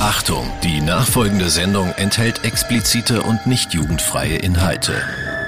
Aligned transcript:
Achtung, 0.00 0.50
die 0.62 0.80
nachfolgende 0.80 1.50
Sendung 1.50 1.92
enthält 1.98 2.42
explizite 2.42 3.22
und 3.22 3.46
nicht 3.46 3.74
jugendfreie 3.74 4.36
Inhalte. 4.36 4.94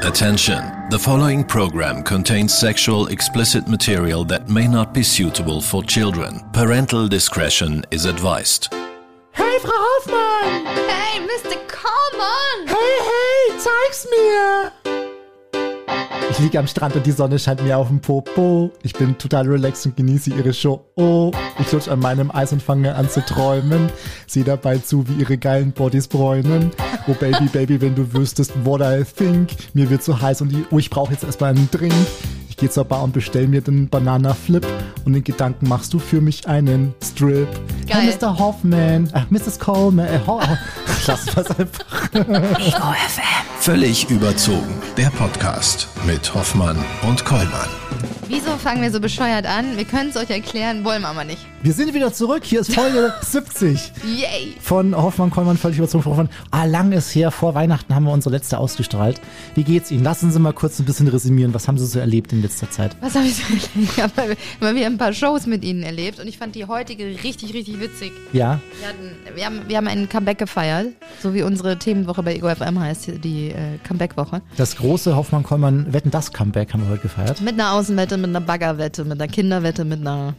Attention, 0.03 0.63
the 0.91 0.99
following 0.99 1.43
program 1.43 2.05
contains 2.05 2.53
sexual 2.53 3.09
explicit 3.09 3.67
material 3.67 4.27
that 4.27 4.51
may 4.51 4.69
not 4.69 4.93
be 4.93 5.03
suitable 5.03 5.63
for 5.63 5.83
children. 5.83 6.43
Parental 6.53 7.09
discretion 7.09 7.83
is 7.91 8.05
advised. 8.05 8.69
Hey, 9.33 9.59
Frau 9.61 9.73
Hoffmann! 9.73 10.67
Hey, 10.67 11.19
Mr. 11.21 11.57
Coleman! 11.69 12.69
Hey, 12.69 12.99
hey, 13.01 13.59
zeig's 13.59 14.07
mir! 14.11 14.82
Ich 16.31 16.39
liege 16.39 16.59
am 16.59 16.67
Strand 16.67 16.97
und 16.97 17.05
die 17.05 17.13
Sonne 17.13 17.39
scheint 17.39 17.63
mir 17.63 17.77
auf 17.77 17.89
dem 17.89 18.01
Popo. 18.01 18.71
Ich 18.83 18.95
bin 18.95 19.19
total 19.19 19.47
relaxed 19.47 19.87
und 19.87 19.97
genieße 19.97 20.31
ihre 20.31 20.53
Show. 20.55 20.85
Oh, 20.97 21.31
ich 21.59 21.71
lutsch 21.73 21.89
an 21.89 21.99
meinem 21.99 22.31
Eis 22.31 22.53
und 22.53 22.63
fange 22.63 22.95
an 22.95 23.09
zu 23.09 23.25
träumen. 23.25 23.91
Sieh 24.27 24.45
dabei 24.45 24.79
zu, 24.79 25.07
wie 25.09 25.21
ihre 25.21 25.37
geilen 25.37 25.73
Bodies 25.73 26.09
bräunen. 26.09 26.71
Oh 27.07 27.15
Baby, 27.15 27.47
Baby, 27.53 27.81
wenn 27.81 27.95
du 27.95 28.13
wüsstest, 28.15 28.53
what 28.65 28.81
I 28.81 29.05
think. 29.05 29.51
Mir 29.75 29.91
wird 29.91 30.03
so 30.03 30.21
heiß 30.21 30.41
und 30.41 30.51
die, 30.51 30.65
oh, 30.71 30.79
ich 30.79 30.91
brauche 30.91 31.13
jetzt 31.13 31.25
erstmal 31.25 31.51
einen 31.51 31.69
Drink. 31.71 31.95
Geh 32.63 32.71
zur 32.71 32.85
Bar 32.85 33.03
und 33.03 33.13
bestell 33.13 33.49
mir 33.49 33.61
den 33.61 33.89
Banana 33.89 34.35
Flip 34.35 34.65
und 35.05 35.17
in 35.17 35.25
Gedanken 35.25 35.67
machst 35.67 35.93
du 35.95 35.99
für 35.99 36.21
mich 36.21 36.47
einen 36.47 36.95
Strip. 37.03 37.49
Geil. 37.89 38.03
Hey, 38.03 38.15
Mr. 38.17 38.39
Hoffman, 38.39 39.11
ach, 39.15 39.29
Mrs. 39.31 39.59
Coleman, 39.59 40.07
äh, 40.07 40.21
Ho 40.29 40.41
lass 41.09 41.37
was 41.37 41.59
einfach. 41.59 42.15
Ego 42.15 42.95
FM. 43.09 43.25
Völlig 43.59 44.09
überzogen. 44.09 44.81
Der 44.97 45.11
Podcast 45.11 45.89
mit 46.07 46.33
Hoffmann 46.33 46.79
und 47.09 47.25
Kollmann. 47.25 47.69
Wieso 48.29 48.57
fangen 48.59 48.81
wir 48.81 48.93
so 48.93 49.01
bescheuert 49.01 49.45
an? 49.45 49.77
Wir 49.77 49.85
können 49.85 50.11
es 50.11 50.17
euch 50.17 50.31
erklären, 50.31 50.85
wollen 50.85 51.03
wir 51.03 51.09
aber 51.09 51.25
nicht. 51.25 51.45
Wir 51.65 51.75
sind 51.75 51.95
wieder 51.95 52.13
zurück. 52.13 52.43
Hier 52.45 52.61
ist 52.61 52.75
Folge 52.75 53.15
70 53.23 53.93
Yay! 54.05 54.55
von 54.61 54.97
Hoffmann, 54.97 55.31
Kollmann, 55.31 55.57
völlig 55.57 55.79
überzogen. 55.79 56.05
Hoffmann, 56.05 56.29
ah, 56.51 56.65
lang 56.65 56.91
ist 56.91 57.15
her. 57.15 57.31
Vor 57.31 57.55
Weihnachten 57.55 57.95
haben 57.95 58.03
wir 58.05 58.11
unsere 58.13 58.35
letzte 58.35 58.59
ausgestrahlt. 58.59 59.21
Wie 59.55 59.63
geht's 59.63 59.93
Ihnen? 59.93 60.03
Lassen 60.03 60.33
Sie 60.33 60.41
mal 60.41 60.53
kurz 60.53 60.81
ein 60.81 60.87
bisschen 60.87 61.07
resümieren. 61.07 61.55
Was 61.55 61.69
haben 61.69 61.79
Sie 61.79 61.87
so 61.87 62.01
erlebt 62.01 62.33
in 62.33 62.43
letzter 62.43 62.69
Zeit? 62.69 62.97
Was 63.01 63.15
habe 63.15 63.27
ich 63.27 63.37
so 63.37 63.43
erlebt? 63.45 63.69
Ich 63.77 64.03
habe 64.03 64.37
mal 64.61 64.75
wieder 64.75 64.87
ein 64.87 64.99
paar 64.99 65.13
Shows 65.13 65.47
mit 65.47 65.63
ihnen 65.63 65.85
erlebt 65.85 66.19
und 66.19 66.27
ich 66.27 66.37
fand 66.37 66.57
die 66.57 66.65
heutige 66.67 67.05
richtig, 67.23 67.55
richtig 67.55 67.79
witzig. 67.79 68.11
Ja, 68.33 68.59
Wir, 68.81 68.89
hatten, 68.89 69.37
wir, 69.37 69.47
haben, 69.47 69.61
wir 69.69 69.77
haben 69.77 69.87
einen 69.87 70.09
Comeback 70.09 70.39
gefeiert, 70.39 70.89
so 71.23 71.33
wie 71.33 71.43
unsere 71.43 71.79
Themenwoche 71.79 72.25
bei 72.25 72.35
Ego 72.35 72.53
FM 72.53 72.81
heißt, 72.81 73.23
die 73.23 73.51
äh, 73.51 73.79
Comeback-Woche. 73.87 74.43
das 74.57 74.75
große 74.77 75.15
Hoffmann, 75.15 75.45
Kollmann, 75.45 75.93
Wetten, 75.93 76.11
das 76.11 76.33
Comeback 76.33 76.73
haben 76.73 76.83
wir 76.83 76.91
heute 76.91 77.03
gefeiert. 77.03 77.41
Mit 77.41 77.55
einer 77.55 77.73
Außenwette, 77.73 78.17
mit 78.17 78.31
einer 78.31 78.41
Baggerwette, 78.41 79.05
mit 79.05 79.21
einer 79.21 79.31
Kinderwette, 79.31 79.85
mit 79.85 80.01
einer. 80.01 80.35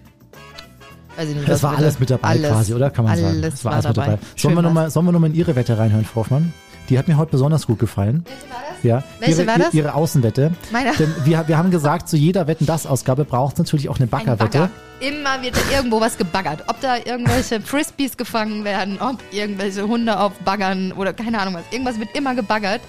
Weiß 1.16 1.30
ich 1.30 1.36
nicht, 1.36 1.47
Das 1.47 1.61
war 1.64 1.78
alles 1.78 2.00
mit 2.00 2.09
dabei 2.09 2.28
alles, 2.30 2.50
quasi, 2.52 2.73
oder? 2.73 2.89
Kann 2.89 3.06
man 3.06 3.16
sagen. 3.16 3.28
alles 3.28 3.53
Das 3.56 3.66
war 3.66 3.72
war 3.72 3.75
alles 3.78 3.88
mit 3.88 3.97
dabei. 3.97 4.08
dabei. 4.11 4.22
Sollen 4.36 4.56
wir, 4.56 4.61
noch 4.61 4.73
mal, 4.73 4.89
sollen 4.89 5.06
wir 5.06 5.11
nochmal 5.11 5.30
in 5.30 5.36
Ihre 5.36 5.56
Wette 5.56 5.78
reinhören, 5.78 6.06
Frau 6.06 6.22
Hoffmann? 6.22 6.53
Die 6.89 7.00
hat 7.00 7.08
mir 7.08 7.16
heute 7.17 7.31
besonders 7.31 7.66
gut 7.66 7.80
gefallen. 7.80 8.25
Welche 8.25 8.50
war 8.50 8.59
das? 8.73 8.83
Ja. 8.83 9.03
Welche 9.19 9.41
ihre, 9.41 9.47
war 9.47 9.58
das? 9.58 9.73
Ihre 9.73 9.94
Außenwette. 9.95 10.52
Meine- 10.72 10.91
Denn 11.00 11.14
wir, 11.23 11.47
wir 11.47 11.58
haben 11.58 11.72
gesagt, 11.72 12.09
zu 12.09 12.17
jeder 12.17 12.45
Wetten-das-Ausgabe 12.47 13.23
braucht 13.23 13.53
es 13.53 13.59
natürlich 13.59 13.88
auch 13.88 13.95
eine 13.95 14.06
Ein 14.06 14.09
Baggerwette. 14.09 14.58
Bagger. 14.59 14.69
Immer 15.00 15.41
wird 15.41 15.56
da 15.56 15.61
irgendwo 15.78 16.02
was 16.02 16.17
gebaggert. 16.17 16.64
Ob 16.67 16.81
da 16.81 16.97
irgendwelche 16.97 17.61
Frisbees 17.61 18.17
gefangen 18.17 18.66
werden, 18.66 18.97
ob 19.00 19.17
irgendwelche 19.31 19.88
Hunde 19.88 20.19
auf 20.19 20.34
Baggern 20.39 20.91
oder 20.91 21.14
keine 21.14 21.39
Ahnung 21.39 21.53
was. 21.53 21.64
Irgendwas 21.72 21.97
wird 22.00 22.09
immer 22.17 22.36
gebaggert. 22.36 22.81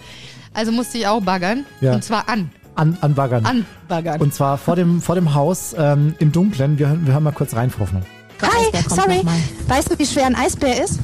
Also 0.54 0.72
musste 0.72 0.98
ich 0.98 1.06
auch 1.06 1.20
baggern. 1.22 1.64
Ja. 1.80 1.92
Und 1.94 2.02
zwar 2.02 2.28
an. 2.28 2.50
An, 2.76 2.98
an 3.00 3.14
Baggern. 3.14 3.46
An 3.46 3.64
baggern. 3.86 4.20
Und 4.20 4.34
zwar 4.34 4.58
vor 4.58 4.74
dem, 4.74 5.00
vor 5.00 5.14
dem 5.14 5.34
Haus 5.34 5.76
ähm, 5.78 6.16
im 6.18 6.32
Dunklen. 6.32 6.76
Wir, 6.80 6.88
hören- 6.88 7.06
wir 7.06 7.12
hören 7.14 7.22
mal 7.22 7.32
kurz 7.32 7.54
rein, 7.54 7.70
Frau 7.70 7.82
Hoffmann. 7.82 8.04
Hi, 8.42 8.82
sorry. 8.88 9.22
Weißt 9.68 9.90
du, 9.90 9.98
wie 9.98 10.06
schwer 10.06 10.26
ein 10.26 10.34
Eisbär 10.34 10.82
ist? 10.84 10.98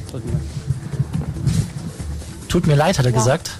Tut 2.47 2.67
mir 2.67 2.75
leid, 2.75 2.99
hat 2.99 3.05
er 3.05 3.11
gesagt. 3.11 3.51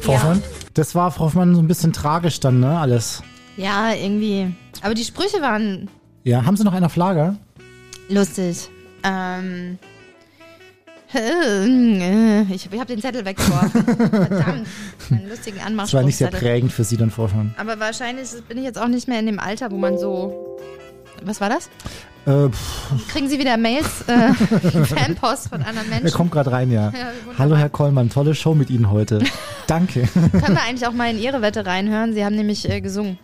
Frau 0.00 0.12
Ja. 0.12 0.18
Hoffmann. 0.18 0.42
Das 0.74 0.94
war, 0.94 1.10
Frau 1.10 1.24
Hoffmann, 1.26 1.54
so 1.54 1.60
ein 1.62 1.68
bisschen 1.68 1.92
tragisch 1.92 2.40
dann, 2.40 2.60
ne? 2.60 2.78
Alles. 2.78 3.22
ja, 3.56 3.92
irgendwie. 3.92 4.54
Aber 4.82 4.94
die 4.94 5.04
Sprüche 5.04 5.40
waren 5.42 5.88
Ja, 6.24 6.44
haben 6.44 6.56
Sie 6.56 6.64
noch 6.64 6.72
einen 6.72 6.86
auf 6.86 6.96
Lager? 6.96 7.36
lustig. 8.08 8.68
Ähm. 9.04 9.78
Ich, 11.12 12.68
ich 12.72 12.78
habe 12.78 12.86
den 12.86 13.00
Zettel 13.00 13.24
weggeworfen. 13.24 13.84
Verdammt. 14.10 14.66
Einen 15.10 15.28
lustigen 15.28 15.58
Das 15.76 15.92
war 15.92 16.04
nicht 16.04 16.16
sehr 16.16 16.28
prägend 16.30 16.72
für 16.72 16.84
Sie 16.84 16.96
dann, 16.96 17.10
Frau 17.10 17.24
Hoffmann. 17.24 17.52
Aber 17.58 17.80
wahrscheinlich 17.80 18.28
bin 18.48 18.58
ich 18.58 18.64
jetzt 18.64 18.78
auch 18.80 18.86
nicht 18.86 19.08
mehr 19.08 19.18
in 19.18 19.26
dem 19.26 19.40
Alter, 19.40 19.72
wo 19.72 19.76
man 19.76 19.98
so. 19.98 20.56
Was 21.24 21.40
war 21.40 21.48
das? 21.48 21.68
Äh, 22.26 22.48
Kriegen 23.10 23.28
Sie 23.28 23.38
wieder 23.38 23.56
Mails, 23.56 24.02
äh, 24.06 24.32
Fanpost 24.84 25.48
von 25.48 25.62
anderen 25.62 25.90
er 25.90 26.00
Menschen? 26.00 26.16
kommt 26.16 26.30
gerade 26.32 26.52
rein, 26.52 26.70
ja. 26.70 26.90
Ja. 26.90 27.12
Hallo, 27.38 27.56
Herr 27.56 27.70
Kollmann, 27.70 28.10
tolle 28.10 28.34
Show 28.34 28.54
mit 28.54 28.68
Ihnen 28.68 28.90
heute. 28.90 29.20
Danke. 29.66 30.06
Können 30.12 30.54
wir 30.54 30.62
eigentlich 30.62 30.86
auch 30.86 30.92
mal 30.92 31.10
in 31.10 31.18
Ihre 31.18 31.40
Wette 31.40 31.64
reinhören? 31.64 32.12
Sie 32.12 32.24
haben 32.24 32.36
nämlich 32.36 32.68
äh, 32.68 32.80
gesungen. 32.80 33.18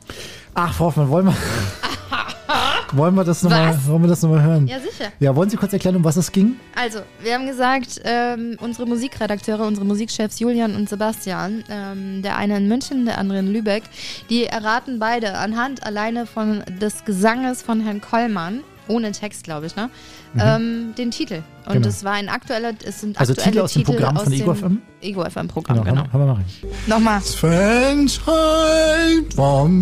Ach, 0.55 0.73
Frau 0.73 0.87
Hoffmann, 0.87 1.11
wollen 1.11 1.27
wir, 1.27 1.35
wollen 2.93 3.15
wir 3.15 3.25
das 3.25 3.43
nochmal 3.43 3.77
noch 3.87 4.23
mal 4.23 4.43
hören? 4.43 4.67
Ja, 4.67 4.81
sicher. 4.81 5.13
Ja, 5.21 5.37
wollen 5.37 5.51
Sie 5.51 5.59
kurz 5.59 5.75
erklären, 5.75 5.97
um 5.97 6.05
was 6.05 6.17
es 6.17 6.33
ging? 6.33 6.57
Also, 6.75 7.01
wir 7.23 7.35
haben 7.35 7.47
gesagt, 7.47 8.01
ähm, 8.05 8.57
unsere 8.61 8.87
Musikredakteure, 8.87 9.67
unsere 9.67 9.85
Musikchefs 9.85 10.39
Julian 10.39 10.75
und 10.75 10.89
Sebastian, 10.89 11.65
ähm, 11.69 12.23
der 12.23 12.37
eine 12.39 12.57
in 12.57 12.69
München, 12.69 13.05
der 13.05 13.19
andere 13.19 13.41
in 13.41 13.53
Lübeck, 13.53 13.83
die 14.31 14.47
erraten 14.47 14.99
beide 14.99 15.37
anhand 15.37 15.85
alleine 15.85 16.25
von 16.25 16.63
des 16.81 17.05
Gesanges 17.05 17.61
von 17.61 17.83
Herrn 17.83 18.01
Kollmann, 18.01 18.63
ohne 18.89 19.13
Text, 19.13 19.45
glaube 19.45 19.67
ich, 19.67 19.77
ne? 19.77 19.91
Ähm, 20.39 20.95
den 20.97 21.11
Titel. 21.11 21.43
Und 21.67 21.73
Genau. 21.75 21.89
es 21.89 22.05
war 22.05 22.13
ein 22.13 22.29
aktueller, 22.29 22.73
es 22.85 23.01
sind 23.01 23.19
Also 23.19 23.33
aktuelle 23.33 23.51
Titel 23.53 23.65
aus 23.65 23.73
dem 23.75 23.83
Programm 23.85 24.17
von 24.17 24.31
dem 24.33 24.41
Ego 24.41 24.55
FM? 24.55 24.83
Ego 25.01 25.25
FM 25.29 25.49
Programm, 25.49 25.79
Genau, 25.85 25.91
genau. 26.03 26.13
Haben, 26.13 26.21
wir- 26.21 26.29
haben 26.29 26.45
wir. 26.63 26.71
Nochmal. 26.95 27.21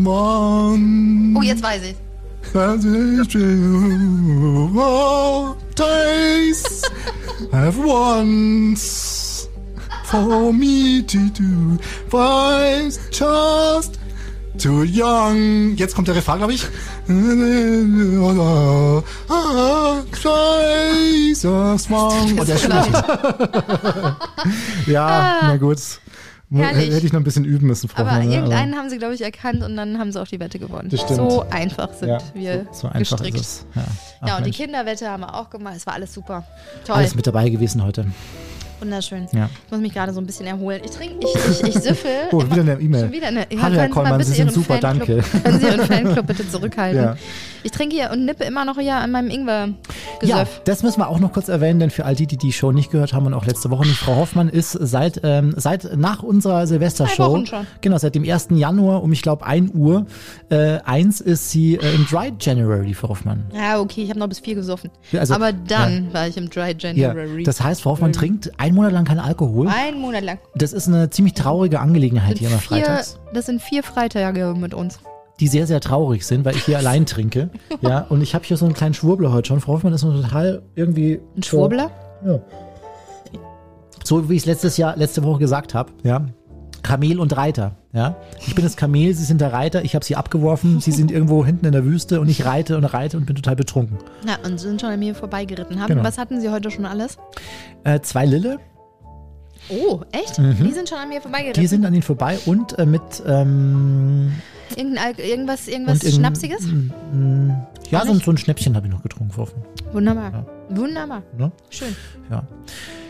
Mann. 0.03 1.37
Oh, 1.37 1.43
jetzt 1.43 1.63
weiß 1.63 1.83
ich. 1.83 1.95
That 2.53 2.85
is 2.85 3.27
true. 3.29 4.71
All 4.79 5.57
days 5.75 6.83
have 7.53 7.79
once 7.85 9.49
for 10.05 10.53
me 10.53 11.03
to 11.07 11.19
do. 11.31 11.79
Was 12.11 12.99
just 13.11 13.99
too 14.59 14.85
young. 14.85 15.77
Jetzt 15.77 15.95
kommt 15.95 16.09
der 16.09 16.15
Refrain, 16.17 16.39
glaube 16.39 16.53
ich. 16.53 16.67
Oh, 21.97 22.43
der. 22.45 22.57
Ja, 24.87 25.39
na 25.43 25.57
gut. 25.57 25.79
Herrlich. 26.53 26.95
Hätte 26.95 27.07
ich 27.07 27.13
noch 27.13 27.21
ein 27.21 27.25
bisschen 27.25 27.45
üben 27.45 27.67
müssen, 27.67 27.89
Frau 27.89 28.03
Aber 28.03 28.19
ne? 28.19 28.33
irgendeinen 28.33 28.77
haben 28.77 28.89
sie, 28.89 28.99
glaube 28.99 29.15
ich, 29.15 29.23
erkannt 29.23 29.63
und 29.63 29.77
dann 29.77 29.99
haben 29.99 30.13
sie 30.13 30.21
auch 30.21 30.27
die 30.27 30.39
Wette 30.39 30.59
gewonnen. 30.59 30.89
Das 30.89 31.01
stimmt. 31.01 31.17
So 31.19 31.45
einfach 31.51 31.93
sind 31.95 32.11
ja, 32.11 32.19
wir 32.35 32.67
so, 32.71 32.83
so 32.83 32.89
einfach 32.89 33.19
gestrickt. 33.19 33.37
ist 33.41 33.65
es. 33.65 33.67
Ja, 33.75 33.83
Ach, 34.21 34.29
Ja, 34.29 34.37
und 34.37 34.43
die 34.43 34.51
Mensch. 34.51 34.57
Kinderwette 34.59 35.09
haben 35.09 35.23
wir 35.23 35.35
auch 35.35 35.51
gemacht. 35.51 35.75
Es 35.77 35.87
war 35.87 35.95
alles 35.95 36.15
super. 36.15 36.45
Toll. 36.87 36.97
Alles 36.97 37.15
mit 37.15 37.27
dabei 37.27 37.49
gewesen 37.49 37.83
heute. 37.83 38.07
Wunderschön. 38.85 39.27
Ja. 39.33 39.49
Ich 39.65 39.71
muss 39.73 39.81
mich 39.81 39.95
gerade 39.95 40.13
so 40.13 40.21
ein 40.21 40.27
bisschen 40.27 40.47
erholen. 40.47 40.83
Ich 40.85 40.91
trinke, 40.91 41.15
ich, 41.27 41.35
ich, 41.63 41.69
ich 41.77 41.83
süffel. 41.83 42.11
Oh, 42.33 42.43
wieder 42.45 42.61
eine 42.61 42.75
E-Mail. 42.81 43.01
Schon 43.05 43.13
wieder 43.13 43.29
eine. 43.29 43.41
Ja, 43.51 43.63
Hallo, 43.63 43.63
Herr 43.63 43.63
können 43.63 43.73
Sie 43.73 43.77
mal 43.77 43.89
Kollmann, 43.91 44.19
bitte 44.19 44.31
Sie 44.31 44.37
sind 44.37 44.47
Ihren 44.47 44.55
super, 44.55 44.79
Fanclub, 44.79 45.09
danke. 45.09 45.43
Können 45.43 45.61
Sie 45.61 45.67
Ihren 45.67 45.87
Fanclub 45.87 46.27
bitte 46.27 46.49
zurückhalten? 46.51 47.03
Ja. 47.03 47.17
Ich 47.65 47.71
trinke 47.73 47.97
hier 47.97 48.11
und 48.13 48.25
nippe 48.27 48.45
immer 48.45 48.65
noch 48.65 48.79
hier 48.79 48.95
an 48.97 49.11
meinem 49.11 49.29
Ja, 49.31 49.35
Ingwer-Gesöff. 49.37 50.61
das 50.65 50.83
müssen 50.83 51.01
wir 51.01 51.09
auch 51.09 51.19
noch 51.19 51.33
kurz 51.33 51.49
erwähnen, 51.49 51.81
denn 51.81 51.91
für 51.91 52.05
all 52.05 52.15
die, 52.15 52.27
die 52.27 52.37
die 52.37 52.53
Show 52.53 52.73
nicht 52.73 52.91
gehört 52.91 53.13
haben 53.15 53.27
und 53.27 53.35
auch 53.35 53.47
letzte 53.47 53.71
Woche 53.71 53.85
nicht, 53.87 53.97
Frau 53.99 54.17
Hoffmann 54.17 54.49
ist 54.51 54.73
seit, 54.73 55.21
ähm, 55.25 55.55
seit 55.57 55.97
nach 55.97 56.23
unserer 56.23 56.67
Silvestershow, 56.67 57.43
genau, 57.81 57.99
seit 57.99 58.15
dem 58.15 58.23
1. 58.25 58.49
Januar 58.51 59.03
um, 59.03 59.13
ich 59.13 59.23
glaube, 59.23 59.47
1 59.47 59.73
Uhr, 59.75 60.07
äh, 60.51 60.79
eins 60.85 61.21
ist 61.21 61.51
sie 61.51 61.77
äh, 61.77 61.95
im 61.95 62.07
Dry 62.07 62.33
January, 62.39 62.93
Frau 62.95 63.09
Hoffmann. 63.09 63.47
Ja, 63.55 63.81
okay, 63.81 64.03
ich 64.03 64.11
habe 64.11 64.19
noch 64.21 64.29
bis 64.29 64.41
vier 64.41 64.55
gesoffen. 64.55 64.91
Ja, 65.11 65.21
also- 65.21 65.35
Aber 65.35 65.53
dann 65.53 66.13
war 66.13 66.29
ich 66.29 66.37
im 66.37 66.51
Dry 66.51 66.77
Ja, 66.79 66.91
January. 66.93 67.45
das 67.45 67.63
heißt, 67.63 67.81
Frau 67.83 67.93
Hoffmann 67.93 68.13
trinkt 68.13 68.53
einen 68.61 68.75
Monat 68.75 68.93
lang 68.93 69.05
keinen 69.07 69.21
Alkohol. 69.21 69.69
Ein 69.69 69.99
Monat 70.01 70.23
lang. 70.23 70.39
Das 70.55 70.73
ist 70.75 70.87
eine 70.89 71.09
ziemlich 71.11 71.35
traurige 71.35 71.81
Angelegenheit 71.81 72.39
hier 72.39 72.49
immer 72.49 72.59
freitags. 72.59 73.19
das 73.33 73.47
sind 73.47 73.63
vier 73.63 73.83
Freitage 73.83 74.55
mit 74.55 74.75
uns. 74.75 74.99
Die 75.41 75.49
sehr, 75.49 75.67
sehr 75.67 75.81
traurig 75.81 76.25
sind, 76.27 76.45
weil 76.45 76.55
ich 76.57 76.65
hier 76.65 76.79
allein 76.79 77.07
trinke. 77.07 77.51
Ja, 77.81 78.01
und 78.09 78.23
ich 78.23 78.35
habe 78.35 78.45
hier 78.45 78.57
so 78.57 78.65
einen 78.67 78.75
kleinen 78.75 78.95
Schwurbler 78.95 79.33
heute 79.33 79.49
schon. 79.49 79.61
Frau 79.61 79.75
Hoffmann 79.75 79.93
ist 79.93 80.03
total 80.03 80.63
irgendwie. 80.75 81.21
Ein 81.37 81.43
so- 81.43 81.49
Schwurbler? 81.51 81.91
Ja. 82.25 82.39
So 84.05 84.29
wie 84.29 84.35
ich 84.35 84.43
es 84.43 84.47
letztes 84.47 84.77
Jahr, 84.77 84.97
letzte 84.97 85.23
Woche 85.25 85.39
gesagt 85.41 85.75
habe, 85.75 85.91
ja. 86.03 86.27
Kamel 86.83 87.19
und 87.19 87.35
Reiter, 87.35 87.77
ja. 87.95 88.15
Ich 88.47 88.55
bin 88.55 88.63
das 88.63 88.77
Kamel, 88.77 89.15
Sie 89.15 89.25
sind 89.25 89.41
der 89.41 89.55
Reiter, 89.55 89.83
ich 89.85 89.95
habe 89.95 90.05
Sie 90.05 90.17
abgeworfen, 90.17 90.81
Sie 90.81 90.93
sind 90.93 91.11
irgendwo 91.11 91.43
hinten 91.47 91.65
in 91.65 91.73
der 91.73 91.85
Wüste 91.87 92.21
und 92.21 92.29
ich 92.29 92.45
reite 92.45 92.77
und 92.77 92.85
reite 92.85 93.17
und 93.17 93.25
bin 93.25 93.35
total 93.37 93.57
betrunken. 93.57 93.97
Ja, 94.27 94.37
und 94.45 94.61
sind 94.61 94.83
schon 94.83 94.91
an 94.91 94.99
mir 94.99 95.15
vorbeigeritten. 95.15 95.81
Haben, 95.81 95.89
Genau. 95.89 96.05
Was 96.05 96.19
hatten 96.19 96.43
Sie 96.43 96.51
heute 96.51 96.71
schon 96.71 96.85
alles? 96.85 97.17
Äh, 97.85 98.01
zwei 98.01 98.27
Lille, 98.27 98.59
Oh, 99.71 100.01
echt? 100.13 100.37
Die 100.37 100.73
sind 100.73 100.91
schon 100.91 100.99
an 100.99 101.09
mir 101.09 101.23
vorbeigeritten. 101.23 101.59
die 101.59 101.67
sind 101.67 101.87
an 101.87 101.95
Ihnen 101.95 102.03
vorbei 102.03 102.39
und 102.45 102.79
äh, 102.79 102.85
mit 102.85 103.01
ähm, 103.27 104.35
Irgendein, 104.77 105.05
Al- 105.05 105.21
irgendwas 105.21 105.69
irgendwas 105.69 106.03
irgend- 106.03 106.17
Schnapsiges? 106.19 106.67
mm, 106.67 107.51
ja, 107.91 108.05
so, 108.07 108.13
ein- 108.13 108.21
so 108.21 108.31
ein 108.31 108.39
Schnäppchen 108.39 108.75
habe 108.77 108.87
ich 108.87 108.93
noch 108.93 109.03
getrunken, 109.03 109.33
Frau 109.33 109.43
Hoffmann. 109.43 109.65
Wunderbar. 109.93 110.47
Wunderbar. 110.71 111.23
Ne? 111.39 111.53
Schön. 111.71 111.95
Ja. 112.31 112.43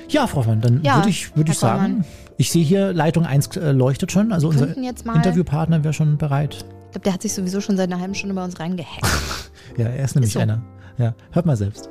Ja, 0.09 0.27
Frau 0.27 0.39
Hoffmann, 0.39 0.61
dann 0.61 0.83
Ja, 0.83 0.97
würde 0.97 1.09
ich, 1.11 1.35
würd 1.37 1.49
ich 1.49 1.59
sagen, 1.59 2.05
ich 2.37 2.51
sehe 2.51 2.65
hier, 2.65 2.93
Leitung 2.93 3.25
1 3.27 3.57
äh, 3.57 3.73
leuchtet 3.73 4.13
schon. 4.13 4.33
Also 4.33 4.49
unser 4.49 4.67
könnten 4.67 4.85
jetzt 4.85 5.07
mal- 5.07 5.17
Interviewpartner 5.17 5.83
wäre 5.85 5.95
schon 5.95 6.19
bereit. 6.19 6.55
Ich 6.87 6.91
glaube, 6.93 7.05
der 7.05 7.13
hat 7.15 7.23
sich 7.23 7.33
sowieso 7.33 7.61
schon 7.61 7.77
seit 7.77 7.91
einer 7.91 8.01
halben 8.01 8.15
Stunde 8.15 8.35
bei 8.35 8.45
uns 8.45 8.59
reingehackt. 8.61 9.03
Ja, 9.77 9.87
er 9.87 10.05
ist 10.05 10.15
nämlich 10.15 10.33
so. 10.33 10.39
einer. 10.39 10.63
Ja, 10.99 11.15
hört 11.33 11.47
mal 11.47 11.57
selbst. 11.57 11.89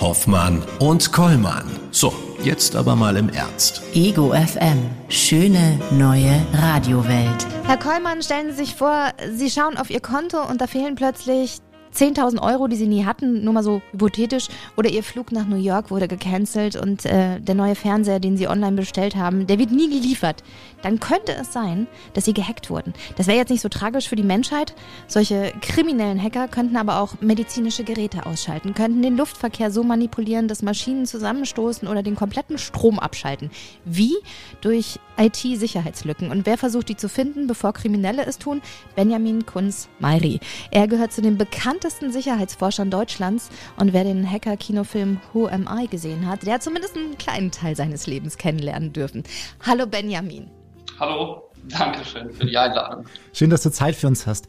Hoffmann 0.00 0.62
und 0.78 1.10
Kollmann. 1.10 1.64
So, 1.90 2.12
jetzt 2.44 2.76
aber 2.76 2.94
mal 2.94 3.16
im 3.16 3.30
Ernst. 3.30 3.82
Ego 3.94 4.32
FM. 4.32 4.78
Schöne 5.08 5.80
neue 5.90 6.30
Radiowelt. 6.52 7.46
Herr 7.66 7.78
Kollmann, 7.78 8.22
stellen 8.22 8.52
Sie 8.52 8.58
sich 8.58 8.76
vor, 8.76 9.12
Sie 9.32 9.50
schauen 9.50 9.76
auf 9.76 9.90
Ihr 9.90 9.98
Konto 9.98 10.40
und 10.40 10.60
da 10.60 10.68
fehlen 10.68 10.94
plötzlich 10.94 11.58
10.000 11.92 12.40
Euro, 12.40 12.68
die 12.68 12.76
Sie 12.76 12.86
nie 12.86 13.04
hatten, 13.04 13.42
nur 13.42 13.54
mal 13.54 13.64
so 13.64 13.82
hypothetisch. 13.90 14.46
Oder 14.76 14.88
Ihr 14.88 15.02
Flug 15.02 15.32
nach 15.32 15.46
New 15.46 15.56
York 15.56 15.90
wurde 15.90 16.06
gecancelt 16.06 16.76
und 16.76 17.04
äh, 17.06 17.40
der 17.40 17.56
neue 17.56 17.74
Fernseher, 17.74 18.20
den 18.20 18.36
Sie 18.36 18.46
online 18.46 18.76
bestellt 18.76 19.16
haben, 19.16 19.48
der 19.48 19.58
wird 19.58 19.72
nie 19.72 19.88
geliefert. 19.88 20.44
Dann 20.82 21.00
könnte 21.00 21.32
es 21.32 21.52
sein, 21.52 21.88
dass 22.14 22.24
Sie 22.24 22.34
gehackt 22.34 22.70
wurden. 22.70 22.94
Das 23.16 23.26
wäre 23.26 23.38
jetzt 23.38 23.50
nicht 23.50 23.62
so 23.62 23.68
tragisch 23.68 24.08
für 24.08 24.16
die 24.16 24.22
Menschheit. 24.22 24.74
Solche 25.08 25.52
kriminellen 25.60 26.22
Hacker 26.22 26.46
könnten 26.46 26.76
aber 26.76 27.00
auch 27.00 27.20
medizinische 27.20 27.82
Geräte 27.82 28.26
ausschalten, 28.26 28.74
könnten 28.74 29.02
den 29.02 29.16
Luftverkehr 29.16 29.72
so 29.72 29.82
manipulieren, 29.82 30.46
dass 30.46 30.62
Maschinen 30.62 31.04
zusammenstoßen 31.04 31.88
oder 31.88 32.04
den 32.04 32.14
kompletten 32.14 32.58
Strom 32.58 33.00
abschalten. 33.00 33.50
Wie? 33.84 34.14
Durch 34.60 35.00
IT-Sicherheitslücken. 35.16 36.30
Und 36.30 36.46
wer 36.46 36.58
versucht, 36.58 36.88
die 36.88 36.96
zu 36.96 37.08
finden, 37.08 37.46
bevor 37.46 37.72
Kriminelle 37.72 38.24
es 38.26 38.38
tun? 38.38 38.62
Benjamin 38.94 39.46
Kunz-Meiri. 39.46 40.40
Er 40.70 40.88
gehört 40.88 41.12
zu 41.12 41.22
den 41.22 41.36
bekanntesten 41.36 42.12
Sicherheitsforschern 42.12 42.90
Deutschlands 42.90 43.50
und 43.76 43.92
wer 43.92 44.04
den 44.04 44.30
Hacker-Kinofilm 44.30 45.20
Who 45.32 45.46
Am 45.46 45.68
I 45.70 45.86
gesehen 45.88 46.26
hat, 46.26 46.46
der 46.46 46.54
hat 46.54 46.62
zumindest 46.62 46.96
einen 46.96 47.18
kleinen 47.18 47.50
Teil 47.50 47.76
seines 47.76 48.06
Lebens 48.06 48.36
kennenlernen 48.36 48.92
dürfen. 48.92 49.24
Hallo 49.64 49.86
Benjamin. 49.86 50.50
Hallo, 50.98 51.50
danke 51.64 52.04
schön 52.04 52.32
für 52.32 52.46
die 52.46 52.56
Einladung. 52.56 53.04
Schön, 53.32 53.50
dass 53.50 53.62
du 53.62 53.70
Zeit 53.70 53.96
für 53.96 54.06
uns 54.06 54.26
hast. 54.26 54.46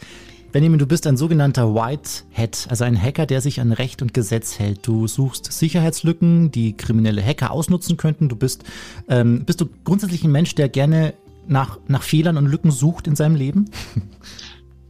Benjamin, 0.52 0.80
du 0.80 0.88
bist 0.88 1.06
ein 1.08 1.18
sogenannter 1.18 1.76
White 1.76 2.24
Hat, 2.34 2.68
also 2.70 2.86
ein 2.86 3.00
Hacker, 3.00 3.26
der 3.26 3.42
sich 3.42 3.60
an 3.60 3.74
Recht 3.74 4.02
und 4.02 4.14
Gesetz 4.14 4.58
hält. 4.60 4.88
Du 4.88 5.06
suchst 5.06 5.52
Sicherheitslücken, 5.52 6.52
die 6.52 6.76
kriminelle 6.76 7.22
Hacker 7.22 7.52
ausnutzen 7.52 7.98
könnten. 7.98 8.30
Du 8.30 8.36
bist, 8.38 8.64
ähm, 9.10 9.44
bist 9.46 9.60
du 9.60 9.68
grundsätzlich 9.84 10.24
ein 10.24 10.32
Mensch, 10.32 10.56
der 10.56 10.70
gerne 10.70 11.14
nach, 11.48 11.80
nach 11.88 12.02
Fehlern 12.02 12.38
und 12.38 12.46
Lücken 12.46 12.72
sucht 12.72 13.08
in 13.08 13.16
seinem 13.16 13.36
Leben? 13.36 13.70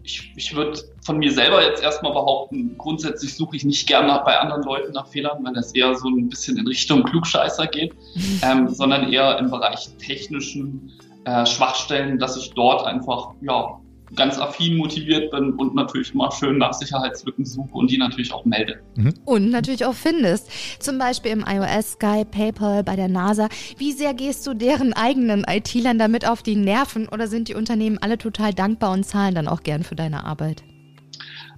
Ich, 0.10 0.32
ich 0.38 0.56
würde 0.56 0.80
von 1.02 1.18
mir 1.18 1.34
selber 1.34 1.62
jetzt 1.62 1.84
erstmal 1.84 2.14
behaupten, 2.14 2.78
grundsätzlich 2.78 3.36
suche 3.36 3.58
ich 3.58 3.66
nicht 3.66 3.86
gerne 3.90 4.08
nach, 4.08 4.24
bei 4.24 4.40
anderen 4.40 4.64
Leuten 4.64 4.94
nach 4.94 5.08
Fehlern, 5.08 5.44
weil 5.44 5.54
das 5.54 5.74
eher 5.74 5.94
so 5.96 6.08
ein 6.08 6.30
bisschen 6.30 6.58
in 6.58 6.66
Richtung 6.66 7.04
Klugscheißer 7.04 7.68
geht, 7.68 7.94
ähm, 8.42 8.70
sondern 8.70 9.12
eher 9.12 9.38
im 9.38 9.52
Bereich 9.52 9.90
technischen 9.98 10.94
äh, 11.26 11.46
Schwachstellen, 11.46 12.20
dass 12.20 12.38
ich 12.38 12.52
dort 12.52 12.86
einfach 12.86 13.32
ja, 13.42 13.82
ganz 14.16 14.38
affin 14.38 14.78
motiviert 14.78 15.32
bin 15.32 15.54
und 15.54 15.76
natürlich 15.76 16.14
mal 16.14 16.32
schön 16.32 16.58
nach 16.58 16.74
Sicherheitslücken 16.74 17.46
suche 17.46 17.74
und 17.74 17.92
die 17.92 17.98
natürlich 17.98 18.34
auch 18.34 18.46
melde. 18.46 18.80
Und 19.26 19.50
natürlich 19.50 19.86
auch 19.86 19.94
findest. 19.94 20.50
Zum 20.80 20.98
Beispiel 20.98 21.32
im 21.32 21.46
iOS, 21.48 21.94
Sky, 21.94 22.24
PayPal, 22.26 22.84
bei 22.84 22.96
der 22.96 23.08
NASA. 23.08 23.50
Wie 23.78 23.92
sehr 23.92 24.14
gehst 24.14 24.46
du 24.48 24.54
deren 24.54 24.94
eigenen 24.94 25.46
IT-Lern 25.48 26.00
damit 26.00 26.28
auf 26.28 26.44
die 26.44 26.56
Nerven 26.56 27.08
oder 27.08 27.28
sind 27.28 27.48
die 27.48 27.56
Unternehmen 27.56 27.98
alle 28.00 28.18
total 28.18 28.54
dankbar 28.54 28.92
und 28.92 29.06
zahlen 29.06 29.36
dann 29.36 29.48
auch 29.48 29.64
gern 29.64 29.84
für 29.84 29.96
deine 29.96 30.24
Arbeit? 30.26 30.64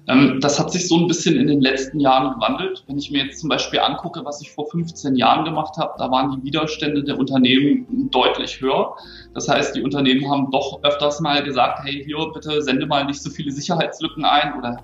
Ähm, 0.10 0.40
das 0.42 0.60
hat 0.60 0.72
sich 0.72 0.88
so 0.88 0.98
ein 0.98 1.08
bisschen 1.08 1.36
in 1.36 1.48
den 1.48 1.62
letzten 1.62 2.00
Jahren 2.00 2.34
gewandelt. 2.34 2.84
Wenn 2.88 2.98
ich 2.98 3.12
mir 3.12 3.26
jetzt 3.26 3.40
zum 3.40 3.50
Beispiel 3.50 3.80
angucke, 3.80 4.26
was 4.26 4.42
ich 4.42 4.52
vor 4.52 4.68
15 4.70 5.16
Jahren 5.16 5.46
gemacht 5.46 5.78
habe, 5.78 5.94
da 6.00 6.10
waren 6.10 6.32
die 6.32 6.44
Widerstände 6.44 7.04
der 7.04 7.18
Unternehmen 7.18 8.10
deutlich 8.10 8.60
höher. 8.60 8.96
Das 9.36 9.48
heißt, 9.48 9.76
die 9.76 9.84
Unternehmen 9.84 10.30
haben 10.30 10.50
doch 10.52 10.84
öfters 10.84 11.20
mal 11.22 11.44
gesagt, 11.44 11.82
hey, 11.84 12.04
hier 12.04 12.18
bitte 12.34 12.62
sende 12.64 12.88
mal 12.88 13.06
nicht 13.06 13.22
so 13.22 13.30
viele 13.30 13.52
Sicherheitslücken 13.52 14.26
ein 14.26 14.58
oder 14.58 14.84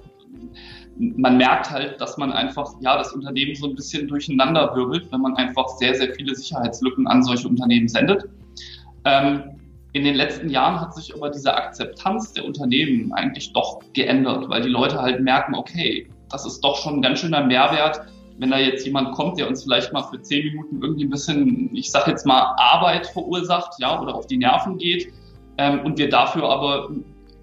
man 0.98 1.38
merkt 1.38 1.72
halt, 1.72 2.00
dass 2.00 2.18
man 2.18 2.32
einfach, 2.32 2.72
ja, 2.80 2.98
das 2.98 3.12
Unternehmen 3.12 3.56
so 3.56 3.68
ein 3.68 3.76
bisschen 3.76 4.08
durcheinander 4.08 4.74
wirbelt, 4.76 5.12
wenn 5.12 5.22
man 5.22 5.36
einfach 5.36 5.68
sehr, 5.68 5.96
sehr 5.96 6.14
viele 6.14 6.36
Sicherheitslücken 6.36 7.08
an 7.08 7.22
solche 7.24 7.48
Unternehmen 7.48 7.88
sendet. 7.88 8.26
Ähm, 9.04 9.56
in 9.96 10.04
den 10.04 10.16
letzten 10.16 10.50
Jahren 10.50 10.82
hat 10.82 10.94
sich 10.94 11.16
aber 11.16 11.30
diese 11.30 11.56
Akzeptanz 11.56 12.34
der 12.34 12.44
Unternehmen 12.44 13.14
eigentlich 13.14 13.54
doch 13.54 13.80
geändert, 13.94 14.50
weil 14.50 14.62
die 14.62 14.70
Leute 14.70 15.02
halt 15.02 15.22
merken, 15.22 15.56
okay, 15.56 16.10
das 16.30 16.46
ist 16.46 16.60
doch 16.60 16.76
schon 16.76 16.96
ein 16.96 17.02
ganz 17.02 17.20
schöner 17.20 17.46
Mehrwert, 17.46 18.02
wenn 18.38 18.52
da 18.52 18.60
jetzt 18.60 18.86
jemand 18.86 19.14
kommt, 19.16 19.40
der 19.40 19.48
uns 19.48 19.64
vielleicht 19.64 19.94
mal 19.94 20.04
für 20.04 20.22
zehn 20.22 20.48
Minuten 20.48 20.82
irgendwie 20.82 21.06
ein 21.06 21.10
bisschen, 21.10 21.74
ich 21.74 21.90
sag 21.90 22.10
jetzt 22.10 22.26
mal, 22.26 22.56
Arbeit 22.58 23.08
verursacht, 23.08 23.76
ja, 23.80 23.98
oder 24.02 24.16
auf 24.16 24.28
die 24.28 24.36
Nerven 24.36 24.78
geht, 24.78 25.14
ähm, 25.58 25.80
und 25.86 25.98
wir 25.98 26.10
dafür 26.10 26.50
aber 26.50 26.90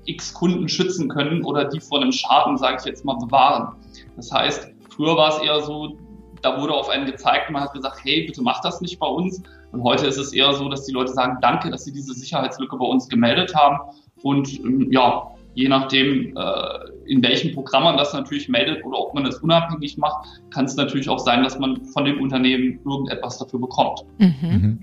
x 0.05 0.34
Kunden 0.34 0.69
schützen 0.69 1.08
können 1.08 1.44
oder 1.44 1.64
die 1.64 1.81
vor 1.81 2.02
einem 2.02 2.12
Schaden, 2.12 2.58
sage 2.58 2.76
ich 2.81 2.84
jetzt 2.84 3.02
mal, 3.02 3.16
bewahren. 3.16 3.76
Das 4.16 4.31
heißt, 4.31 4.69
früher 4.94 5.16
war 5.16 5.31
es 5.31 5.43
eher 5.43 5.62
so, 5.62 5.96
da 6.43 6.60
wurde 6.60 6.75
auf 6.75 6.90
einen 6.90 7.06
gezeigt, 7.06 7.50
man 7.50 7.62
hat 7.62 7.72
gesagt, 7.72 8.00
hey, 8.05 8.26
bitte 8.26 8.43
mach 8.43 8.60
das 8.60 8.82
nicht 8.82 8.98
bei 8.98 9.06
uns. 9.06 9.43
Und 9.72 9.82
heute 9.82 10.06
ist 10.06 10.19
es 10.19 10.32
eher 10.32 10.52
so, 10.52 10.69
dass 10.69 10.84
die 10.84 10.92
Leute 10.92 11.12
sagen, 11.12 11.38
danke, 11.40 11.70
dass 11.70 11.84
sie 11.84 11.92
diese 11.92 12.12
Sicherheitslücke 12.12 12.76
bei 12.76 12.84
uns 12.84 13.08
gemeldet 13.08 13.54
haben. 13.54 13.78
Und 14.22 14.60
ähm, 14.60 14.88
ja, 14.90 15.32
je 15.54 15.69
nachdem, 15.69 16.36
äh, 16.36 17.10
in 17.10 17.22
welchem 17.22 17.52
Programm 17.52 17.84
man 17.84 17.96
das 17.96 18.12
natürlich 18.12 18.48
meldet 18.48 18.84
oder 18.84 18.98
ob 18.98 19.14
man 19.14 19.24
das 19.24 19.38
unabhängig 19.38 19.98
macht, 19.98 20.26
kann 20.50 20.66
es 20.66 20.76
natürlich 20.76 21.08
auch 21.08 21.19
sein, 21.19 21.42
dass 21.42 21.58
man 21.58 21.84
von 21.86 22.04
dem 22.04 22.20
Unternehmen 22.20 22.80
irgendetwas 22.84 23.38
dafür 23.38 23.60
bekommt. 23.60 24.04
Mhm. 24.19 24.78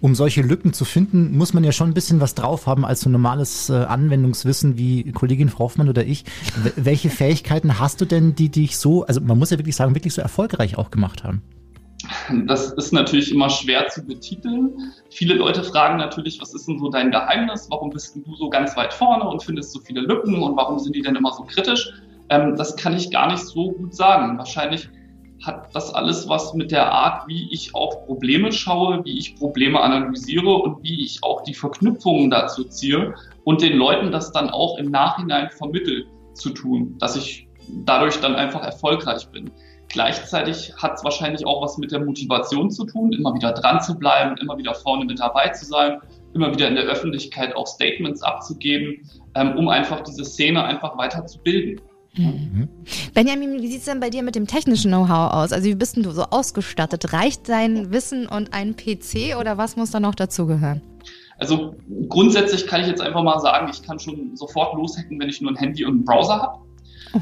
Um 0.00 0.14
solche 0.14 0.42
Lücken 0.42 0.72
zu 0.72 0.84
finden, 0.84 1.36
muss 1.36 1.54
man 1.54 1.64
ja 1.64 1.72
schon 1.72 1.90
ein 1.90 1.94
bisschen 1.94 2.20
was 2.20 2.34
drauf 2.34 2.66
haben 2.66 2.84
als 2.84 3.00
so 3.00 3.10
normales 3.10 3.70
äh, 3.70 3.74
Anwendungswissen 3.74 4.76
wie 4.76 5.12
Kollegin 5.12 5.48
Frau 5.48 5.64
Hoffmann 5.64 5.88
oder 5.88 6.04
ich. 6.04 6.24
W 6.62 6.72
welche 6.76 7.08
Fähigkeiten 7.08 7.78
hast 7.78 8.00
du 8.00 8.04
denn, 8.04 8.34
die 8.34 8.50
dich 8.50 8.78
so, 8.78 9.04
also 9.06 9.20
man 9.20 9.38
muss 9.38 9.50
ja 9.50 9.58
wirklich 9.58 9.76
sagen, 9.76 9.94
wirklich 9.94 10.14
so 10.14 10.20
erfolgreich 10.22 10.76
auch 10.76 10.90
gemacht 10.90 11.24
haben? 11.24 11.42
Das 12.46 12.72
ist 12.72 12.92
natürlich 12.92 13.32
immer 13.32 13.48
schwer 13.50 13.88
zu 13.88 14.04
betiteln. 14.04 14.92
Viele 15.10 15.34
Leute 15.34 15.62
fragen 15.62 15.96
natürlich, 15.96 16.40
was 16.40 16.54
ist 16.54 16.66
denn 16.68 16.78
so 16.78 16.88
dein 16.88 17.10
Geheimnis? 17.10 17.66
Warum 17.70 17.90
bist 17.90 18.16
du 18.16 18.34
so 18.36 18.48
ganz 18.48 18.76
weit 18.76 18.92
vorne 18.92 19.24
und 19.28 19.42
findest 19.42 19.72
so 19.72 19.80
viele 19.80 20.00
Lücken 20.00 20.42
und 20.42 20.56
warum 20.56 20.78
sind 20.78 20.94
die 20.94 21.02
denn 21.02 21.16
immer 21.16 21.32
so 21.32 21.44
kritisch? 21.44 21.92
Ähm, 22.30 22.56
das 22.56 22.76
kann 22.76 22.94
ich 22.94 23.10
gar 23.10 23.30
nicht 23.30 23.44
so 23.44 23.72
gut 23.72 23.94
sagen. 23.94 24.38
Wahrscheinlich 24.38 24.88
hat 25.44 25.74
das 25.74 25.92
alles 25.92 26.28
was 26.28 26.54
mit 26.54 26.70
der 26.70 26.90
Art, 26.90 27.28
wie 27.28 27.52
ich 27.52 27.74
auf 27.74 28.06
Probleme 28.06 28.52
schaue, 28.52 29.04
wie 29.04 29.18
ich 29.18 29.36
Probleme 29.36 29.80
analysiere 29.80 30.54
und 30.54 30.82
wie 30.82 31.04
ich 31.04 31.22
auch 31.22 31.42
die 31.42 31.54
Verknüpfungen 31.54 32.30
dazu 32.30 32.64
ziehe 32.64 33.14
und 33.44 33.60
den 33.60 33.76
Leuten 33.76 34.10
das 34.10 34.32
dann 34.32 34.50
auch 34.50 34.78
im 34.78 34.90
Nachhinein 34.90 35.50
vermittel 35.50 36.06
zu 36.32 36.50
tun, 36.50 36.96
dass 36.98 37.16
ich 37.16 37.46
dadurch 37.84 38.20
dann 38.20 38.34
einfach 38.34 38.62
erfolgreich 38.62 39.28
bin. 39.28 39.50
Gleichzeitig 39.88 40.72
hat 40.76 40.94
es 40.94 41.04
wahrscheinlich 41.04 41.46
auch 41.46 41.62
was 41.62 41.78
mit 41.78 41.92
der 41.92 42.00
Motivation 42.00 42.70
zu 42.70 42.84
tun, 42.84 43.12
immer 43.12 43.34
wieder 43.34 43.52
dran 43.52 43.80
zu 43.80 43.96
bleiben, 43.96 44.36
immer 44.38 44.58
wieder 44.58 44.74
vorne 44.74 45.04
mit 45.04 45.20
dabei 45.20 45.48
zu 45.50 45.64
sein, 45.64 46.00
immer 46.34 46.52
wieder 46.52 46.68
in 46.68 46.74
der 46.74 46.84
Öffentlichkeit 46.84 47.54
auch 47.54 47.66
Statements 47.66 48.22
abzugeben, 48.22 49.08
ähm, 49.34 49.56
um 49.56 49.68
einfach 49.68 50.00
diese 50.02 50.24
Szene 50.24 50.64
einfach 50.64 50.98
weiter 50.98 51.26
zu 51.26 51.38
bilden. 51.40 51.80
Benjamin, 53.12 53.60
wie 53.60 53.66
sieht 53.66 53.80
es 53.80 53.84
denn 53.86 53.98
bei 53.98 54.08
dir 54.08 54.22
mit 54.22 54.36
dem 54.36 54.46
technischen 54.46 54.92
Know-how 54.92 55.32
aus? 55.32 55.52
Also 55.52 55.66
wie 55.68 55.74
bist 55.74 55.96
denn 55.96 56.04
du 56.04 56.12
so 56.12 56.22
ausgestattet? 56.22 57.12
Reicht 57.12 57.48
dein 57.48 57.90
Wissen 57.90 58.28
und 58.28 58.52
ein 58.52 58.76
PC 58.76 59.36
oder 59.38 59.58
was 59.58 59.76
muss 59.76 59.90
da 59.90 59.98
noch 59.98 60.14
dazugehören? 60.14 60.80
Also 61.38 61.74
grundsätzlich 62.08 62.68
kann 62.68 62.82
ich 62.82 62.86
jetzt 62.86 63.00
einfach 63.00 63.22
mal 63.22 63.40
sagen, 63.40 63.68
ich 63.72 63.82
kann 63.82 63.98
schon 63.98 64.36
sofort 64.36 64.76
loshacken, 64.76 65.18
wenn 65.18 65.28
ich 65.28 65.40
nur 65.40 65.50
ein 65.50 65.56
Handy 65.56 65.84
und 65.84 65.94
einen 65.94 66.04
Browser 66.04 66.40
habe. 66.40 66.58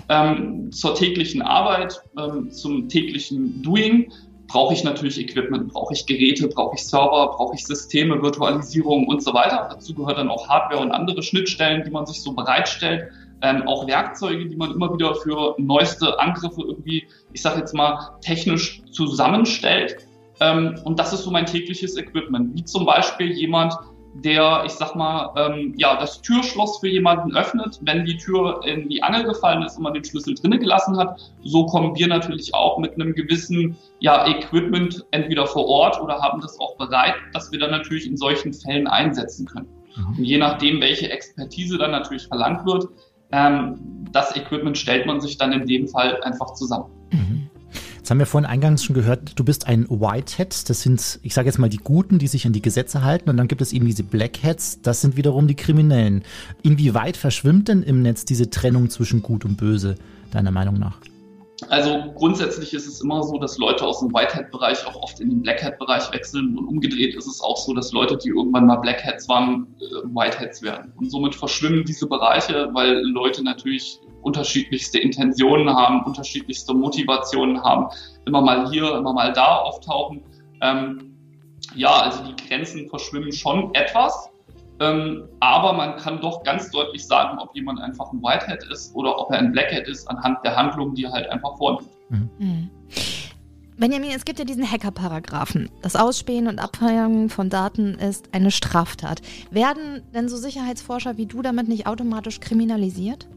Ähm, 0.08 0.72
zur 0.72 0.94
täglichen 0.94 1.42
Arbeit, 1.42 2.00
ähm, 2.18 2.50
zum 2.50 2.88
täglichen 2.88 3.62
Doing 3.62 4.10
brauche 4.48 4.74
ich 4.74 4.84
natürlich 4.84 5.18
Equipment, 5.18 5.72
brauche 5.72 5.94
ich 5.94 6.06
Geräte, 6.06 6.48
brauche 6.48 6.74
ich 6.74 6.86
Server, 6.86 7.34
brauche 7.36 7.54
ich 7.54 7.64
Systeme, 7.64 8.22
Virtualisierung 8.22 9.06
und 9.06 9.22
so 9.22 9.32
weiter. 9.32 9.68
Dazu 9.70 9.94
gehört 9.94 10.18
dann 10.18 10.28
auch 10.28 10.48
Hardware 10.48 10.82
und 10.82 10.90
andere 10.90 11.22
Schnittstellen, 11.22 11.82
die 11.84 11.90
man 11.90 12.06
sich 12.06 12.22
so 12.22 12.32
bereitstellt. 12.32 13.08
Ähm, 13.40 13.66
auch 13.66 13.86
Werkzeuge, 13.86 14.46
die 14.46 14.56
man 14.56 14.70
immer 14.72 14.92
wieder 14.92 15.14
für 15.16 15.54
neueste 15.58 16.18
Angriffe 16.20 16.62
irgendwie, 16.62 17.08
ich 17.32 17.42
sage 17.42 17.60
jetzt 17.60 17.74
mal, 17.74 18.18
technisch 18.20 18.82
zusammenstellt. 18.92 19.96
Ähm, 20.40 20.78
und 20.84 20.98
das 20.98 21.12
ist 21.12 21.24
so 21.24 21.30
mein 21.30 21.46
tägliches 21.46 21.96
Equipment. 21.96 22.54
Wie 22.54 22.64
zum 22.64 22.84
Beispiel 22.84 23.32
jemand, 23.32 23.74
der, 24.14 24.62
ich 24.66 24.72
sag 24.72 24.94
mal, 24.94 25.32
ähm, 25.36 25.74
ja, 25.76 25.98
das 25.98 26.20
Türschloss 26.20 26.78
für 26.78 26.88
jemanden 26.88 27.34
öffnet, 27.34 27.80
wenn 27.82 28.04
die 28.04 28.16
Tür 28.16 28.60
in 28.64 28.88
die 28.88 29.02
Angel 29.02 29.24
gefallen 29.24 29.62
ist 29.62 29.76
und 29.76 29.84
man 29.84 29.94
den 29.94 30.04
Schlüssel 30.04 30.34
drinnen 30.34 30.60
gelassen 30.60 30.98
hat. 30.98 31.18
So 31.42 31.66
kommen 31.66 31.96
wir 31.96 32.06
natürlich 32.08 32.54
auch 32.54 32.78
mit 32.78 32.94
einem 32.94 33.14
gewissen 33.14 33.76
ja, 34.00 34.26
Equipment 34.26 35.04
entweder 35.12 35.46
vor 35.46 35.66
Ort 35.66 36.00
oder 36.00 36.20
haben 36.20 36.40
das 36.40 36.58
auch 36.60 36.76
bereit, 36.76 37.14
dass 37.32 37.50
wir 37.52 37.58
dann 37.58 37.70
natürlich 37.70 38.06
in 38.06 38.16
solchen 38.16 38.52
Fällen 38.52 38.86
einsetzen 38.86 39.46
können. 39.46 39.68
Und 40.16 40.24
je 40.24 40.38
nachdem, 40.38 40.80
welche 40.80 41.10
Expertise 41.10 41.78
dann 41.78 41.90
natürlich 41.90 42.26
verlangt 42.26 42.64
wird, 42.66 42.88
ähm, 43.32 43.78
das 44.12 44.36
Equipment 44.36 44.76
stellt 44.76 45.06
man 45.06 45.20
sich 45.20 45.38
dann 45.38 45.52
in 45.52 45.66
dem 45.66 45.88
Fall 45.88 46.22
einfach 46.22 46.52
zusammen. 46.54 46.90
Jetzt 48.02 48.10
haben 48.10 48.18
wir 48.18 48.26
vorhin 48.26 48.50
eingangs 48.50 48.82
schon 48.82 48.94
gehört, 48.94 49.38
du 49.38 49.44
bist 49.44 49.68
ein 49.68 49.88
Whitehead. 49.88 50.68
Das 50.68 50.82
sind, 50.82 51.20
ich 51.22 51.34
sage 51.34 51.46
jetzt 51.46 51.60
mal, 51.60 51.68
die 51.68 51.76
Guten, 51.76 52.18
die 52.18 52.26
sich 52.26 52.44
an 52.48 52.52
die 52.52 52.60
Gesetze 52.60 53.04
halten. 53.04 53.30
Und 53.30 53.36
dann 53.36 53.46
gibt 53.46 53.62
es 53.62 53.72
eben 53.72 53.86
diese 53.86 54.02
Blackheads. 54.02 54.82
Das 54.82 55.02
sind 55.02 55.16
wiederum 55.16 55.46
die 55.46 55.54
Kriminellen. 55.54 56.24
Inwieweit 56.64 57.16
verschwimmt 57.16 57.68
denn 57.68 57.84
im 57.84 58.02
Netz 58.02 58.24
diese 58.24 58.50
Trennung 58.50 58.90
zwischen 58.90 59.22
Gut 59.22 59.44
und 59.44 59.56
Böse, 59.56 59.94
deiner 60.32 60.50
Meinung 60.50 60.80
nach? 60.80 60.98
Also 61.68 62.12
grundsätzlich 62.16 62.74
ist 62.74 62.88
es 62.88 63.02
immer 63.02 63.22
so, 63.22 63.38
dass 63.38 63.56
Leute 63.58 63.86
aus 63.86 64.00
dem 64.00 64.12
Whitehead-Bereich 64.12 64.84
auch 64.84 65.00
oft 65.00 65.20
in 65.20 65.30
den 65.30 65.42
Blackhead-Bereich 65.42 66.12
wechseln 66.12 66.58
und 66.58 66.66
umgedreht 66.66 67.14
ist 67.14 67.28
es 67.28 67.40
auch 67.40 67.56
so, 67.56 67.72
dass 67.72 67.92
Leute, 67.92 68.16
die 68.16 68.30
irgendwann 68.30 68.66
mal 68.66 68.78
Blackheads 68.78 69.28
waren, 69.28 69.68
äh, 69.78 70.08
Whiteheads 70.08 70.60
werden. 70.62 70.92
Und 70.96 71.08
somit 71.12 71.36
verschwimmen 71.36 71.84
diese 71.84 72.08
Bereiche, 72.08 72.68
weil 72.72 73.00
Leute 73.04 73.44
natürlich 73.44 74.00
unterschiedlichste 74.22 74.98
Intentionen 74.98 75.68
haben, 75.68 76.02
unterschiedlichste 76.04 76.74
Motivationen 76.74 77.62
haben, 77.62 77.88
immer 78.26 78.40
mal 78.40 78.70
hier, 78.70 78.94
immer 78.96 79.12
mal 79.12 79.32
da 79.32 79.58
auftauchen. 79.58 80.22
Ähm, 80.60 81.16
ja, 81.74 81.90
also 81.90 82.24
die 82.24 82.48
Grenzen 82.48 82.88
verschwimmen 82.88 83.32
schon 83.32 83.74
etwas, 83.74 84.30
ähm, 84.80 85.28
aber 85.40 85.72
man 85.72 85.96
kann 85.96 86.20
doch 86.20 86.42
ganz 86.42 86.70
deutlich 86.70 87.06
sagen, 87.06 87.38
ob 87.38 87.54
jemand 87.54 87.80
einfach 87.80 88.12
ein 88.12 88.22
Whitehead 88.22 88.64
ist 88.70 88.94
oder 88.94 89.18
ob 89.18 89.30
er 89.30 89.38
ein 89.38 89.52
Blackhead 89.52 89.86
ist, 89.86 90.08
anhand 90.08 90.38
der 90.44 90.56
Handlungen, 90.56 90.94
die 90.94 91.04
er 91.04 91.12
halt 91.12 91.28
einfach 91.28 91.56
vornimmt. 91.56 91.88
Mhm. 92.10 92.30
Mhm. 92.38 92.70
Benjamin, 93.78 94.10
es 94.14 94.24
gibt 94.24 94.38
ja 94.38 94.44
diesen 94.44 94.70
Hacker-Paragraphen. 94.70 95.70
Das 95.80 95.96
Ausspähen 95.96 96.46
und 96.46 96.58
Abfangen 96.58 97.30
von 97.30 97.48
Daten 97.48 97.94
ist 97.94 98.28
eine 98.32 98.50
Straftat. 98.50 99.22
Werden 99.50 100.02
denn 100.14 100.28
so 100.28 100.36
Sicherheitsforscher 100.36 101.16
wie 101.16 101.26
du 101.26 101.42
damit 101.42 101.68
nicht 101.68 101.86
automatisch 101.86 102.38
kriminalisiert? 102.40 103.28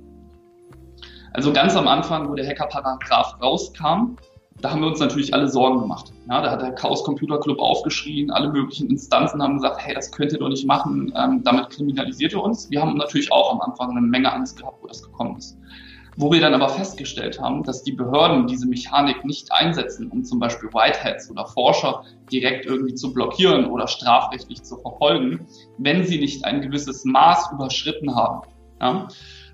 Also 1.36 1.52
ganz 1.52 1.76
am 1.76 1.90
Anfang, 1.90 2.30
wo 2.30 2.36
der 2.36 2.48
Hacker-Paragraph 2.48 3.36
rauskam, 3.42 4.16
da 4.62 4.72
haben 4.72 4.80
wir 4.80 4.88
uns 4.88 5.02
natürlich 5.02 5.34
alle 5.34 5.50
Sorgen 5.50 5.82
gemacht. 5.82 6.14
Ja, 6.30 6.42
da 6.42 6.50
hat 6.50 6.62
der 6.62 6.72
Chaos 6.72 7.04
Computer 7.04 7.42
Club 7.42 7.60
aufgeschrien, 7.60 8.32
alle 8.32 8.50
möglichen 8.54 8.90
Instanzen 8.90 9.44
haben 9.44 9.56
gesagt, 9.56 9.82
hey, 9.86 9.94
das 9.94 10.14
könnt 10.14 10.32
ihr 10.32 10.40
doch 10.40 10.48
nicht 10.48 10.66
machen, 10.66 11.14
ähm, 11.14 11.44
damit 11.44 11.72
kriminalisiert 11.72 12.32
ihr 12.32 12.42
uns. 12.42 12.70
Wir 12.70 12.80
haben 12.80 12.96
natürlich 12.96 13.34
auch 13.34 13.52
am 13.52 13.60
Anfang 13.60 13.92
eine 13.92 14.00
Menge 14.00 14.32
Angst 14.32 14.58
gehabt, 14.58 14.82
wo 14.82 14.88
das 14.88 15.04
gekommen 15.04 15.36
ist. 15.36 15.58
Wo 16.16 16.32
wir 16.32 16.40
dann 16.40 16.54
aber 16.54 16.70
festgestellt 16.70 17.42
haben, 17.42 17.64
dass 17.64 17.84
die 17.84 17.92
Behörden 17.92 18.48
diese 18.48 18.66
Mechanik 18.66 19.26
nicht 19.26 19.52
einsetzen, 19.52 20.10
um 20.12 20.24
zum 20.24 20.40
Beispiel 20.40 20.70
Whiteheads 20.70 21.30
oder 21.30 21.46
Forscher 21.48 22.04
direkt 22.32 22.66
irgendwie 22.66 22.96
zu 22.96 23.14
blockieren 23.14 23.66
oder 23.66 23.90
strafrechtlich 23.90 24.64
zu 24.64 24.78
verfolgen, 24.78 25.46
wenn 25.80 26.06
sie 26.06 26.18
nicht 26.18 26.46
ein 26.46 26.62
gewisses 26.62 27.04
Maß 27.04 27.52
überschritten 27.52 28.16
haben. 28.16 28.48
Ja? 28.80 29.10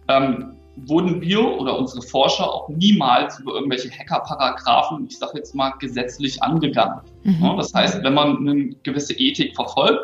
Ähm, 0.07 0.60
wurden 0.75 1.21
wir 1.21 1.43
oder 1.59 1.77
unsere 1.77 2.01
Forscher 2.01 2.51
auch 2.51 2.69
niemals 2.69 3.39
über 3.39 3.53
irgendwelche 3.53 3.89
Hacker-Paragraphen, 3.89 5.07
ich 5.09 5.17
sage 5.17 5.33
jetzt 5.35 5.53
mal, 5.53 5.71
gesetzlich 5.79 6.41
angegangen. 6.41 7.01
Mhm. 7.23 7.55
Das 7.57 7.73
heißt, 7.73 8.03
wenn 8.03 8.13
man 8.13 8.37
eine 8.37 8.69
gewisse 8.83 9.13
Ethik 9.13 9.55
verfolgt, 9.55 10.01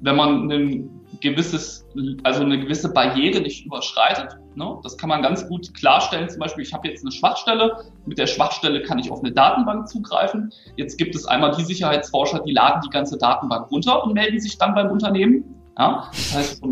wenn 0.00 0.16
man 0.16 0.50
ein 0.50 0.90
gewisses, 1.20 1.86
also 2.22 2.42
eine 2.42 2.60
gewisse 2.60 2.92
Barriere 2.92 3.40
nicht 3.40 3.64
überschreitet, 3.64 4.36
ne, 4.54 4.78
das 4.82 4.96
kann 4.96 5.08
man 5.08 5.22
ganz 5.22 5.48
gut 5.48 5.72
klarstellen. 5.74 6.28
Zum 6.28 6.40
Beispiel, 6.40 6.64
ich 6.64 6.72
habe 6.72 6.88
jetzt 6.88 7.02
eine 7.02 7.12
Schwachstelle, 7.12 7.84
mit 8.06 8.18
der 8.18 8.26
Schwachstelle 8.26 8.82
kann 8.82 8.98
ich 8.98 9.10
auf 9.10 9.20
eine 9.20 9.32
Datenbank 9.32 9.88
zugreifen. 9.88 10.52
Jetzt 10.76 10.98
gibt 10.98 11.14
es 11.14 11.24
einmal 11.26 11.54
die 11.56 11.64
Sicherheitsforscher, 11.64 12.40
die 12.40 12.52
laden 12.52 12.82
die 12.84 12.90
ganze 12.90 13.18
Datenbank 13.18 13.70
runter 13.70 14.04
und 14.04 14.14
melden 14.14 14.40
sich 14.40 14.58
dann 14.58 14.74
beim 14.74 14.90
Unternehmen. 14.90 15.44
Ja, 15.78 16.08
das 16.10 16.34
heißt, 16.34 16.62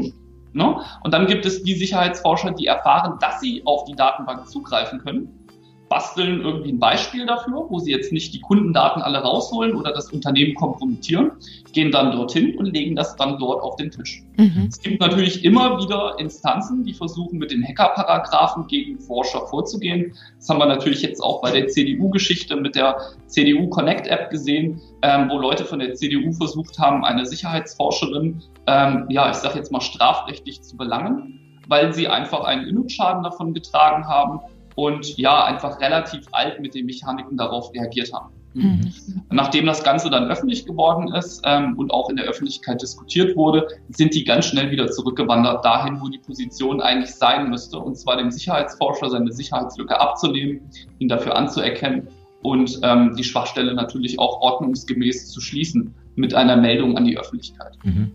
Ne? 0.52 0.80
Und 1.02 1.12
dann 1.12 1.26
gibt 1.26 1.46
es 1.46 1.62
die 1.62 1.74
Sicherheitsforscher, 1.74 2.52
die 2.52 2.66
erfahren, 2.66 3.18
dass 3.20 3.40
sie 3.40 3.62
auf 3.64 3.84
die 3.84 3.94
Datenbank 3.94 4.48
zugreifen 4.48 5.00
können, 5.00 5.45
basteln 5.88 6.40
irgendwie 6.40 6.72
ein 6.72 6.78
Beispiel 6.78 7.26
dafür, 7.26 7.66
wo 7.68 7.78
sie 7.78 7.92
jetzt 7.92 8.12
nicht 8.12 8.34
die 8.34 8.40
Kundendaten 8.40 9.02
alle 9.02 9.18
rausholen 9.18 9.74
oder 9.74 9.92
das 9.92 10.10
Unternehmen 10.10 10.54
kompromittieren, 10.54 11.32
gehen 11.72 11.92
dann 11.92 12.12
dorthin 12.12 12.56
und 12.58 12.66
legen 12.66 12.96
das 12.96 13.16
dann 13.16 13.38
dort 13.38 13.62
auf 13.62 13.76
den 13.76 13.90
Tisch. 13.90 14.22
Mhm. 14.36 14.66
Es 14.68 14.80
gibt 14.80 15.00
natürlich 15.00 15.44
immer 15.44 15.78
wieder 15.78 16.16
Instanzen, 16.18 16.84
die 16.84 16.92
versuchen, 16.92 17.38
mit 17.38 17.50
den 17.50 17.62
Hacker-Paragraphen 17.66 18.66
gegen 18.66 18.98
Forscher 18.98 19.46
vorzugehen. 19.46 20.12
Das 20.38 20.48
haben 20.48 20.58
wir 20.58 20.66
natürlich 20.66 21.02
jetzt 21.02 21.20
auch 21.20 21.40
bei 21.40 21.52
der 21.52 21.68
CDU-Geschichte 21.68 22.56
mit 22.56 22.74
der 22.74 22.96
CDU 23.26 23.68
Connect-App 23.68 24.30
gesehen, 24.30 24.80
ähm, 25.02 25.28
wo 25.30 25.38
Leute 25.38 25.64
von 25.64 25.78
der 25.78 25.94
CDU 25.94 26.32
versucht 26.32 26.78
haben, 26.78 27.04
eine 27.04 27.26
Sicherheitsforscherin, 27.26 28.42
ähm, 28.66 29.06
ja, 29.08 29.30
ich 29.30 29.36
sage 29.36 29.58
jetzt 29.58 29.70
mal 29.70 29.80
strafrechtlich 29.80 30.62
zu 30.62 30.76
belangen, 30.76 31.60
weil 31.68 31.92
sie 31.92 32.08
einfach 32.08 32.44
einen 32.44 32.66
Image-Schaden 32.66 33.22
davon 33.22 33.54
getragen 33.54 34.06
haben 34.08 34.40
und 34.76 35.16
ja, 35.16 35.44
einfach 35.44 35.80
relativ 35.80 36.26
alt 36.30 36.60
mit 36.60 36.74
den 36.74 36.86
Mechaniken 36.86 37.36
darauf 37.36 37.72
reagiert 37.74 38.12
haben. 38.12 38.32
Mhm. 38.54 38.92
Nachdem 39.30 39.66
das 39.66 39.82
Ganze 39.82 40.08
dann 40.08 40.30
öffentlich 40.30 40.64
geworden 40.64 41.12
ist 41.14 41.42
ähm, 41.44 41.76
und 41.78 41.90
auch 41.90 42.08
in 42.08 42.16
der 42.16 42.26
Öffentlichkeit 42.26 42.80
diskutiert 42.80 43.36
wurde, 43.36 43.66
sind 43.88 44.14
die 44.14 44.24
ganz 44.24 44.46
schnell 44.46 44.70
wieder 44.70 44.90
zurückgewandert 44.90 45.64
dahin, 45.64 46.00
wo 46.00 46.08
die 46.08 46.18
Position 46.18 46.80
eigentlich 46.80 47.14
sein 47.14 47.50
müsste, 47.50 47.78
und 47.78 47.96
zwar 47.96 48.16
dem 48.16 48.30
Sicherheitsforscher 48.30 49.10
seine 49.10 49.32
Sicherheitslücke 49.32 50.00
abzunehmen, 50.00 50.70
ihn 50.98 51.08
dafür 51.08 51.36
anzuerkennen 51.36 52.08
und 52.42 52.78
ähm, 52.82 53.14
die 53.16 53.24
Schwachstelle 53.24 53.74
natürlich 53.74 54.18
auch 54.18 54.40
ordnungsgemäß 54.40 55.30
zu 55.30 55.40
schließen 55.40 55.94
mit 56.16 56.34
einer 56.34 56.56
Meldung 56.56 56.96
an 56.96 57.04
die 57.04 57.18
Öffentlichkeit. 57.18 57.72
Mhm. 57.84 58.12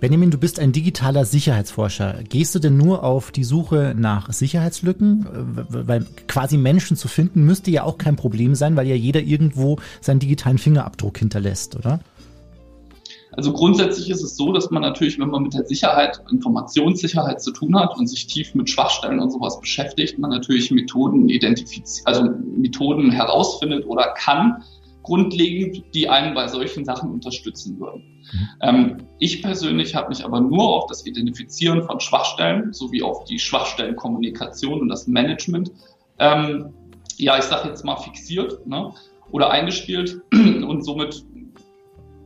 Benjamin, 0.00 0.32
du 0.32 0.38
bist 0.38 0.58
ein 0.58 0.72
digitaler 0.72 1.24
Sicherheitsforscher. 1.24 2.24
Gehst 2.28 2.56
du 2.56 2.58
denn 2.58 2.76
nur 2.76 3.04
auf 3.04 3.30
die 3.30 3.44
Suche 3.44 3.94
nach 3.96 4.32
Sicherheitslücken? 4.32 5.26
Weil 5.68 6.06
quasi 6.26 6.56
Menschen 6.56 6.96
zu 6.96 7.06
finden 7.06 7.44
müsste 7.44 7.70
ja 7.70 7.84
auch 7.84 7.98
kein 7.98 8.16
Problem 8.16 8.56
sein, 8.56 8.74
weil 8.74 8.88
ja 8.88 8.96
jeder 8.96 9.20
irgendwo 9.20 9.78
seinen 10.00 10.18
digitalen 10.18 10.58
Fingerabdruck 10.58 11.18
hinterlässt, 11.18 11.76
oder? 11.76 12.00
Also 13.34 13.52
grundsätzlich 13.52 14.10
ist 14.10 14.22
es 14.22 14.36
so, 14.36 14.52
dass 14.52 14.70
man 14.70 14.82
natürlich, 14.82 15.18
wenn 15.18 15.30
man 15.30 15.44
mit 15.44 15.54
der 15.54 15.64
Sicherheit, 15.64 16.20
Informationssicherheit 16.30 17.40
zu 17.40 17.50
tun 17.50 17.78
hat 17.78 17.96
und 17.96 18.06
sich 18.06 18.26
tief 18.26 18.54
mit 18.54 18.68
Schwachstellen 18.68 19.20
und 19.20 19.30
sowas 19.30 19.58
beschäftigt, 19.58 20.18
man 20.18 20.30
natürlich 20.30 20.70
Methoden 20.70 21.28
identifiziert, 21.28 22.06
also 22.06 22.28
Methoden 22.56 23.10
herausfindet 23.10 23.86
oder 23.86 24.14
kann, 24.18 24.62
grundlegend, 25.02 25.82
die 25.94 26.08
einen 26.08 26.34
bei 26.34 26.48
solchen 26.48 26.84
Sachen 26.84 27.10
unterstützen 27.10 27.78
würden. 27.80 28.02
Mhm. 28.32 28.48
Ähm, 28.60 28.96
ich 29.18 29.42
persönlich 29.42 29.94
habe 29.94 30.10
mich 30.10 30.24
aber 30.24 30.40
nur 30.40 30.62
auf 30.62 30.86
das 30.86 31.06
Identifizieren 31.06 31.82
von 31.82 32.00
Schwachstellen 32.00 32.72
sowie 32.72 33.02
auf 33.02 33.24
die 33.24 33.38
Schwachstellenkommunikation 33.38 34.80
und 34.80 34.88
das 34.88 35.06
Management, 35.06 35.72
ähm, 36.18 36.72
ja, 37.16 37.36
ich 37.38 37.44
sage 37.44 37.68
jetzt 37.68 37.84
mal 37.84 37.96
fixiert 37.96 38.66
ne, 38.66 38.92
oder 39.30 39.50
eingespielt 39.50 40.22
und 40.32 40.84
somit 40.84 41.24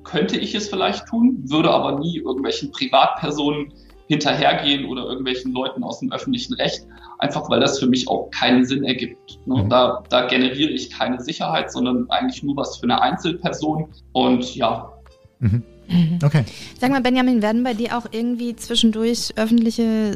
könnte 0.04 0.38
ich 0.38 0.54
es 0.54 0.68
vielleicht 0.68 1.06
tun, 1.06 1.42
würde 1.44 1.70
aber 1.70 1.98
nie 1.98 2.18
irgendwelchen 2.18 2.70
Privatpersonen 2.70 3.72
hinterhergehen 4.08 4.86
oder 4.86 5.04
irgendwelchen 5.04 5.52
Leuten 5.52 5.82
aus 5.82 6.00
dem 6.00 6.12
öffentlichen 6.12 6.54
Recht, 6.54 6.86
einfach 7.18 7.48
weil 7.50 7.60
das 7.60 7.78
für 7.78 7.86
mich 7.86 8.08
auch 8.08 8.30
keinen 8.30 8.64
Sinn 8.64 8.84
ergibt. 8.84 9.38
Ne? 9.46 9.64
Mhm. 9.64 9.68
Da, 9.68 10.02
da 10.08 10.26
generiere 10.26 10.70
ich 10.70 10.90
keine 10.90 11.20
Sicherheit, 11.20 11.72
sondern 11.72 12.10
eigentlich 12.10 12.42
nur 12.42 12.56
was 12.56 12.76
für 12.76 12.84
eine 12.84 13.00
Einzelperson. 13.00 13.88
Und 14.12 14.54
ja. 14.54 14.92
Mhm. 15.38 15.62
mhm. 15.88 16.18
Okay. 16.22 16.44
Sag 16.78 16.90
mal, 16.90 17.00
Benjamin, 17.00 17.42
werden 17.42 17.62
bei 17.62 17.74
dir 17.74 17.96
auch 17.96 18.06
irgendwie 18.10 18.56
zwischendurch 18.56 19.32
öffentliche, 19.36 20.12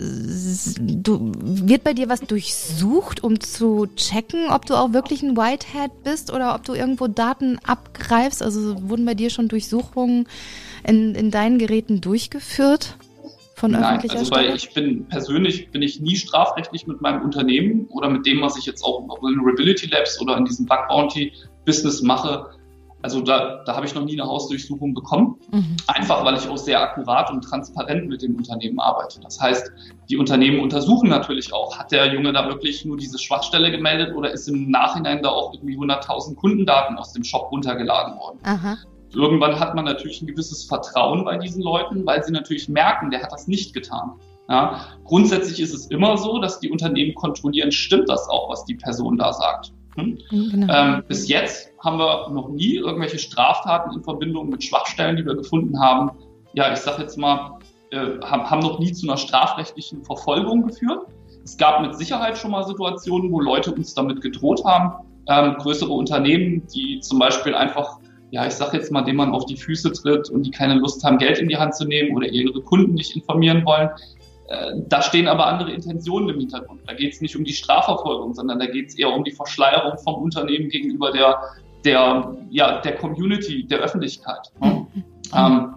du, 0.78 1.32
wird 1.34 1.84
bei 1.84 1.94
dir 1.94 2.08
was 2.08 2.20
durchsucht, 2.20 3.22
um 3.22 3.40
zu 3.40 3.86
checken, 3.96 4.50
ob 4.50 4.66
du 4.66 4.74
auch 4.74 4.92
wirklich 4.92 5.22
ein 5.22 5.36
Whitehead 5.36 6.02
bist 6.04 6.32
oder 6.32 6.54
ob 6.54 6.64
du 6.64 6.74
irgendwo 6.74 7.06
Daten 7.06 7.58
abgreifst? 7.64 8.42
Also 8.42 8.88
wurden 8.88 9.06
bei 9.06 9.14
dir 9.14 9.30
schon 9.30 9.48
Durchsuchungen 9.48 10.26
in, 10.84 11.14
in 11.14 11.30
deinen 11.30 11.58
Geräten 11.58 12.00
durchgeführt? 12.00 12.96
Von 13.60 13.72
Nein, 13.72 13.84
öffentlicher 13.84 14.18
also 14.18 14.34
Stelle? 14.34 14.48
Weil 14.48 14.56
ich 14.56 14.72
bin 14.72 15.06
persönlich 15.06 15.70
bin 15.70 15.82
ich 15.82 16.00
nie 16.00 16.16
strafrechtlich 16.16 16.86
mit 16.86 17.00
meinem 17.00 17.22
Unternehmen 17.22 17.86
oder 17.90 18.08
mit 18.08 18.26
dem, 18.26 18.40
was 18.40 18.56
ich 18.56 18.66
jetzt 18.66 18.82
auch 18.82 19.00
in 19.00 19.08
Vulnerability 19.08 19.86
Labs 19.86 20.20
oder 20.20 20.36
in 20.36 20.44
diesem 20.44 20.66
Bug 20.66 20.88
Bounty 20.88 21.32
Business 21.66 22.02
mache. 22.02 22.46
Also 23.02 23.22
da, 23.22 23.62
da 23.64 23.76
habe 23.76 23.86
ich 23.86 23.94
noch 23.94 24.04
nie 24.04 24.20
eine 24.20 24.28
Hausdurchsuchung 24.28 24.92
bekommen. 24.92 25.36
Mhm. 25.52 25.76
Einfach 25.86 26.24
weil 26.24 26.36
ich 26.36 26.48
auch 26.48 26.58
sehr 26.58 26.80
akkurat 26.80 27.30
und 27.30 27.42
transparent 27.42 28.08
mit 28.08 28.22
dem 28.22 28.36
Unternehmen 28.36 28.78
arbeite. 28.78 29.20
Das 29.20 29.40
heißt, 29.40 29.70
die 30.08 30.16
Unternehmen 30.16 30.60
untersuchen 30.60 31.08
natürlich 31.08 31.52
auch, 31.52 31.78
hat 31.78 31.92
der 31.92 32.12
Junge 32.12 32.32
da 32.32 32.46
wirklich 32.48 32.84
nur 32.84 32.96
diese 32.96 33.18
Schwachstelle 33.18 33.70
gemeldet 33.70 34.14
oder 34.14 34.30
ist 34.32 34.48
im 34.48 34.70
Nachhinein 34.70 35.22
da 35.22 35.30
auch 35.30 35.54
irgendwie 35.54 35.76
100.000 35.76 36.34
Kundendaten 36.34 36.98
aus 36.98 37.12
dem 37.12 37.24
Shop 37.24 37.50
runtergeladen 37.50 38.18
worden. 38.18 38.38
Aha. 38.42 38.76
Irgendwann 39.14 39.58
hat 39.58 39.74
man 39.74 39.84
natürlich 39.84 40.22
ein 40.22 40.26
gewisses 40.26 40.64
Vertrauen 40.64 41.24
bei 41.24 41.36
diesen 41.36 41.62
Leuten, 41.62 42.06
weil 42.06 42.22
sie 42.22 42.32
natürlich 42.32 42.68
merken, 42.68 43.10
der 43.10 43.22
hat 43.22 43.32
das 43.32 43.48
nicht 43.48 43.74
getan. 43.74 44.12
Ja, 44.48 44.80
grundsätzlich 45.04 45.60
ist 45.60 45.72
es 45.72 45.86
immer 45.86 46.16
so, 46.16 46.40
dass 46.40 46.58
die 46.58 46.70
Unternehmen 46.70 47.14
kontrollieren, 47.14 47.70
stimmt 47.70 48.08
das 48.08 48.28
auch, 48.28 48.50
was 48.50 48.64
die 48.64 48.74
Person 48.74 49.16
da 49.16 49.32
sagt. 49.32 49.72
Hm? 49.96 50.18
Genau. 50.30 50.72
Ähm, 50.72 51.04
bis 51.06 51.28
jetzt 51.28 51.72
haben 51.84 51.98
wir 51.98 52.28
noch 52.30 52.48
nie 52.48 52.76
irgendwelche 52.76 53.18
Straftaten 53.18 53.94
in 53.94 54.02
Verbindung 54.02 54.48
mit 54.48 54.62
Schwachstellen, 54.62 55.16
die 55.16 55.24
wir 55.24 55.36
gefunden 55.36 55.78
haben. 55.80 56.10
Ja, 56.54 56.72
ich 56.72 56.80
sage 56.80 57.02
jetzt 57.02 57.16
mal, 57.16 57.58
äh, 57.90 58.20
haben, 58.22 58.48
haben 58.48 58.60
noch 58.60 58.78
nie 58.78 58.92
zu 58.92 59.06
einer 59.06 59.16
strafrechtlichen 59.16 60.04
Verfolgung 60.04 60.66
geführt. 60.66 61.06
Es 61.44 61.56
gab 61.56 61.80
mit 61.80 61.96
Sicherheit 61.96 62.36
schon 62.36 62.50
mal 62.50 62.64
Situationen, 62.64 63.32
wo 63.32 63.40
Leute 63.40 63.72
uns 63.72 63.94
damit 63.94 64.20
gedroht 64.20 64.64
haben, 64.64 65.06
ähm, 65.28 65.56
größere 65.58 65.92
Unternehmen, 65.92 66.66
die 66.74 67.00
zum 67.00 67.18
Beispiel 67.18 67.54
einfach, 67.54 67.98
ja, 68.30 68.46
ich 68.46 68.54
sage 68.54 68.76
jetzt 68.76 68.92
mal, 68.92 69.02
dem 69.02 69.16
man 69.16 69.32
auf 69.32 69.46
die 69.46 69.56
Füße 69.56 69.92
tritt 69.92 70.30
und 70.30 70.44
die 70.44 70.50
keine 70.50 70.74
Lust 70.74 71.02
haben, 71.04 71.18
Geld 71.18 71.38
in 71.38 71.48
die 71.48 71.56
Hand 71.56 71.74
zu 71.74 71.84
nehmen 71.84 72.16
oder 72.16 72.28
ihre 72.28 72.60
Kunden 72.62 72.94
nicht 72.94 73.16
informieren 73.16 73.64
wollen. 73.64 73.90
Äh, 74.48 74.72
da 74.88 75.02
stehen 75.02 75.28
aber 75.28 75.46
andere 75.46 75.72
Intentionen 75.72 76.28
im 76.28 76.38
Hintergrund. 76.38 76.80
Da 76.86 76.94
geht 76.94 77.12
es 77.12 77.20
nicht 77.20 77.36
um 77.36 77.44
die 77.44 77.52
Strafverfolgung, 77.52 78.34
sondern 78.34 78.58
da 78.58 78.66
geht 78.66 78.88
es 78.88 78.98
eher 78.98 79.12
um 79.12 79.24
die 79.24 79.32
Verschleierung 79.32 79.98
vom 79.98 80.22
Unternehmen 80.22 80.68
gegenüber 80.68 81.10
der, 81.10 81.40
der, 81.84 82.36
ja, 82.50 82.80
der 82.80 82.96
Community, 82.96 83.66
der 83.66 83.78
Öffentlichkeit. 83.78 84.50
Mhm. 84.60 84.86
Ähm, 85.32 85.76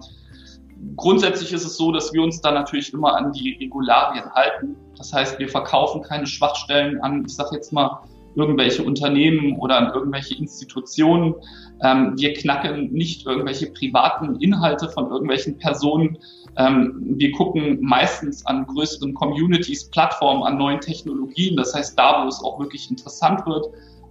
grundsätzlich 0.96 1.54
ist 1.54 1.64
es 1.64 1.78
so, 1.78 1.92
dass 1.92 2.12
wir 2.12 2.24
uns 2.24 2.42
da 2.42 2.52
natürlich 2.52 2.92
immer 2.92 3.16
an 3.16 3.32
die 3.34 3.56
Regularien 3.60 4.26
halten. 4.34 4.76
Das 4.98 5.14
heißt, 5.14 5.38
wir 5.38 5.48
verkaufen 5.48 6.02
keine 6.02 6.26
Schwachstellen 6.26 7.00
an, 7.02 7.24
ich 7.24 7.36
sage 7.36 7.52
jetzt 7.54 7.72
mal, 7.72 8.00
irgendwelche 8.36 8.84
Unternehmen 8.84 9.58
oder 9.58 9.78
an 9.78 9.94
irgendwelche 9.94 10.36
Institutionen. 10.36 11.36
Ähm, 11.82 12.14
wir 12.18 12.34
knacken 12.34 12.92
nicht 12.92 13.26
irgendwelche 13.26 13.68
privaten 13.68 14.36
Inhalte 14.38 14.90
von 14.90 15.10
irgendwelchen 15.12 15.58
Personen. 15.58 16.18
Ähm, 16.58 16.96
wir 17.18 17.32
gucken 17.32 17.80
meistens 17.82 18.46
an 18.46 18.66
größeren 18.68 19.14
Communities, 19.14 19.90
Plattformen, 19.90 20.44
an 20.44 20.58
neuen 20.58 20.80
Technologien. 20.80 21.56
Das 21.56 21.74
heißt, 21.74 21.98
da, 21.98 22.24
wo 22.24 22.28
es 22.28 22.42
auch 22.44 22.60
wirklich 22.60 22.90
interessant 22.90 23.46
wird, 23.46 23.68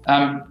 ähm, 0.09 0.43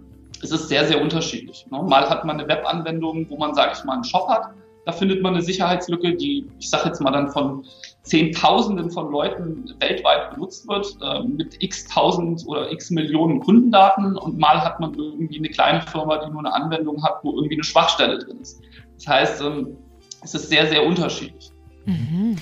es 0.42 0.50
ist 0.50 0.68
sehr, 0.68 0.86
sehr 0.86 1.00
unterschiedlich. 1.00 1.66
Ne? 1.70 1.82
Mal 1.82 2.08
hat 2.08 2.24
man 2.24 2.40
eine 2.40 2.48
Webanwendung, 2.48 3.28
wo 3.30 3.36
man, 3.36 3.54
sage 3.54 3.72
ich 3.76 3.84
mal, 3.84 3.94
einen 3.94 4.04
Shop 4.04 4.28
hat. 4.28 4.54
Da 4.84 4.92
findet 4.92 5.22
man 5.22 5.34
eine 5.34 5.42
Sicherheitslücke, 5.42 6.16
die, 6.16 6.46
ich 6.58 6.68
sage 6.68 6.88
jetzt 6.88 7.00
mal 7.00 7.12
dann 7.12 7.30
von 7.30 7.64
Zehntausenden 8.02 8.90
von 8.90 9.12
Leuten 9.12 9.74
weltweit 9.78 10.32
benutzt 10.32 10.66
wird, 10.68 10.96
äh, 11.02 11.22
mit 11.22 11.62
x 11.62 11.86
tausend 11.86 12.42
oder 12.46 12.72
x 12.72 12.90
Millionen 12.90 13.40
Kundendaten. 13.40 14.16
Und 14.16 14.38
mal 14.38 14.60
hat 14.60 14.80
man 14.80 14.94
irgendwie 14.94 15.38
eine 15.38 15.48
kleine 15.48 15.82
Firma, 15.82 16.18
die 16.18 16.30
nur 16.30 16.40
eine 16.40 16.52
Anwendung 16.52 17.02
hat, 17.02 17.20
wo 17.22 17.32
irgendwie 17.32 17.54
eine 17.54 17.64
Schwachstelle 17.64 18.18
drin 18.18 18.38
ist. 18.40 18.60
Das 18.96 19.06
heißt, 19.06 19.42
ähm, 19.42 19.76
es 20.22 20.34
ist 20.34 20.48
sehr, 20.48 20.66
sehr 20.68 20.84
unterschiedlich. 20.84 21.50
Mhm. 21.86 22.36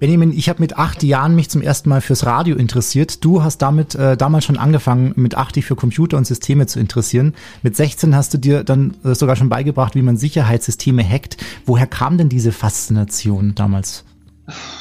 Benjamin, 0.00 0.36
ich 0.36 0.48
habe 0.48 0.60
mit 0.60 0.76
acht 0.76 1.02
Jahren 1.02 1.34
mich 1.34 1.48
zum 1.48 1.62
ersten 1.62 1.88
Mal 1.88 2.00
fürs 2.00 2.26
Radio 2.26 2.56
interessiert. 2.56 3.24
Du 3.24 3.42
hast 3.42 3.58
damit 3.58 3.94
äh, 3.94 4.16
damals 4.16 4.44
schon 4.44 4.58
angefangen, 4.58 5.12
mit 5.16 5.34
acht 5.36 5.56
dich 5.56 5.64
für 5.64 5.76
Computer 5.76 6.16
und 6.16 6.26
Systeme 6.26 6.66
zu 6.66 6.80
interessieren. 6.80 7.34
Mit 7.62 7.76
16 7.76 8.14
hast 8.14 8.34
du 8.34 8.38
dir 8.38 8.64
dann 8.64 8.96
äh, 9.04 9.14
sogar 9.14 9.36
schon 9.36 9.48
beigebracht, 9.48 9.94
wie 9.94 10.02
man 10.02 10.16
Sicherheitssysteme 10.16 11.02
hackt. 11.08 11.36
Woher 11.64 11.86
kam 11.86 12.18
denn 12.18 12.28
diese 12.28 12.52
Faszination 12.52 13.54
damals? 13.54 14.04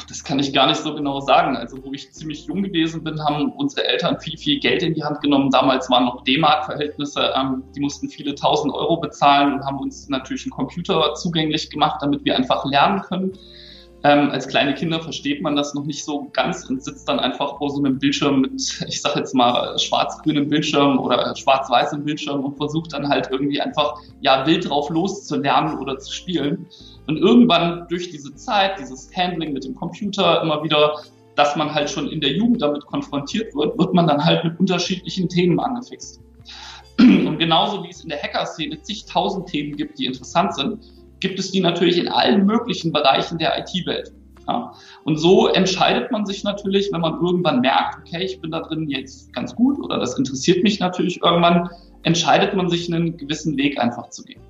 Das 0.09 0.23
kann 0.23 0.39
ich 0.39 0.53
gar 0.53 0.67
nicht 0.67 0.81
so 0.81 0.93
genau 0.93 1.21
sagen. 1.21 1.55
Also, 1.55 1.77
wo 1.83 1.93
ich 1.93 2.11
ziemlich 2.11 2.45
jung 2.45 2.63
gewesen 2.63 3.03
bin, 3.03 3.23
haben 3.23 3.51
unsere 3.53 3.87
Eltern 3.87 4.19
viel, 4.19 4.37
viel 4.37 4.59
Geld 4.59 4.83
in 4.83 4.93
die 4.93 5.03
Hand 5.03 5.21
genommen. 5.21 5.49
Damals 5.51 5.89
waren 5.89 6.05
noch 6.05 6.23
D-Mark-Verhältnisse. 6.23 7.33
Ähm, 7.35 7.63
die 7.75 7.79
mussten 7.79 8.09
viele 8.09 8.35
tausend 8.35 8.73
Euro 8.73 8.97
bezahlen 8.97 9.53
und 9.53 9.65
haben 9.65 9.79
uns 9.79 10.09
natürlich 10.09 10.43
einen 10.43 10.51
Computer 10.51 11.13
zugänglich 11.15 11.69
gemacht, 11.69 12.01
damit 12.01 12.25
wir 12.25 12.35
einfach 12.35 12.65
lernen 12.65 13.01
können. 13.01 13.37
Ähm, 14.05 14.31
als 14.31 14.49
kleine 14.49 14.73
Kinder 14.73 14.99
versteht 14.99 15.41
man 15.41 15.55
das 15.55 15.73
noch 15.73 15.85
nicht 15.85 16.03
so 16.03 16.27
ganz 16.33 16.69
und 16.69 16.83
sitzt 16.83 17.07
dann 17.07 17.21
einfach 17.21 17.57
vor 17.57 17.69
so 17.69 17.77
einem 17.77 17.99
Bildschirm 17.99 18.41
mit, 18.41 18.83
ich 18.87 19.01
sag 19.01 19.15
jetzt 19.15 19.33
mal, 19.33 19.79
schwarz-grünem 19.79 20.49
Bildschirm 20.49 20.99
oder 20.99 21.33
schwarz-weißem 21.33 22.03
Bildschirm 22.03 22.43
und 22.43 22.57
versucht 22.57 22.91
dann 22.91 23.07
halt 23.07 23.29
irgendwie 23.31 23.61
einfach, 23.61 23.95
ja, 24.19 24.45
wild 24.45 24.69
drauf 24.69 24.89
loszulernen 24.89 25.79
oder 25.79 25.97
zu 25.99 26.11
spielen. 26.11 26.67
Und 27.07 27.17
irgendwann 27.17 27.85
durch 27.89 28.09
diese 28.11 28.33
Zeit, 28.35 28.79
dieses 28.79 29.09
Handling 29.15 29.53
mit 29.53 29.65
dem 29.65 29.75
Computer 29.75 30.41
immer 30.41 30.63
wieder, 30.63 30.95
dass 31.35 31.55
man 31.55 31.73
halt 31.73 31.89
schon 31.89 32.09
in 32.09 32.21
der 32.21 32.31
Jugend 32.31 32.61
damit 32.61 32.85
konfrontiert 32.85 33.53
wird, 33.55 33.77
wird 33.77 33.93
man 33.93 34.07
dann 34.07 34.23
halt 34.23 34.43
mit 34.43 34.59
unterschiedlichen 34.59 35.27
Themen 35.27 35.59
angefixt. 35.59 36.21
Und 36.99 37.39
genauso 37.39 37.83
wie 37.83 37.89
es 37.89 38.03
in 38.03 38.09
der 38.09 38.21
Hacker-Szene 38.21 38.81
zigtausend 38.81 39.47
Themen 39.47 39.75
gibt, 39.75 39.97
die 39.97 40.05
interessant 40.05 40.55
sind, 40.55 40.79
gibt 41.19 41.39
es 41.39 41.51
die 41.51 41.61
natürlich 41.61 41.97
in 41.97 42.07
allen 42.07 42.45
möglichen 42.45 42.91
Bereichen 42.91 43.37
der 43.37 43.57
IT-Welt. 43.57 44.13
Ja. 44.47 44.73
Und 45.05 45.17
so 45.17 45.47
entscheidet 45.47 46.11
man 46.11 46.25
sich 46.25 46.43
natürlich, 46.43 46.91
wenn 46.91 47.01
man 47.01 47.13
irgendwann 47.13 47.61
merkt, 47.61 47.99
okay, 47.99 48.23
ich 48.23 48.39
bin 48.41 48.51
da 48.51 48.59
drin 48.59 48.89
jetzt 48.89 49.31
ganz 49.33 49.55
gut 49.55 49.79
oder 49.79 49.99
das 49.99 50.17
interessiert 50.17 50.63
mich 50.63 50.79
natürlich 50.79 51.21
irgendwann, 51.23 51.69
entscheidet 52.03 52.53
man 52.53 52.69
sich 52.69 52.93
einen 52.93 53.15
gewissen 53.17 53.57
Weg 53.57 53.79
einfach 53.79 54.09
zu 54.09 54.23
gehen. 54.23 54.41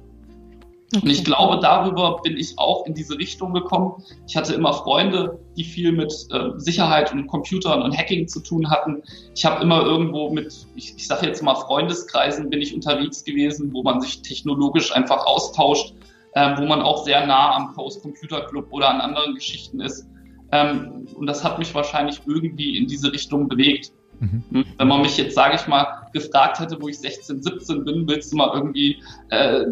Und 0.95 1.10
ich 1.10 1.23
glaube, 1.23 1.60
darüber 1.62 2.21
bin 2.21 2.38
ich 2.38 2.58
auch 2.58 2.86
in 2.86 2.93
diese 2.93 3.17
Richtung 3.17 3.53
gekommen. 3.53 4.03
Ich 4.27 4.36
hatte 4.36 4.53
immer 4.53 4.73
Freunde, 4.73 5.39
die 5.58 5.63
viel 5.63 5.91
mit 5.91 6.13
äh, 6.32 6.49
Sicherheit 6.58 7.12
und 7.12 7.27
Computern 7.27 7.82
und 7.82 7.97
Hacking 7.97 8.27
zu 8.27 8.41
tun 8.41 8.69
hatten. 8.69 9.01
Ich 9.36 9.43
habe 9.45 9.63
immer 9.63 9.82
irgendwo 9.82 10.29
mit, 10.29 10.67
ich, 10.75 10.93
ich 10.95 11.08
sage 11.08 11.25
jetzt 11.25 11.41
mal 11.41 11.56
Freundeskreisen, 11.56 12.49
bin 12.49 12.62
ich 12.62 12.75
unterwegs 12.75 13.23
gewesen, 13.23 13.73
wo 13.73 13.82
man 13.82 14.01
sich 14.01 14.21
technologisch 14.21 14.95
einfach 14.95 15.25
austauscht 15.25 15.93
ähm, 16.36 16.56
wo 16.58 16.65
man 16.65 16.82
auch 16.82 17.03
sehr 17.03 17.25
nah 17.25 17.56
am 17.56 17.73
Chaos 17.73 18.01
Computer 18.01 18.41
Club 18.47 18.67
oder 18.71 18.89
an 18.89 19.01
anderen 19.01 19.36
Geschichten 19.36 19.79
ist. 19.79 20.08
Ähm, 20.51 21.08
und 21.15 21.27
das 21.27 21.43
hat 21.43 21.60
mich 21.60 21.73
wahrscheinlich 21.73 22.21
irgendwie 22.25 22.77
in 22.77 22.88
diese 22.88 23.12
Richtung 23.12 23.47
bewegt. 23.47 23.91
Mhm. 24.23 24.43
Hm? 24.51 24.65
Wenn 24.77 24.88
man 24.88 25.01
mich 25.01 25.17
jetzt, 25.17 25.36
sage 25.36 25.55
ich 25.55 25.67
mal, 25.67 26.07
gefragt 26.13 26.59
hätte, 26.59 26.81
wo 26.81 26.88
ich 26.88 26.99
16, 26.99 27.43
17 27.43 27.83
bin, 27.83 28.07
willst 28.07 28.31
du 28.31 28.38
mal 28.38 28.51
irgendwie 28.53 29.01
äh, 29.29 29.65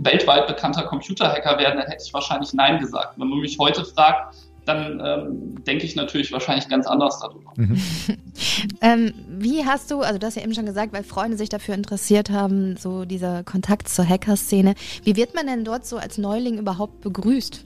weltweit 0.00 0.46
bekannter 0.46 0.84
Computerhacker 0.84 1.58
werden, 1.58 1.78
dann 1.78 1.86
hätte 1.86 2.04
ich 2.06 2.14
wahrscheinlich 2.14 2.54
Nein 2.54 2.78
gesagt. 2.78 3.18
Wenn 3.18 3.28
man 3.28 3.40
mich 3.40 3.58
heute 3.58 3.84
fragt, 3.84 4.34
dann 4.64 5.00
ähm, 5.04 5.64
denke 5.64 5.84
ich 5.84 5.94
natürlich 5.94 6.32
wahrscheinlich 6.32 6.68
ganz 6.68 6.86
anders 6.86 7.20
darüber. 7.20 7.52
Mhm. 7.56 7.80
ähm, 8.80 9.12
wie 9.28 9.64
hast 9.64 9.90
du, 9.90 10.00
also 10.00 10.18
du 10.18 10.26
hast 10.26 10.36
ja 10.36 10.42
eben 10.42 10.54
schon 10.54 10.66
gesagt, 10.66 10.92
weil 10.92 11.04
Freunde 11.04 11.36
sich 11.36 11.48
dafür 11.48 11.74
interessiert 11.74 12.30
haben, 12.30 12.76
so 12.76 13.04
dieser 13.04 13.44
Kontakt 13.44 13.88
zur 13.88 14.08
Hacker-Szene, 14.08 14.74
wie 15.04 15.16
wird 15.16 15.34
man 15.34 15.46
denn 15.46 15.64
dort 15.64 15.86
so 15.86 15.98
als 15.98 16.18
Neuling 16.18 16.58
überhaupt 16.58 17.00
begrüßt? 17.02 17.64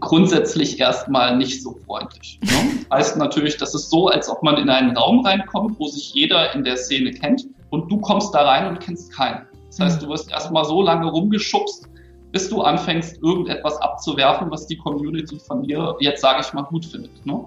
Grundsätzlich 0.00 0.80
erstmal 0.80 1.36
nicht 1.36 1.62
so 1.62 1.76
freundlich. 1.86 2.38
Ne? 2.42 2.72
heißt 2.92 3.16
natürlich, 3.16 3.56
das 3.56 3.74
ist 3.74 3.90
so, 3.90 4.08
als 4.08 4.28
ob 4.28 4.42
man 4.42 4.56
in 4.56 4.68
einen 4.68 4.96
Raum 4.96 5.24
reinkommt, 5.24 5.78
wo 5.78 5.86
sich 5.86 6.12
jeder 6.14 6.54
in 6.54 6.64
der 6.64 6.76
Szene 6.76 7.10
kennt 7.12 7.46
und 7.70 7.90
du 7.90 7.98
kommst 7.98 8.34
da 8.34 8.42
rein 8.42 8.68
und 8.68 8.80
kennst 8.80 9.12
keinen. 9.12 9.46
Das 9.68 9.80
heißt, 9.80 10.02
du 10.02 10.08
wirst 10.08 10.30
erstmal 10.30 10.64
so 10.64 10.82
lange 10.82 11.10
rumgeschubst, 11.10 11.88
bis 12.32 12.48
du 12.50 12.62
anfängst, 12.62 13.22
irgendetwas 13.22 13.76
abzuwerfen, 13.80 14.50
was 14.50 14.66
die 14.66 14.76
Community 14.76 15.38
von 15.38 15.62
dir 15.62 15.96
jetzt, 16.00 16.20
sage 16.20 16.42
ich 16.44 16.52
mal, 16.52 16.62
gut 16.62 16.84
findet. 16.84 17.24
Ne? 17.24 17.44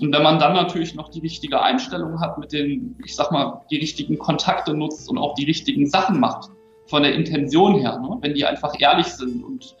Und 0.00 0.14
wenn 0.14 0.22
man 0.22 0.38
dann 0.38 0.54
natürlich 0.54 0.94
noch 0.94 1.10
die 1.10 1.20
richtige 1.20 1.60
Einstellung 1.60 2.20
hat, 2.20 2.38
mit 2.38 2.52
den, 2.52 2.96
ich 3.04 3.14
sag 3.14 3.32
mal, 3.32 3.62
die 3.70 3.76
richtigen 3.76 4.18
Kontakte 4.18 4.74
nutzt 4.74 5.08
und 5.10 5.18
auch 5.18 5.34
die 5.34 5.44
richtigen 5.44 5.86
Sachen 5.86 6.20
macht, 6.20 6.50
von 6.86 7.02
der 7.02 7.14
Intention 7.14 7.74
her, 7.74 7.98
ne? 7.98 8.16
wenn 8.20 8.34
die 8.34 8.46
einfach 8.46 8.72
ehrlich 8.78 9.06
sind 9.06 9.44
und 9.44 9.76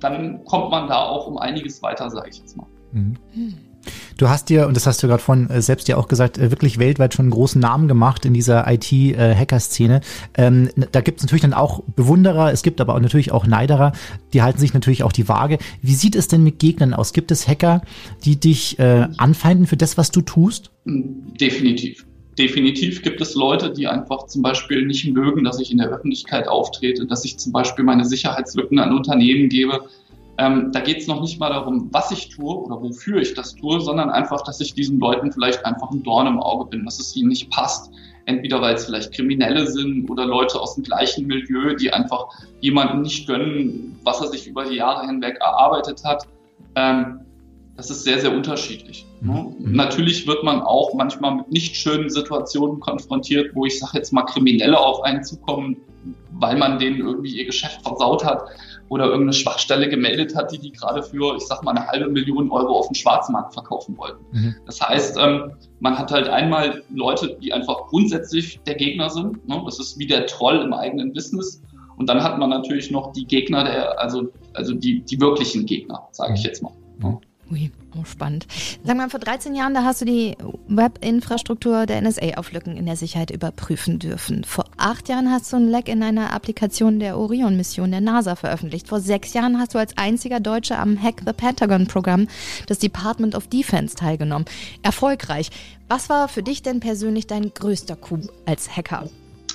dann 0.00 0.44
kommt 0.44 0.70
man 0.70 0.88
da 0.88 1.04
auch 1.04 1.26
um 1.26 1.38
einiges 1.38 1.82
weiter, 1.82 2.10
sage 2.10 2.30
ich 2.30 2.38
jetzt 2.38 2.56
mal. 2.56 2.66
Mhm. 2.92 3.16
Hm. 3.32 3.54
Du 4.16 4.28
hast 4.28 4.48
dir, 4.48 4.66
und 4.66 4.76
das 4.76 4.86
hast 4.86 5.02
du 5.02 5.08
gerade 5.08 5.22
von 5.22 5.50
äh, 5.50 5.60
selbst 5.60 5.88
ja 5.88 5.96
auch 5.96 6.08
gesagt, 6.08 6.38
äh, 6.38 6.50
wirklich 6.50 6.78
weltweit 6.78 7.14
schon 7.14 7.24
einen 7.24 7.32
großen 7.32 7.60
Namen 7.60 7.88
gemacht 7.88 8.24
in 8.24 8.32
dieser 8.32 8.64
IT-Hacker-Szene. 8.70 10.00
Ähm, 10.36 10.70
da 10.92 11.00
gibt 11.00 11.18
es 11.18 11.24
natürlich 11.24 11.42
dann 11.42 11.54
auch 11.54 11.82
Bewunderer, 11.94 12.52
es 12.52 12.62
gibt 12.62 12.80
aber 12.80 12.94
auch 12.94 13.00
natürlich 13.00 13.32
auch 13.32 13.46
Neiderer, 13.46 13.92
die 14.32 14.42
halten 14.42 14.58
sich 14.58 14.74
natürlich 14.74 15.02
auch 15.02 15.12
die 15.12 15.28
Waage. 15.28 15.58
Wie 15.82 15.94
sieht 15.94 16.16
es 16.16 16.28
denn 16.28 16.42
mit 16.42 16.58
Gegnern 16.58 16.94
aus? 16.94 17.12
Gibt 17.12 17.30
es 17.30 17.48
Hacker, 17.48 17.82
die 18.24 18.38
dich 18.38 18.78
äh, 18.78 19.08
anfeinden 19.16 19.66
für 19.66 19.76
das, 19.76 19.98
was 19.98 20.10
du 20.10 20.20
tust? 20.20 20.70
Definitiv. 20.84 22.06
Definitiv 22.38 23.02
gibt 23.02 23.20
es 23.20 23.34
Leute, 23.34 23.70
die 23.70 23.86
einfach 23.86 24.26
zum 24.26 24.42
Beispiel 24.42 24.84
nicht 24.84 25.08
mögen, 25.12 25.44
dass 25.44 25.60
ich 25.60 25.70
in 25.70 25.78
der 25.78 25.88
Öffentlichkeit 25.88 26.48
auftrete, 26.48 27.06
dass 27.06 27.24
ich 27.24 27.38
zum 27.38 27.52
Beispiel 27.52 27.84
meine 27.84 28.04
Sicherheitslücken 28.04 28.78
an 28.80 28.92
Unternehmen 28.92 29.48
gebe, 29.48 29.88
ähm, 30.36 30.72
da 30.72 30.80
geht 30.80 30.98
es 30.98 31.06
noch 31.06 31.20
nicht 31.20 31.38
mal 31.38 31.50
darum, 31.50 31.88
was 31.92 32.10
ich 32.10 32.28
tue 32.28 32.56
oder 32.56 32.82
wofür 32.82 33.20
ich 33.20 33.34
das 33.34 33.54
tue, 33.54 33.80
sondern 33.80 34.10
einfach, 34.10 34.42
dass 34.42 34.60
ich 34.60 34.74
diesen 34.74 34.98
Leuten 34.98 35.30
vielleicht 35.30 35.64
einfach 35.64 35.90
ein 35.90 36.02
Dorn 36.02 36.26
im 36.26 36.40
Auge 36.40 36.70
bin, 36.70 36.84
dass 36.84 36.98
es 36.98 37.14
ihnen 37.14 37.28
nicht 37.28 37.50
passt. 37.50 37.92
Entweder 38.26 38.60
weil 38.60 38.74
es 38.74 38.86
vielleicht 38.86 39.12
Kriminelle 39.12 39.66
sind 39.66 40.10
oder 40.10 40.24
Leute 40.24 40.58
aus 40.58 40.74
dem 40.74 40.82
gleichen 40.82 41.26
Milieu, 41.26 41.74
die 41.74 41.92
einfach 41.92 42.26
jemanden 42.60 43.02
nicht 43.02 43.28
gönnen, 43.28 43.98
was 44.02 44.20
er 44.20 44.28
sich 44.28 44.48
über 44.48 44.64
die 44.64 44.76
Jahre 44.76 45.06
hinweg 45.06 45.36
erarbeitet 45.40 46.02
hat. 46.04 46.26
Ähm, 46.74 47.20
das 47.76 47.90
ist 47.90 48.04
sehr, 48.04 48.20
sehr 48.20 48.32
unterschiedlich. 48.32 49.06
Ne? 49.20 49.54
Mhm. 49.58 49.72
Natürlich 49.72 50.26
wird 50.26 50.44
man 50.44 50.62
auch 50.62 50.94
manchmal 50.94 51.34
mit 51.36 51.50
nicht 51.50 51.76
schönen 51.76 52.08
Situationen 52.08 52.80
konfrontiert, 52.80 53.54
wo 53.54 53.66
ich 53.66 53.78
sage 53.78 53.98
jetzt 53.98 54.12
mal 54.12 54.22
Kriminelle 54.22 54.78
auf 54.78 55.02
einen 55.02 55.24
zukommen, 55.24 55.76
weil 56.32 56.56
man 56.56 56.78
denen 56.78 57.00
irgendwie 57.00 57.36
ihr 57.36 57.46
Geschäft 57.46 57.82
versaut 57.82 58.24
hat 58.24 58.44
oder 58.88 59.06
irgendeine 59.06 59.32
Schwachstelle 59.32 59.88
gemeldet 59.88 60.36
hat, 60.36 60.52
die 60.52 60.58
die 60.58 60.70
gerade 60.70 61.02
für, 61.02 61.36
ich 61.36 61.44
sag 61.44 61.64
mal, 61.64 61.72
eine 61.72 61.86
halbe 61.86 62.10
Million 62.10 62.50
Euro 62.50 62.78
auf 62.78 62.88
dem 62.88 62.94
Schwarzmarkt 62.94 63.54
verkaufen 63.54 63.96
wollten. 63.96 64.24
Mhm. 64.32 64.54
Das 64.66 64.80
heißt, 64.80 65.16
ähm, 65.18 65.52
man 65.80 65.98
hat 65.98 66.12
halt 66.12 66.28
einmal 66.28 66.82
Leute, 66.94 67.36
die 67.42 67.52
einfach 67.52 67.86
grundsätzlich 67.88 68.60
der 68.66 68.74
Gegner 68.74 69.10
sind. 69.10 69.48
Ne? 69.48 69.60
Das 69.64 69.80
ist 69.80 69.98
wie 69.98 70.06
der 70.06 70.26
Troll 70.26 70.60
im 70.60 70.72
eigenen 70.72 71.12
Business. 71.12 71.62
Und 71.96 72.08
dann 72.08 72.22
hat 72.22 72.38
man 72.38 72.50
natürlich 72.50 72.90
noch 72.90 73.12
die 73.12 73.26
Gegner, 73.26 73.64
der, 73.64 74.00
also, 74.00 74.28
also 74.52 74.74
die, 74.74 75.00
die 75.00 75.20
wirklichen 75.20 75.64
Gegner, 75.64 76.08
sage 76.12 76.34
ich 76.34 76.40
mhm. 76.40 76.46
jetzt 76.46 76.62
mal. 76.62 76.72
Ne? 76.98 77.18
Ui, 77.54 77.70
oh, 77.96 78.04
spannend. 78.04 78.48
Sag 78.82 78.96
mal, 78.96 79.08
vor 79.08 79.20
13 79.20 79.54
Jahren, 79.54 79.74
da 79.74 79.84
hast 79.84 80.00
du 80.00 80.04
die 80.04 80.36
Webinfrastruktur 80.66 81.86
der 81.86 82.02
NSA 82.02 82.34
auf 82.36 82.50
Lücken 82.50 82.76
in 82.76 82.84
der 82.84 82.96
Sicherheit 82.96 83.30
überprüfen 83.30 84.00
dürfen. 84.00 84.42
Vor 84.42 84.64
acht 84.76 85.08
Jahren 85.08 85.30
hast 85.30 85.52
du 85.52 85.56
ein 85.58 85.68
Leck 85.68 85.88
in 85.88 86.02
einer 86.02 86.32
Applikation 86.32 86.98
der 86.98 87.16
Orion-Mission 87.16 87.92
der 87.92 88.00
NASA 88.00 88.34
veröffentlicht. 88.34 88.88
Vor 88.88 88.98
sechs 88.98 89.34
Jahren 89.34 89.60
hast 89.60 89.72
du 89.72 89.78
als 89.78 89.96
einziger 89.96 90.40
Deutscher 90.40 90.80
am 90.80 91.00
Hack 91.00 91.22
the 91.24 91.32
Pentagon-Programm 91.32 92.26
des 92.68 92.80
Department 92.80 93.36
of 93.36 93.46
Defense 93.46 93.94
teilgenommen. 93.94 94.46
Erfolgreich. 94.82 95.50
Was 95.88 96.08
war 96.08 96.26
für 96.26 96.42
dich 96.42 96.62
denn 96.62 96.80
persönlich 96.80 97.28
dein 97.28 97.54
größter 97.54 97.94
Coup 97.94 98.18
als 98.46 98.76
Hacker? 98.76 99.08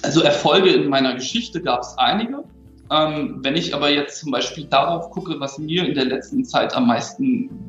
Also 0.04 0.22
Erfolge 0.22 0.70
in 0.70 0.88
meiner 0.88 1.16
Geschichte 1.16 1.62
gab 1.62 1.82
es 1.82 1.98
einige. 1.98 2.46
Ähm, 2.92 3.40
wenn 3.42 3.56
ich 3.56 3.76
aber 3.76 3.92
jetzt 3.92 4.22
zum 4.22 4.32
Beispiel 4.32 4.66
darauf 4.66 5.12
gucke, 5.12 5.40
was 5.40 5.60
mir 5.60 5.86
in 5.86 5.94
der 5.94 6.06
letzten 6.06 6.46
Zeit 6.46 6.74
am 6.74 6.88
meisten 6.88 7.69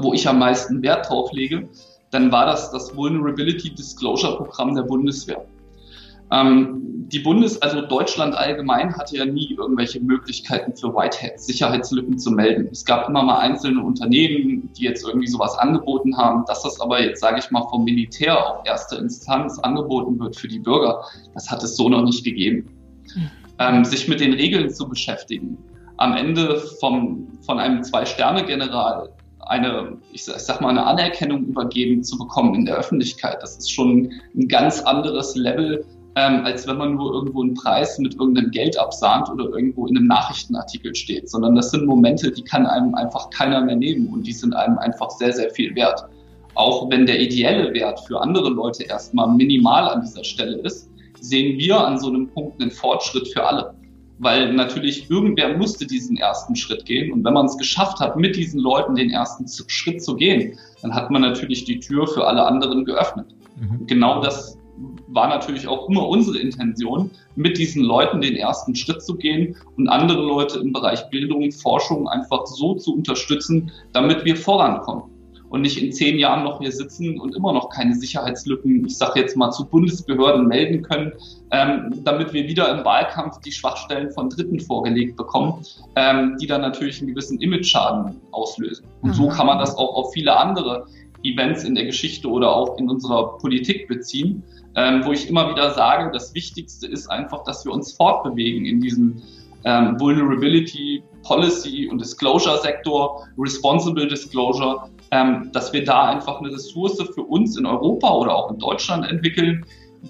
wo 0.00 0.12
ich 0.12 0.28
am 0.28 0.38
meisten 0.38 0.82
Wert 0.82 1.08
drauf 1.08 1.32
lege, 1.32 1.68
dann 2.10 2.32
war 2.32 2.46
das 2.46 2.70
das 2.70 2.96
Vulnerability 2.96 3.74
Disclosure 3.74 4.36
Programm 4.36 4.74
der 4.74 4.82
Bundeswehr. 4.82 5.44
Ähm, 6.32 6.82
die 7.08 7.20
Bundes-, 7.20 7.60
also 7.62 7.82
Deutschland 7.82 8.34
allgemein 8.34 8.96
hatte 8.96 9.16
ja 9.16 9.24
nie 9.24 9.54
irgendwelche 9.56 10.00
Möglichkeiten 10.00 10.74
für 10.74 10.92
Whiteheads, 10.92 11.46
Sicherheitslücken 11.46 12.18
zu 12.18 12.32
melden. 12.32 12.68
Es 12.72 12.84
gab 12.84 13.08
immer 13.08 13.22
mal 13.22 13.38
einzelne 13.38 13.80
Unternehmen, 13.80 14.68
die 14.76 14.84
jetzt 14.84 15.06
irgendwie 15.06 15.28
sowas 15.28 15.56
angeboten 15.58 16.16
haben. 16.16 16.44
Dass 16.46 16.62
das 16.62 16.80
aber 16.80 17.00
jetzt, 17.00 17.20
sage 17.20 17.38
ich 17.38 17.50
mal, 17.50 17.62
vom 17.70 17.84
Militär 17.84 18.44
auf 18.44 18.66
erste 18.66 18.96
Instanz 18.96 19.58
angeboten 19.60 20.18
wird 20.18 20.36
für 20.36 20.48
die 20.48 20.58
Bürger, 20.58 21.04
das 21.34 21.50
hat 21.50 21.62
es 21.62 21.76
so 21.76 21.88
noch 21.88 22.02
nicht 22.02 22.24
gegeben. 22.24 22.68
Hm. 23.14 23.30
Ähm, 23.58 23.84
sich 23.84 24.08
mit 24.08 24.20
den 24.20 24.34
Regeln 24.34 24.68
zu 24.68 24.88
beschäftigen, 24.88 25.56
am 25.96 26.14
Ende 26.14 26.60
vom, 26.80 27.28
von 27.40 27.58
einem 27.58 27.82
Zwei-Sterne-General 27.84 29.08
eine, 29.46 29.96
ich 30.12 30.24
sag 30.24 30.60
mal, 30.60 30.70
eine 30.70 30.84
Anerkennung 30.84 31.44
übergeben 31.44 32.02
zu 32.02 32.18
bekommen 32.18 32.54
in 32.54 32.66
der 32.66 32.76
Öffentlichkeit. 32.76 33.38
Das 33.40 33.56
ist 33.56 33.70
schon 33.70 34.10
ein 34.34 34.48
ganz 34.48 34.80
anderes 34.80 35.36
Level, 35.36 35.84
ähm, 36.16 36.44
als 36.44 36.66
wenn 36.66 36.78
man 36.78 36.94
nur 36.94 37.12
irgendwo 37.12 37.42
einen 37.42 37.54
Preis 37.54 37.98
mit 37.98 38.14
irgendeinem 38.14 38.50
Geld 38.50 38.78
absahnt 38.78 39.28
oder 39.30 39.44
irgendwo 39.44 39.86
in 39.86 39.96
einem 39.96 40.06
Nachrichtenartikel 40.06 40.94
steht, 40.94 41.28
sondern 41.30 41.54
das 41.54 41.70
sind 41.70 41.86
Momente, 41.86 42.30
die 42.30 42.42
kann 42.42 42.66
einem 42.66 42.94
einfach 42.94 43.30
keiner 43.30 43.60
mehr 43.60 43.76
nehmen 43.76 44.08
und 44.08 44.26
die 44.26 44.32
sind 44.32 44.54
einem 44.54 44.78
einfach 44.78 45.10
sehr, 45.10 45.32
sehr 45.32 45.50
viel 45.50 45.74
wert. 45.76 46.04
Auch 46.54 46.90
wenn 46.90 47.04
der 47.04 47.20
ideelle 47.20 47.72
Wert 47.74 48.00
für 48.00 48.20
andere 48.20 48.48
Leute 48.48 48.84
erstmal 48.84 49.28
minimal 49.28 49.88
an 49.90 50.00
dieser 50.00 50.24
Stelle 50.24 50.56
ist, 50.58 50.88
sehen 51.20 51.58
wir 51.58 51.78
an 51.78 51.98
so 51.98 52.08
einem 52.08 52.28
Punkt 52.28 52.60
einen 52.62 52.70
Fortschritt 52.70 53.28
für 53.28 53.46
alle 53.46 53.75
weil 54.18 54.52
natürlich 54.52 55.10
irgendwer 55.10 55.56
musste 55.56 55.86
diesen 55.86 56.16
ersten 56.16 56.56
Schritt 56.56 56.84
gehen. 56.86 57.12
Und 57.12 57.24
wenn 57.24 57.34
man 57.34 57.46
es 57.46 57.58
geschafft 57.58 58.00
hat, 58.00 58.16
mit 58.16 58.36
diesen 58.36 58.60
Leuten 58.60 58.94
den 58.94 59.10
ersten 59.10 59.46
Schritt 59.68 60.02
zu 60.02 60.16
gehen, 60.16 60.58
dann 60.82 60.94
hat 60.94 61.10
man 61.10 61.22
natürlich 61.22 61.64
die 61.64 61.80
Tür 61.80 62.06
für 62.06 62.26
alle 62.26 62.44
anderen 62.44 62.84
geöffnet. 62.84 63.26
Mhm. 63.56 63.86
Genau 63.86 64.22
das 64.22 64.58
war 65.08 65.28
natürlich 65.28 65.66
auch 65.66 65.88
immer 65.88 66.06
unsere 66.06 66.38
Intention, 66.38 67.10
mit 67.34 67.56
diesen 67.56 67.82
Leuten 67.82 68.20
den 68.20 68.36
ersten 68.36 68.74
Schritt 68.74 69.02
zu 69.02 69.16
gehen 69.16 69.56
und 69.76 69.88
andere 69.88 70.22
Leute 70.22 70.58
im 70.58 70.72
Bereich 70.72 71.08
Bildung, 71.10 71.50
Forschung 71.50 72.08
einfach 72.08 72.46
so 72.46 72.74
zu 72.74 72.94
unterstützen, 72.94 73.70
damit 73.92 74.24
wir 74.24 74.36
vorankommen 74.36 75.15
und 75.48 75.60
nicht 75.62 75.80
in 75.82 75.92
zehn 75.92 76.18
Jahren 76.18 76.44
noch 76.44 76.60
hier 76.60 76.72
sitzen 76.72 77.20
und 77.20 77.36
immer 77.36 77.52
noch 77.52 77.70
keine 77.70 77.94
Sicherheitslücken, 77.94 78.84
ich 78.86 78.98
sage 78.98 79.20
jetzt 79.20 79.36
mal, 79.36 79.50
zu 79.50 79.66
Bundesbehörden 79.66 80.46
melden 80.46 80.82
können, 80.82 81.12
ähm, 81.50 82.00
damit 82.04 82.32
wir 82.32 82.48
wieder 82.48 82.76
im 82.76 82.84
Wahlkampf 82.84 83.40
die 83.40 83.52
Schwachstellen 83.52 84.10
von 84.10 84.28
Dritten 84.30 84.60
vorgelegt 84.60 85.16
bekommen, 85.16 85.64
ähm, 85.94 86.36
die 86.40 86.46
dann 86.46 86.62
natürlich 86.62 86.98
einen 87.00 87.08
gewissen 87.08 87.40
Image-Schaden 87.40 88.16
auslösen. 88.32 88.86
Und 89.02 89.14
so 89.14 89.28
kann 89.28 89.46
man 89.46 89.58
das 89.58 89.76
auch 89.76 89.94
auf 89.94 90.12
viele 90.12 90.36
andere 90.36 90.86
Events 91.22 91.64
in 91.64 91.74
der 91.74 91.84
Geschichte 91.84 92.28
oder 92.28 92.54
auch 92.54 92.78
in 92.78 92.88
unserer 92.88 93.38
Politik 93.38 93.88
beziehen, 93.88 94.42
ähm, 94.74 95.02
wo 95.04 95.12
ich 95.12 95.28
immer 95.28 95.50
wieder 95.50 95.70
sage, 95.70 96.10
das 96.12 96.34
Wichtigste 96.34 96.86
ist 96.86 97.10
einfach, 97.10 97.44
dass 97.44 97.64
wir 97.64 97.72
uns 97.72 97.92
fortbewegen 97.92 98.66
in 98.66 98.80
diesem 98.80 99.22
ähm, 99.66 99.98
Vulnerability 100.00 101.02
Policy 101.22 101.88
und 101.90 102.00
Disclosure 102.00 102.58
Sektor, 102.62 103.26
Responsible 103.36 104.06
Disclosure, 104.06 104.88
ähm, 105.10 105.50
dass 105.52 105.72
wir 105.72 105.84
da 105.84 106.10
einfach 106.10 106.40
eine 106.40 106.52
Ressource 106.52 107.02
für 107.14 107.22
uns 107.22 107.58
in 107.58 107.66
Europa 107.66 108.10
oder 108.14 108.34
auch 108.34 108.50
in 108.50 108.58
Deutschland 108.58 109.10
entwickeln, 109.10 109.64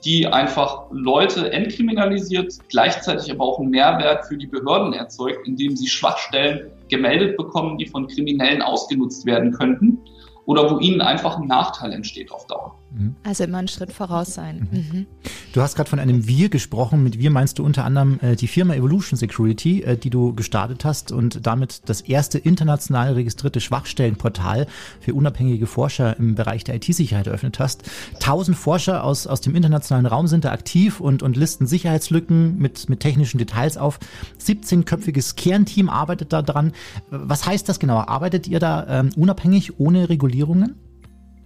die 0.05 0.27
einfach 0.27 0.85
Leute 0.91 1.51
entkriminalisiert, 1.53 2.53
gleichzeitig 2.69 3.33
aber 3.33 3.45
auch 3.45 3.59
einen 3.59 3.71
Mehrwert 3.71 4.27
für 4.27 4.37
die 4.37 4.47
Behörden 4.47 4.93
erzeugt, 4.93 5.47
indem 5.47 5.75
sie 5.75 5.89
Schwachstellen 5.89 6.71
gemeldet 6.89 7.39
bekommen, 7.39 7.79
die 7.79 7.87
von 7.87 8.07
Kriminellen 8.07 8.61
ausgenutzt 8.61 9.25
werden 9.25 9.53
könnten 9.53 9.99
oder 10.45 10.71
wo 10.71 10.79
ihnen 10.79 11.01
einfach 11.01 11.39
ein 11.39 11.47
Nachteil 11.47 11.93
entsteht 11.93 12.31
auf 12.31 12.47
Dauer. 12.47 12.79
Mhm. 12.97 13.15
Also 13.25 13.45
immer 13.45 13.59
einen 13.59 13.69
Schritt 13.69 13.93
voraus 13.93 14.35
sein. 14.35 14.69
Mhm. 14.71 14.79
Mhm. 14.79 15.07
Du 15.53 15.63
hast 15.63 15.75
gerade 15.75 15.91
von 15.91 15.99
einem 15.99 16.27
Wir 16.27 16.49
gesprochen. 16.49 17.03
Mit 17.03 17.19
Wir 17.19 17.31
meinst 17.31 17.59
du 17.59 17.65
unter 17.65 17.85
anderem 17.85 18.19
äh, 18.21 18.37
die 18.37 18.47
Firma 18.47 18.75
Evolution 18.75 19.17
Security, 19.17 19.83
äh, 19.83 19.97
die 19.97 20.11
du 20.11 20.35
gestartet 20.35 20.85
hast 20.85 21.13
und 21.13 21.47
damit 21.47 21.83
das 21.87 22.01
erste 22.01 22.39
international 22.39 23.15
registrierte 23.15 23.61
Schwachstellenportal 23.61 24.67
für 25.01 25.15
unabhängige 25.15 25.67
Forscher 25.67 26.17
im 26.19 26.35
Bereich 26.35 26.65
der 26.65 26.77
IT-Sicherheit 26.77 27.27
eröffnet 27.27 27.59
hast. 27.59 27.83
Tausend 28.21 28.57
Forscher 28.57 29.05
aus, 29.05 29.27
aus 29.27 29.41
dem 29.41 29.55
internationalen 29.55 30.07
Raum 30.07 30.27
sind 30.27 30.45
da 30.45 30.53
aktiv 30.53 31.01
und, 31.01 31.23
und 31.23 31.37
listen 31.37 31.67
Sicherheitslücken 31.67 32.59
mit, 32.59 32.89
mit 32.89 33.01
technischen 33.01 33.39
Details 33.39 33.77
auf. 33.77 33.99
17-köpfiges 34.41 35.37
Kernteam 35.37 35.89
arbeitet 35.89 36.33
da 36.33 36.43
dran. 36.43 36.73
Was 37.11 37.47
heißt 37.47 37.69
das 37.69 37.79
genau? 37.79 37.99
Arbeitet 37.99 38.47
ihr 38.47 38.59
da 38.59 38.87
ähm, 38.89 39.11
unabhängig 39.17 39.79
ohne 39.79 40.09
Regulierung? 40.09 40.37
Regulierungen? 40.37 40.86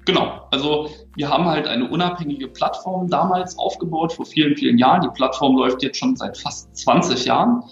Genau, 0.07 0.47
also 0.51 0.89
wir 1.15 1.29
haben 1.29 1.45
halt 1.45 1.67
eine 1.67 1.89
unabhängige 1.89 2.49
Plattform 2.49 3.09
damals 3.09 3.59
aufgebaut, 3.59 4.13
vor 4.13 4.27
vielen, 4.27 4.57
vielen 4.57 4.79
Jahren. 4.79 5.03
Die 5.03 5.09
Plattform 5.09 5.57
läuft 5.57 5.83
jetzt 5.83 5.99
schon 5.99 6.17
seit 6.17 6.39
fast 6.39 6.75
20 6.77 7.27
Jahren. 7.27 7.63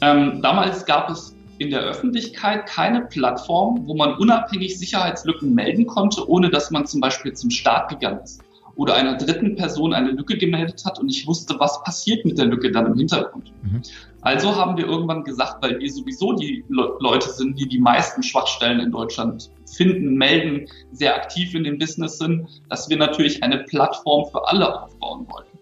Ähm, 0.00 0.42
damals 0.42 0.84
gab 0.84 1.08
es 1.10 1.34
in 1.58 1.70
der 1.70 1.80
Öffentlichkeit 1.80 2.66
keine 2.66 3.02
Plattform, 3.02 3.86
wo 3.86 3.94
man 3.94 4.14
unabhängig 4.14 4.78
Sicherheitslücken 4.78 5.54
melden 5.54 5.86
konnte, 5.86 6.28
ohne 6.28 6.50
dass 6.50 6.70
man 6.70 6.86
zum 6.86 7.00
Beispiel 7.00 7.32
zum 7.32 7.50
Staat 7.50 7.88
gegangen 7.88 8.20
ist 8.22 8.45
oder 8.76 8.94
einer 8.94 9.16
dritten 9.16 9.56
Person 9.56 9.92
eine 9.92 10.10
Lücke 10.10 10.36
gemeldet 10.36 10.84
hat 10.84 10.98
und 10.98 11.08
ich 11.08 11.26
wusste, 11.26 11.56
was 11.58 11.82
passiert 11.82 12.24
mit 12.24 12.38
der 12.38 12.46
Lücke 12.46 12.70
dann 12.70 12.86
im 12.86 12.94
Hintergrund. 12.94 13.52
Mhm. 13.62 13.82
Also 14.20 14.54
haben 14.54 14.76
wir 14.76 14.86
irgendwann 14.86 15.24
gesagt, 15.24 15.62
weil 15.62 15.78
wir 15.78 15.90
sowieso 15.90 16.32
die 16.34 16.64
Le 16.68 16.96
Leute 17.00 17.30
sind, 17.30 17.58
die 17.58 17.68
die 17.68 17.78
meisten 17.78 18.22
Schwachstellen 18.22 18.80
in 18.80 18.90
Deutschland 18.90 19.50
finden, 19.76 20.14
melden, 20.14 20.66
sehr 20.92 21.14
aktiv 21.14 21.54
in 21.54 21.64
dem 21.64 21.78
Business 21.78 22.18
sind, 22.18 22.46
dass 22.68 22.88
wir 22.88 22.96
natürlich 22.96 23.42
eine 23.42 23.58
Plattform 23.64 24.26
für 24.30 24.46
alle 24.48 24.82
aufbauen 24.82 25.26
wollten. 25.28 25.56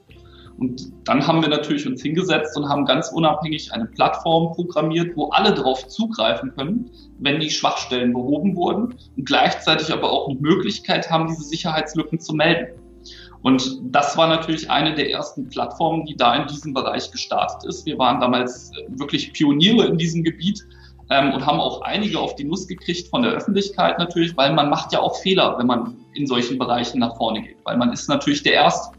Und 0.56 0.92
dann 1.04 1.26
haben 1.26 1.42
wir 1.42 1.48
natürlich 1.48 1.86
uns 1.86 2.02
hingesetzt 2.02 2.56
und 2.56 2.68
haben 2.68 2.84
ganz 2.84 3.10
unabhängig 3.10 3.72
eine 3.72 3.86
Plattform 3.86 4.52
programmiert, 4.52 5.16
wo 5.16 5.30
alle 5.30 5.52
darauf 5.52 5.88
zugreifen 5.88 6.52
können, 6.54 6.90
wenn 7.18 7.40
die 7.40 7.50
Schwachstellen 7.50 8.12
behoben 8.12 8.54
wurden 8.54 8.94
und 9.16 9.26
gleichzeitig 9.26 9.92
aber 9.92 10.10
auch 10.10 10.28
eine 10.28 10.38
Möglichkeit 10.38 11.10
haben, 11.10 11.26
diese 11.26 11.42
Sicherheitslücken 11.42 12.20
zu 12.20 12.34
melden. 12.34 12.78
Und 13.44 13.78
das 13.94 14.16
war 14.16 14.26
natürlich 14.26 14.70
eine 14.70 14.94
der 14.94 15.10
ersten 15.10 15.46
Plattformen, 15.50 16.06
die 16.06 16.16
da 16.16 16.34
in 16.34 16.48
diesem 16.48 16.72
Bereich 16.72 17.10
gestartet 17.10 17.68
ist. 17.68 17.84
Wir 17.84 17.98
waren 17.98 18.18
damals 18.18 18.70
äh, 18.70 18.98
wirklich 18.98 19.34
Pioniere 19.34 19.86
in 19.86 19.98
diesem 19.98 20.24
Gebiet 20.24 20.66
ähm, 21.10 21.30
und 21.34 21.44
haben 21.44 21.60
auch 21.60 21.82
einige 21.82 22.18
auf 22.18 22.34
die 22.36 22.44
Nuss 22.44 22.66
gekriegt 22.66 23.08
von 23.08 23.20
der 23.20 23.32
Öffentlichkeit 23.32 23.98
natürlich, 23.98 24.34
weil 24.38 24.54
man 24.54 24.70
macht 24.70 24.94
ja 24.94 25.00
auch 25.00 25.16
Fehler, 25.16 25.58
wenn 25.58 25.66
man 25.66 25.94
in 26.14 26.26
solchen 26.26 26.58
Bereichen 26.58 27.00
nach 27.00 27.18
vorne 27.18 27.42
geht, 27.42 27.58
weil 27.64 27.76
man 27.76 27.92
ist 27.92 28.08
natürlich 28.08 28.42
der 28.42 28.54
Erste. 28.54 28.96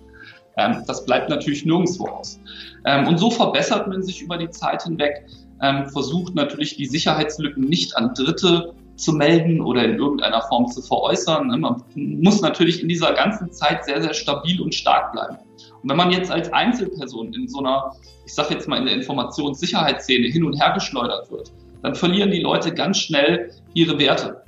Ähm, 0.58 0.84
das 0.86 1.03
bleibt 1.05 1.27
natürlich 1.27 1.65
nirgendwo 1.65 2.08
aus. 2.08 2.39
Ähm, 2.86 3.08
und 3.08 3.17
so 3.17 3.31
verbessert 3.31 3.88
man 3.88 4.03
sich 4.03 4.21
über 4.21 4.38
die 4.38 4.51
Zeit 4.51 4.84
hinweg, 4.84 5.25
ähm, 5.63 5.89
versucht 5.89 6.36
natürlich 6.36 6.77
die 6.77 6.86
Sicherheitslücken 6.86 7.63
nicht 7.63 7.97
an 7.97 8.13
Dritte 8.13 8.75
zu 8.95 9.13
melden 9.13 9.62
oder 9.62 9.84
in 9.84 9.95
irgendeiner 9.95 10.41
Form 10.43 10.67
zu 10.67 10.81
veräußern. 10.81 11.47
Ne? 11.47 11.58
Man 11.58 11.84
muss 11.95 12.41
natürlich 12.41 12.81
in 12.81 12.88
dieser 12.88 13.13
ganzen 13.13 13.51
Zeit 13.51 13.86
sehr, 13.86 14.01
sehr 14.01 14.13
stabil 14.13 14.62
und 14.62 14.73
stark 14.73 15.12
bleiben. 15.12 15.38
Und 15.81 15.89
wenn 15.89 15.97
man 15.97 16.12
jetzt 16.12 16.31
als 16.31 16.51
Einzelperson 16.53 17.34
in 17.34 17.47
so 17.47 17.60
einer, 17.60 17.91
ich 18.25 18.34
sage 18.34 18.53
jetzt 18.53 18.67
mal 18.67 18.77
in 18.77 18.86
der 18.86 18.95
Informationssicherheitsszene 18.95 20.27
hin 20.27 20.43
und 20.43 20.53
her 20.60 20.73
geschleudert 20.73 21.29
wird, 21.29 21.51
dann 21.84 21.95
verlieren 21.95 22.31
die 22.31 22.41
Leute 22.41 22.73
ganz 22.73 22.97
schnell 22.97 23.51
ihre 23.73 23.99
Werte. 23.99 24.41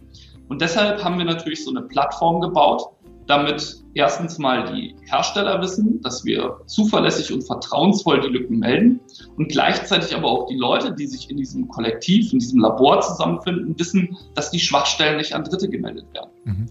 Und 0.49 0.61
deshalb 0.61 1.03
haben 1.03 1.17
wir 1.17 1.25
natürlich 1.25 1.63
so 1.63 1.71
eine 1.71 1.81
Plattform 1.81 2.41
gebaut, 2.41 2.83
damit 3.27 3.83
erstens 3.93 4.37
mal 4.37 4.73
die 4.73 4.95
Hersteller 5.09 5.61
wissen, 5.61 6.01
dass 6.01 6.23
wir 6.23 6.59
zuverlässig 6.65 7.33
und 7.33 7.43
vertrauensvoll 7.43 8.21
die 8.21 8.29
Lücken 8.29 8.59
melden 8.59 8.99
und 9.37 9.49
gleichzeitig 9.49 10.15
aber 10.15 10.27
auch 10.27 10.47
die 10.47 10.55
Leute, 10.55 10.93
die 10.93 11.07
sich 11.07 11.29
in 11.29 11.37
diesem 11.37 11.67
Kollektiv, 11.67 12.31
in 12.31 12.39
diesem 12.39 12.61
Labor 12.61 13.01
zusammenfinden, 13.01 13.77
wissen, 13.77 14.17
dass 14.35 14.51
die 14.51 14.59
Schwachstellen 14.59 15.17
nicht 15.17 15.33
an 15.33 15.43
Dritte 15.43 15.67
gemeldet 15.67 16.05
werden. 16.13 16.29
Mhm. 16.45 16.65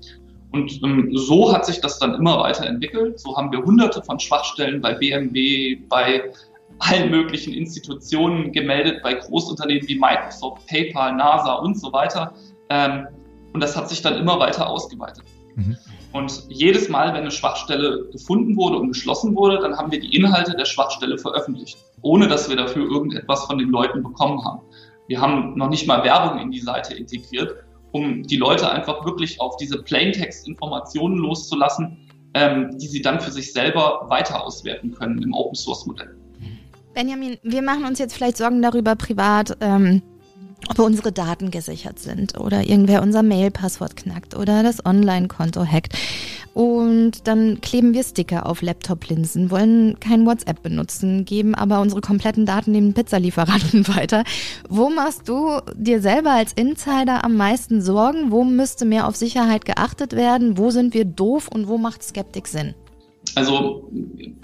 Und 0.53 0.83
ähm, 0.83 1.11
so 1.13 1.53
hat 1.53 1.67
sich 1.67 1.81
das 1.81 1.99
dann 1.99 2.15
immer 2.15 2.39
weiterentwickelt. 2.39 3.21
So 3.21 3.37
haben 3.37 3.53
wir 3.53 3.63
hunderte 3.63 4.03
von 4.03 4.19
Schwachstellen 4.19 4.81
bei 4.81 4.95
BMW, 4.95 5.77
bei 5.89 6.33
allen 6.79 7.11
möglichen 7.11 7.53
Institutionen 7.53 8.53
gemeldet, 8.53 9.03
bei 9.03 9.15
Großunternehmen 9.15 9.87
wie 9.89 9.99
Microsoft, 9.99 10.67
PayPal, 10.67 11.15
NASA 11.15 11.55
und 11.55 11.79
so 11.79 11.93
weiter. 11.93 12.33
Ähm, 12.71 13.07
Und 13.53 13.61
das 13.61 13.77
hat 13.77 13.89
sich 13.89 14.03
dann 14.03 14.15
immer 14.15 14.39
weiter 14.39 14.69
ausgeweitet. 14.69 15.25
Mhm. 15.57 15.77
Und 16.17 16.45
jedes 16.49 16.89
Mal, 16.89 17.09
wenn 17.09 17.21
eine 17.21 17.31
Schwachstelle 17.31 18.09
gefunden 18.11 18.57
wurde 18.57 18.79
und 18.79 18.89
geschlossen 18.89 19.37
wurde, 19.37 19.59
dann 19.59 19.77
haben 19.77 19.93
wir 19.93 20.01
die 20.01 20.17
Inhalte 20.17 20.57
der 20.57 20.65
Schwachstelle 20.65 21.19
veröffentlicht, 21.19 21.77
ohne 22.01 22.27
dass 22.27 22.49
wir 22.49 22.57
dafür 22.57 22.91
irgendetwas 22.91 23.45
von 23.45 23.59
den 23.59 23.69
Leuten 23.69 24.03
bekommen 24.03 24.43
haben. 24.43 24.63
Wir 25.09 25.21
haben 25.21 25.59
noch 25.59 25.69
nicht 25.69 25.87
mal 25.87 26.03
Werbung 26.05 26.41
in 26.41 26.51
die 26.51 26.61
Seite 26.61 26.95
integriert, 26.95 27.55
um 27.93 28.23
die 28.23 28.39
Leute 28.39 28.71
einfach 28.71 29.05
wirklich 29.05 29.39
auf 29.43 29.59
diese 29.59 29.83
Plaintext-Informationen 29.83 31.19
loszulassen, 31.19 32.09
ähm, 32.33 32.79
die 32.79 32.87
sie 32.87 33.03
dann 33.03 33.21
für 33.21 33.31
sich 33.31 33.53
selber 33.53 34.07
weiter 34.09 34.43
auswerten 34.43 34.93
können 34.93 35.23
im 35.23 35.35
Open-Source-Modell. 35.35 36.17
Benjamin, 36.95 37.37
wir 37.43 37.61
machen 37.61 37.85
uns 37.85 37.99
jetzt 37.99 38.15
vielleicht 38.15 38.39
Sorgen 38.39 38.63
darüber 38.63 38.97
privat, 38.97 39.59
ähm, 39.61 40.01
ob 40.69 40.79
unsere 40.79 41.13
Daten 41.13 41.51
gesichert 41.51 41.99
sind 41.99 42.39
oder 42.39 42.67
irgendwer 42.67 43.03
unser 43.03 43.23
Mail-Passwort 43.23 43.97
knackt 43.97 44.37
oder 44.37 44.63
das 44.63 44.85
Online-Konto 44.85 45.65
hackt. 45.65 45.95
Und 46.55 47.29
dann 47.29 47.61
kleben 47.61 47.93
wir 47.93 48.03
Sticker 48.03 48.47
auf 48.47 48.63
Laptop-Linsen, 48.63 49.51
wollen 49.51 50.01
kein 50.01 50.25
WhatsApp 50.25 50.63
benutzen, 50.63 51.27
geben 51.27 51.55
aber 51.55 51.83
unsere 51.83 52.01
kompletten 52.01 52.47
Daten 52.47 52.73
den 52.73 52.95
Pizzalieferanten 52.95 53.87
weiter. 53.95 54.25
Wo 54.69 54.89
machst 54.89 55.29
du 55.29 55.61
dir 55.75 56.01
selber 56.01 56.31
als 56.31 56.55
Insider 56.55 57.25
am 57.25 57.37
meisten 57.37 57.83
Sorgen? 57.83 58.31
Wo 58.31 58.43
müsste 58.43 58.87
mehr 58.87 59.07
auf 59.07 59.17
Sicherheit 59.17 59.67
geachtet 59.67 60.15
werden? 60.15 60.57
Wo 60.57 60.71
sind 60.71 60.95
wir 60.95 61.05
doof 61.05 61.49
und 61.53 61.69
wo 61.69 61.77
macht 61.77 62.03
Skeptik 62.03 62.49
Sinn? 62.49 62.75
Also 63.35 63.91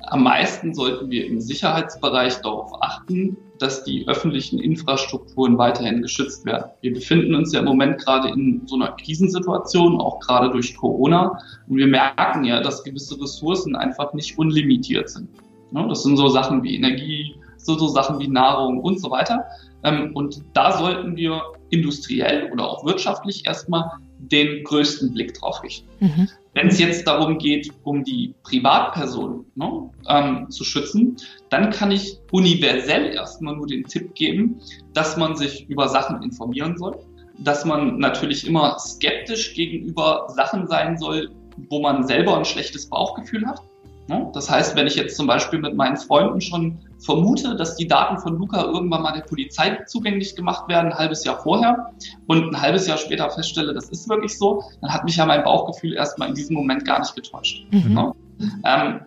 am 0.09 0.25
meisten 0.25 0.75
sollten 0.75 1.09
wir 1.11 1.25
im 1.27 1.40
Sicherheitsbereich 1.40 2.42
darauf 2.42 2.72
achten, 2.83 3.38
dass 3.62 3.85
die 3.85 4.07
öffentlichen 4.09 4.59
Infrastrukturen 4.59 5.57
weiterhin 5.57 6.03
geschützt 6.03 6.44
werden. 6.44 6.70
Wir 6.81 6.92
befinden 6.92 7.35
uns 7.35 7.53
ja 7.53 7.61
im 7.61 7.66
Moment 7.66 7.98
gerade 7.98 8.29
in 8.31 8.62
so 8.66 8.75
einer 8.75 8.92
Krisensituation, 8.92 10.01
auch 10.01 10.18
gerade 10.20 10.51
durch 10.51 10.77
Corona. 10.77 11.38
Und 11.68 11.77
wir 11.77 11.87
merken 11.87 12.44
ja, 12.44 12.61
dass 12.61 12.83
gewisse 12.83 13.20
Ressourcen 13.20 13.77
einfach 13.77 14.12
nicht 14.14 14.37
unlimitiert 14.38 15.09
sind. 15.09 15.29
Das 15.70 16.03
sind 16.03 16.16
so 16.16 16.29
Sachen 16.29 16.62
wie 16.62 16.77
Energie, 16.77 17.37
so, 17.57 17.79
so 17.79 17.88
Sachen 17.88 18.18
wie 18.18 18.29
Nahrung 18.29 18.81
und 18.81 19.01
so 19.01 19.11
weiter. 19.11 19.44
Ähm, 19.85 20.11
und 20.14 20.42
da 20.53 20.77
sollten 20.77 21.16
wir 21.16 21.40
industriell 21.70 22.51
oder 22.53 22.68
auch 22.68 22.85
wirtschaftlich 22.85 23.46
erstmal 23.46 23.90
den 24.18 24.64
größten 24.64 25.12
Blick 25.12 25.35
drauf 25.35 25.62
richten. 25.62 25.88
Mhm. 26.01 26.29
Wenn 26.54 26.68
es 26.68 26.78
jetzt 26.78 27.06
darum 27.06 27.38
geht, 27.38 27.70
um 27.82 28.04
die 28.04 28.34
Privatperson 28.42 29.46
ne, 29.54 29.90
ähm, 30.08 30.50
zu 30.50 30.64
schützen, 30.64 31.16
dann 31.48 31.70
kann 31.70 31.90
ich 31.90 32.18
universell 32.30 33.14
erstmal 33.14 33.56
nur 33.56 33.66
den 33.66 33.84
Tipp 33.84 34.14
geben, 34.14 34.60
dass 34.92 35.16
man 35.16 35.34
sich 35.34 35.68
über 35.70 35.88
Sachen 35.88 36.22
informieren 36.22 36.76
soll, 36.76 36.98
dass 37.38 37.64
man 37.64 37.98
natürlich 37.98 38.46
immer 38.46 38.78
skeptisch 38.78 39.54
gegenüber 39.54 40.26
Sachen 40.28 40.66
sein 40.66 40.98
soll, 40.98 41.30
wo 41.70 41.80
man 41.80 42.06
selber 42.06 42.36
ein 42.36 42.44
schlechtes 42.44 42.86
Bauchgefühl 42.86 43.46
hat. 43.46 43.62
Ne? 44.08 44.30
Das 44.34 44.50
heißt, 44.50 44.76
wenn 44.76 44.86
ich 44.86 44.96
jetzt 44.96 45.16
zum 45.16 45.26
Beispiel 45.26 45.60
mit 45.60 45.76
meinen 45.76 45.96
Freunden 45.96 46.40
schon 46.40 46.78
vermute, 46.98 47.56
dass 47.56 47.76
die 47.76 47.86
Daten 47.86 48.18
von 48.18 48.36
Luca 48.36 48.62
irgendwann 48.64 49.02
mal 49.02 49.12
der 49.12 49.22
Polizei 49.22 49.78
zugänglich 49.86 50.34
gemacht 50.34 50.68
werden, 50.68 50.92
ein 50.92 50.98
halbes 50.98 51.24
Jahr 51.24 51.40
vorher, 51.40 51.92
und 52.26 52.54
ein 52.54 52.60
halbes 52.60 52.86
Jahr 52.86 52.98
später 52.98 53.30
feststelle, 53.30 53.72
das 53.74 53.88
ist 53.90 54.08
wirklich 54.08 54.36
so, 54.36 54.62
dann 54.80 54.92
hat 54.92 55.04
mich 55.04 55.16
ja 55.16 55.26
mein 55.26 55.42
Bauchgefühl 55.44 55.94
erstmal 55.94 56.28
in 56.28 56.34
diesem 56.34 56.56
Moment 56.56 56.84
gar 56.84 56.98
nicht 56.98 57.14
getäuscht. 57.14 57.66
Mhm. 57.70 57.94
Ne? 57.94 58.12
Ähm, 58.64 59.00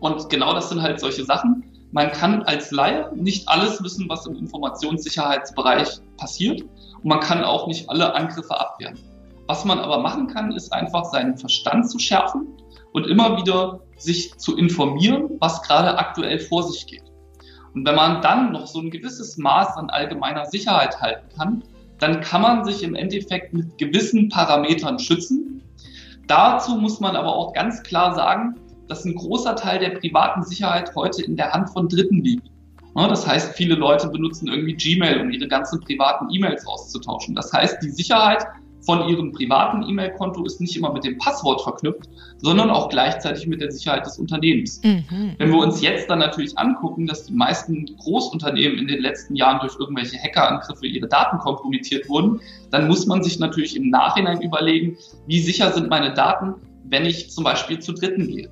und 0.00 0.28
genau 0.30 0.54
das 0.54 0.68
sind 0.68 0.82
halt 0.82 1.00
solche 1.00 1.24
Sachen. 1.24 1.64
Man 1.90 2.10
kann 2.12 2.42
als 2.42 2.70
Laie 2.70 3.10
nicht 3.14 3.48
alles 3.48 3.82
wissen, 3.82 4.08
was 4.08 4.26
im 4.26 4.36
Informationssicherheitsbereich 4.36 6.00
passiert. 6.18 6.62
Und 6.62 7.04
man 7.04 7.20
kann 7.20 7.42
auch 7.42 7.66
nicht 7.66 7.88
alle 7.88 8.14
Angriffe 8.14 8.58
abwehren. 8.58 8.98
Was 9.48 9.64
man 9.64 9.78
aber 9.78 9.98
machen 10.00 10.26
kann, 10.26 10.52
ist 10.52 10.72
einfach 10.74 11.06
seinen 11.06 11.38
Verstand 11.38 11.90
zu 11.90 11.98
schärfen 11.98 12.48
und 12.92 13.06
immer 13.06 13.38
wieder 13.38 13.80
sich 13.96 14.36
zu 14.36 14.56
informieren, 14.58 15.30
was 15.40 15.62
gerade 15.62 15.98
aktuell 15.98 16.38
vor 16.38 16.62
sich 16.62 16.86
geht. 16.86 17.04
Und 17.74 17.86
wenn 17.86 17.94
man 17.94 18.20
dann 18.20 18.52
noch 18.52 18.66
so 18.66 18.80
ein 18.80 18.90
gewisses 18.90 19.38
Maß 19.38 19.78
an 19.78 19.88
allgemeiner 19.88 20.44
Sicherheit 20.44 21.00
halten 21.00 21.28
kann, 21.34 21.62
dann 21.98 22.20
kann 22.20 22.42
man 22.42 22.64
sich 22.64 22.82
im 22.82 22.94
Endeffekt 22.94 23.54
mit 23.54 23.78
gewissen 23.78 24.28
Parametern 24.28 24.98
schützen. 24.98 25.62
Dazu 26.26 26.76
muss 26.76 27.00
man 27.00 27.16
aber 27.16 27.34
auch 27.34 27.54
ganz 27.54 27.82
klar 27.82 28.14
sagen, 28.14 28.54
dass 28.86 29.06
ein 29.06 29.14
großer 29.14 29.56
Teil 29.56 29.78
der 29.78 29.98
privaten 29.98 30.42
Sicherheit 30.42 30.94
heute 30.94 31.22
in 31.22 31.36
der 31.36 31.52
Hand 31.52 31.70
von 31.70 31.88
Dritten 31.88 32.22
liegt. 32.22 32.50
Das 32.94 33.26
heißt, 33.26 33.54
viele 33.54 33.76
Leute 33.76 34.08
benutzen 34.08 34.48
irgendwie 34.48 34.74
Gmail, 34.74 35.20
um 35.20 35.30
ihre 35.30 35.48
ganzen 35.48 35.80
privaten 35.80 36.26
E-Mails 36.30 36.66
auszutauschen. 36.66 37.34
Das 37.34 37.52
heißt, 37.52 37.82
die 37.82 37.90
Sicherheit 37.90 38.44
von 38.88 39.06
Ihrem 39.06 39.32
privaten 39.32 39.86
E-Mail-Konto 39.86 40.46
ist 40.46 40.62
nicht 40.62 40.74
immer 40.74 40.90
mit 40.94 41.04
dem 41.04 41.18
Passwort 41.18 41.60
verknüpft, 41.60 42.08
sondern 42.38 42.70
auch 42.70 42.88
gleichzeitig 42.88 43.46
mit 43.46 43.60
der 43.60 43.70
Sicherheit 43.70 44.06
des 44.06 44.18
Unternehmens. 44.18 44.80
Mhm. 44.82 45.34
Wenn 45.36 45.50
wir 45.50 45.58
uns 45.58 45.82
jetzt 45.82 46.08
dann 46.08 46.20
natürlich 46.20 46.56
angucken, 46.56 47.06
dass 47.06 47.26
die 47.26 47.34
meisten 47.34 47.84
Großunternehmen 47.98 48.78
in 48.78 48.88
den 48.88 49.02
letzten 49.02 49.36
Jahren 49.36 49.60
durch 49.60 49.78
irgendwelche 49.78 50.16
Hackerangriffe 50.16 50.86
ihre 50.86 51.06
Daten 51.06 51.36
kompromittiert 51.36 52.08
wurden, 52.08 52.40
dann 52.70 52.88
muss 52.88 53.04
man 53.04 53.22
sich 53.22 53.38
natürlich 53.38 53.76
im 53.76 53.90
Nachhinein 53.90 54.40
überlegen, 54.40 54.96
wie 55.26 55.40
sicher 55.40 55.70
sind 55.70 55.90
meine 55.90 56.14
Daten, 56.14 56.54
wenn 56.84 57.04
ich 57.04 57.30
zum 57.30 57.44
Beispiel 57.44 57.80
zu 57.80 57.92
Dritten 57.92 58.26
gehe. 58.26 58.48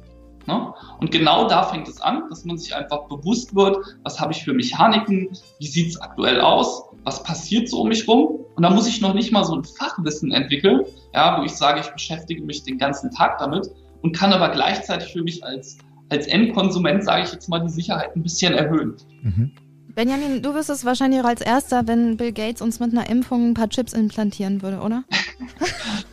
Ne? 0.47 0.73
Und 1.01 1.11
genau 1.11 1.49
da 1.49 1.65
fängt 1.65 1.89
es 1.89 2.01
an, 2.01 2.29
dass 2.29 2.45
man 2.45 2.57
sich 2.57 2.75
einfach 2.75 3.09
bewusst 3.09 3.55
wird, 3.55 3.79
was 4.05 4.21
habe 4.21 4.33
ich 4.33 4.45
für 4.45 4.53
Mechaniken, 4.53 5.29
wie 5.59 5.67
sieht 5.67 5.89
es 5.89 6.01
aktuell 6.01 6.41
aus, 6.41 6.85
was 7.05 7.23
passiert 7.23 7.69
so 7.69 7.81
um 7.81 7.89
mich 7.89 8.07
rum. 8.07 8.41
Und 8.55 8.63
da 8.63 8.71
muss 8.71 8.87
ich 8.87 9.01
noch 9.01 9.15
nicht 9.15 9.33
mal 9.33 9.45
so 9.45 9.57
ein 9.57 9.65
Fachwissen 9.65 10.33
entwickeln, 10.33 10.85
ja, 11.15 11.39
wo 11.39 11.45
ich 11.45 11.53
sage, 11.53 11.81
ich 11.81 11.89
beschäftige 11.89 12.43
mich 12.43 12.63
den 12.63 12.79
ganzen 12.79 13.11
Tag 13.11 13.39
damit 13.39 13.71
und 14.03 14.15
kann 14.15 14.33
aber 14.33 14.49
gleichzeitig 14.51 15.13
für 15.13 15.23
mich 15.23 15.45
als, 15.45 15.79
als 16.11 16.27
Endkonsument, 16.27 17.05
sage 17.05 17.25
ich 17.25 17.33
jetzt 17.33 17.49
mal, 17.49 17.61
die 17.61 17.69
Sicherheit 17.69 18.15
ein 18.15 18.23
bisschen 18.23 18.55
erhöhen. 18.55 18.97
Mhm. 19.23 19.53
Benjamin, 19.97 20.43
du 20.43 20.53
wirst 20.53 20.69
es 20.69 20.85
wahrscheinlich 20.85 21.23
auch 21.23 21.25
als 21.25 21.41
erster, 21.41 21.89
wenn 21.89 22.19
Bill 22.19 22.31
Gates 22.31 22.61
uns 22.61 22.81
mit 22.81 22.93
einer 22.93 23.09
Impfung 23.09 23.49
ein 23.49 23.55
paar 23.55 23.71
Chips 23.71 23.95
implantieren 23.95 24.61
würde, 24.61 24.81
oder? 24.81 25.05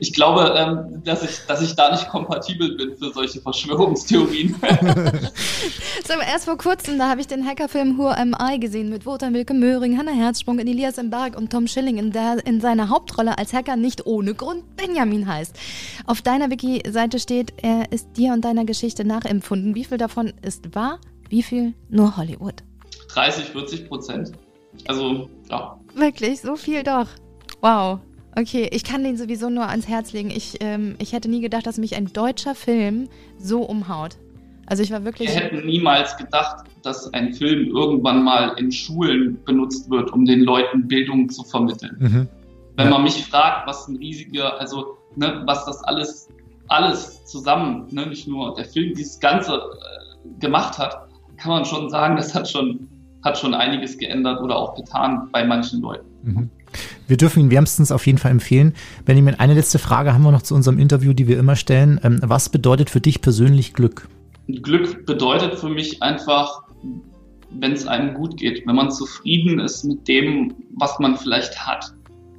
ich, 0.00 0.12
glaube, 0.12 0.52
ähm, 0.56 1.00
dass, 1.04 1.22
ich, 1.22 1.46
dass 1.46 1.62
ich 1.62 1.76
da 1.76 1.92
nicht 1.92 2.08
kompatibel 2.08 2.76
bin 2.76 2.96
für 2.96 3.12
solche 3.12 3.40
Verschwörungstheorien. 3.40 4.56
so, 6.08 6.14
erst 6.14 6.46
vor 6.46 6.58
kurzem, 6.58 6.98
da 6.98 7.08
habe 7.08 7.20
ich 7.20 7.28
den 7.28 7.46
Hackerfilm 7.46 7.98
Who 7.98 8.08
Am 8.08 8.34
I 8.34 8.58
gesehen 8.58 8.90
mit 8.90 9.06
Wotan 9.06 9.32
Wilke 9.32 9.54
Möhring, 9.54 9.96
Hannah 9.96 10.10
Herzsprung, 10.10 10.58
Elias 10.58 11.00
Mbarek 11.00 11.38
und 11.38 11.52
Tom 11.52 11.68
Schilling, 11.68 11.98
in 11.98 12.10
der 12.10 12.44
in 12.44 12.60
seiner 12.60 12.88
Hauptrolle 12.88 13.38
als 13.38 13.52
Hacker 13.52 13.76
nicht 13.76 14.06
ohne 14.06 14.34
Grund 14.34 14.74
Benjamin 14.74 15.28
heißt. 15.28 15.56
Auf 16.04 16.20
deiner 16.20 16.50
Wiki-Seite 16.50 17.20
steht, 17.20 17.52
er 17.62 17.92
ist 17.92 18.08
dir 18.16 18.32
und 18.32 18.44
deiner 18.44 18.64
Geschichte 18.64 19.04
nachempfunden. 19.04 19.76
Wie 19.76 19.84
viel 19.84 19.98
davon 19.98 20.32
ist 20.42 20.74
wahr? 20.74 20.98
Wie 21.28 21.44
viel 21.44 21.74
nur 21.88 22.16
Hollywood? 22.16 22.64
30, 23.14 23.46
40 23.46 23.88
Prozent. 23.88 24.32
Also, 24.86 25.28
ja. 25.50 25.78
Wirklich, 25.94 26.40
so 26.40 26.56
viel 26.56 26.82
doch. 26.82 27.06
Wow. 27.60 28.00
Okay, 28.36 28.68
ich 28.72 28.84
kann 28.84 29.02
den 29.02 29.16
sowieso 29.16 29.50
nur 29.50 29.68
ans 29.68 29.88
Herz 29.88 30.12
legen. 30.12 30.30
Ich, 30.30 30.58
ähm, 30.60 30.94
ich 30.98 31.12
hätte 31.12 31.28
nie 31.28 31.40
gedacht, 31.40 31.66
dass 31.66 31.78
mich 31.78 31.96
ein 31.96 32.12
deutscher 32.12 32.54
Film 32.54 33.08
so 33.38 33.62
umhaut. 33.62 34.16
Also 34.66 34.84
ich 34.84 34.92
war 34.92 35.04
wirklich. 35.04 35.28
Wir 35.28 35.40
hätten 35.40 35.66
niemals 35.66 36.16
gedacht, 36.16 36.64
dass 36.82 37.12
ein 37.12 37.34
Film 37.34 37.74
irgendwann 37.74 38.22
mal 38.22 38.50
in 38.56 38.70
Schulen 38.70 39.42
benutzt 39.44 39.90
wird, 39.90 40.12
um 40.12 40.24
den 40.24 40.40
Leuten 40.40 40.86
Bildung 40.86 41.28
zu 41.28 41.42
vermitteln. 41.42 41.96
Mhm. 41.98 42.28
Wenn 42.76 42.86
ja. 42.86 42.90
man 42.92 43.02
mich 43.02 43.26
fragt, 43.26 43.66
was 43.66 43.88
ein 43.88 43.96
riesiger, 43.96 44.60
also 44.60 44.96
ne, 45.16 45.42
was 45.44 45.66
das 45.66 45.82
alles, 45.82 46.28
alles 46.68 47.24
zusammen, 47.24 47.88
ne, 47.90 48.06
nicht 48.06 48.28
nur 48.28 48.54
der 48.54 48.64
Film, 48.64 48.94
dieses 48.94 49.18
Ganze 49.18 49.54
äh, 49.54 50.38
gemacht 50.38 50.78
hat, 50.78 51.08
kann 51.36 51.50
man 51.50 51.64
schon 51.64 51.90
sagen, 51.90 52.14
das 52.14 52.32
hat 52.32 52.48
schon 52.48 52.88
hat 53.22 53.38
schon 53.38 53.54
einiges 53.54 53.98
geändert 53.98 54.40
oder 54.40 54.56
auch 54.56 54.74
getan 54.74 55.28
bei 55.32 55.44
manchen 55.44 55.80
Leuten. 55.80 56.06
Mhm. 56.22 56.50
Wir 57.06 57.16
dürfen 57.16 57.40
ihn 57.40 57.50
wärmstens 57.50 57.90
auf 57.90 58.06
jeden 58.06 58.18
Fall 58.18 58.30
empfehlen. 58.30 58.74
Benjamin, 59.04 59.34
eine 59.34 59.54
letzte 59.54 59.78
Frage 59.78 60.14
haben 60.14 60.22
wir 60.22 60.30
noch 60.30 60.42
zu 60.42 60.54
unserem 60.54 60.78
Interview, 60.78 61.12
die 61.12 61.26
wir 61.26 61.38
immer 61.38 61.56
stellen. 61.56 62.00
Ähm, 62.04 62.20
was 62.22 62.48
bedeutet 62.48 62.90
für 62.90 63.00
dich 63.00 63.20
persönlich 63.20 63.74
Glück? 63.74 64.08
Glück 64.46 65.06
bedeutet 65.06 65.58
für 65.58 65.68
mich 65.68 66.02
einfach, 66.02 66.62
wenn 67.50 67.72
es 67.72 67.86
einem 67.86 68.14
gut 68.14 68.36
geht, 68.36 68.66
wenn 68.66 68.76
man 68.76 68.90
zufrieden 68.90 69.58
ist 69.58 69.84
mit 69.84 70.06
dem, 70.06 70.54
was 70.76 70.98
man 70.98 71.16
vielleicht 71.16 71.58
hat. 71.66 71.92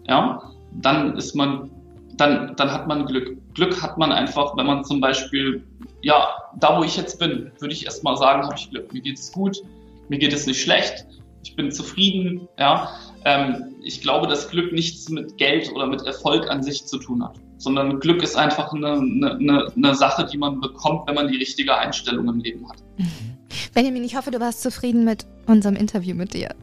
Ja, 0.07 0.41
dann 0.81 1.17
ist 1.17 1.35
man, 1.35 1.69
dann, 2.17 2.55
dann 2.55 2.71
hat 2.71 2.87
man 2.87 3.05
Glück. 3.05 3.37
Glück 3.53 3.81
hat 3.81 3.97
man 3.97 4.11
einfach, 4.11 4.55
wenn 4.55 4.65
man 4.65 4.83
zum 4.83 5.01
Beispiel, 5.01 5.63
ja, 6.01 6.27
da 6.59 6.77
wo 6.77 6.83
ich 6.83 6.95
jetzt 6.95 7.19
bin, 7.19 7.51
würde 7.59 7.73
ich 7.73 7.85
erstmal 7.85 8.15
sagen, 8.15 8.43
habe 8.43 8.55
ich 8.57 8.69
Glück. 8.69 8.93
Mir 8.93 9.01
geht 9.01 9.17
es 9.19 9.31
gut, 9.31 9.57
mir 10.11 10.19
geht 10.19 10.33
es 10.33 10.45
nicht 10.45 10.61
schlecht, 10.61 11.05
ich 11.41 11.55
bin 11.55 11.71
zufrieden, 11.71 12.47
ja. 12.59 12.91
Ähm, 13.23 13.75
ich 13.81 14.01
glaube, 14.01 14.27
dass 14.27 14.49
Glück 14.49 14.73
nichts 14.73 15.07
mit 15.09 15.37
Geld 15.37 15.71
oder 15.71 15.87
mit 15.87 16.01
Erfolg 16.01 16.49
an 16.49 16.61
sich 16.61 16.85
zu 16.85 16.97
tun 16.97 17.23
hat, 17.23 17.39
sondern 17.57 17.99
Glück 17.99 18.21
ist 18.21 18.35
einfach 18.35 18.73
eine, 18.73 18.91
eine, 18.91 19.71
eine 19.73 19.95
Sache, 19.95 20.25
die 20.25 20.37
man 20.37 20.59
bekommt, 20.59 21.07
wenn 21.07 21.15
man 21.15 21.29
die 21.29 21.37
richtige 21.37 21.77
Einstellung 21.77 22.27
im 22.27 22.39
Leben 22.39 22.67
hat. 22.69 22.83
Benjamin, 23.73 24.03
ich 24.03 24.17
hoffe, 24.17 24.31
du 24.31 24.39
warst 24.41 24.61
zufrieden 24.61 25.05
mit 25.05 25.25
unserem 25.47 25.77
Interview 25.77 26.13
mit 26.13 26.33
dir. 26.33 26.53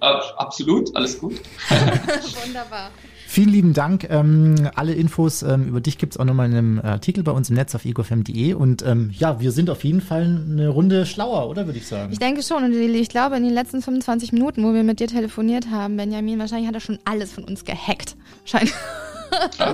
Absolut, 0.00 0.94
alles 0.94 1.18
gut. 1.18 1.32
Wunderbar. 2.44 2.90
Vielen 3.30 3.50
lieben 3.50 3.74
Dank. 3.74 4.08
Ähm, 4.10 4.56
alle 4.74 4.92
Infos 4.92 5.44
ähm, 5.44 5.68
über 5.68 5.80
dich 5.80 5.98
gibt's 5.98 6.16
auch 6.16 6.24
nochmal 6.24 6.50
in 6.50 6.56
einem 6.56 6.80
Artikel 6.80 7.22
bei 7.22 7.30
uns 7.30 7.48
im 7.48 7.54
Netz 7.54 7.72
auf 7.76 7.84
egofm.de. 7.84 8.54
Und 8.54 8.84
ähm, 8.84 9.12
ja, 9.16 9.38
wir 9.38 9.52
sind 9.52 9.70
auf 9.70 9.84
jeden 9.84 10.00
Fall 10.00 10.22
eine 10.50 10.68
Runde 10.68 11.06
schlauer, 11.06 11.48
oder 11.48 11.66
würde 11.66 11.78
ich 11.78 11.86
sagen? 11.86 12.12
Ich 12.12 12.18
denke 12.18 12.42
schon. 12.42 12.64
Und 12.64 12.72
ich 12.72 13.08
glaube, 13.08 13.36
in 13.36 13.44
den 13.44 13.54
letzten 13.54 13.82
25 13.82 14.32
Minuten, 14.32 14.64
wo 14.64 14.74
wir 14.74 14.82
mit 14.82 14.98
dir 14.98 15.06
telefoniert 15.06 15.70
haben, 15.70 15.96
Benjamin, 15.96 16.40
wahrscheinlich 16.40 16.66
hat 16.66 16.74
er 16.74 16.80
schon 16.80 16.98
alles 17.04 17.30
von 17.30 17.44
uns 17.44 17.64
gehackt. 17.64 18.16
Scheint. 18.44 18.74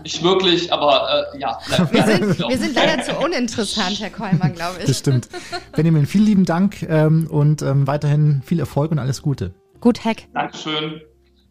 Nicht 0.05 0.23
wirklich, 0.23 0.71
aber 0.71 1.31
äh, 1.33 1.39
ja. 1.39 1.59
Wir 1.91 2.05
sind, 2.05 2.39
wir 2.39 2.59
sind 2.59 2.75
leider 2.75 3.03
zu 3.05 3.17
uninteressant, 3.17 3.99
Herr 4.01 4.11
Kollmann, 4.11 4.53
glaube 4.53 4.81
ich. 4.81 4.85
Das 4.85 4.99
stimmt. 4.99 5.31
Benjamin, 5.75 6.05
vielen 6.05 6.27
lieben 6.27 6.45
Dank 6.45 6.83
ähm, 6.83 7.27
und 7.31 7.63
ähm, 7.63 7.87
weiterhin 7.87 8.43
viel 8.45 8.61
Erfolg 8.61 8.91
und 8.91 8.99
alles 8.99 9.23
Gute. 9.23 9.55
Gut, 9.81 10.05
Hack. 10.05 10.25
Dankeschön. 10.35 11.01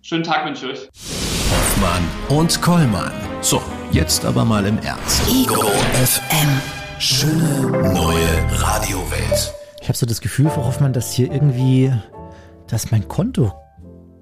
Schönen 0.04 0.24
Tag 0.24 0.46
wünsche 0.46 0.68
ich 0.68 0.74
euch. 0.74 1.35
Hoffmann 1.52 2.04
und 2.40 2.62
Kollmann. 2.62 3.12
So, 3.42 3.62
jetzt 3.92 4.26
aber 4.26 4.46
mal 4.46 4.66
im 4.66 4.80
Ernst. 4.80 5.22
Ego 5.30 5.62
FM. 5.94 6.50
Schöne 6.98 7.70
neue 7.94 8.62
Radiowelt. 8.62 9.54
Ich 9.82 9.88
habe 9.88 9.98
so 9.98 10.06
das 10.06 10.22
Gefühl, 10.22 10.50
Frau 10.50 10.66
Hoffmann, 10.66 10.94
dass 10.94 11.14
hier 11.14 11.32
irgendwie, 11.32 11.92
dass 12.68 12.90
mein 12.92 13.08
Konto, 13.08 13.54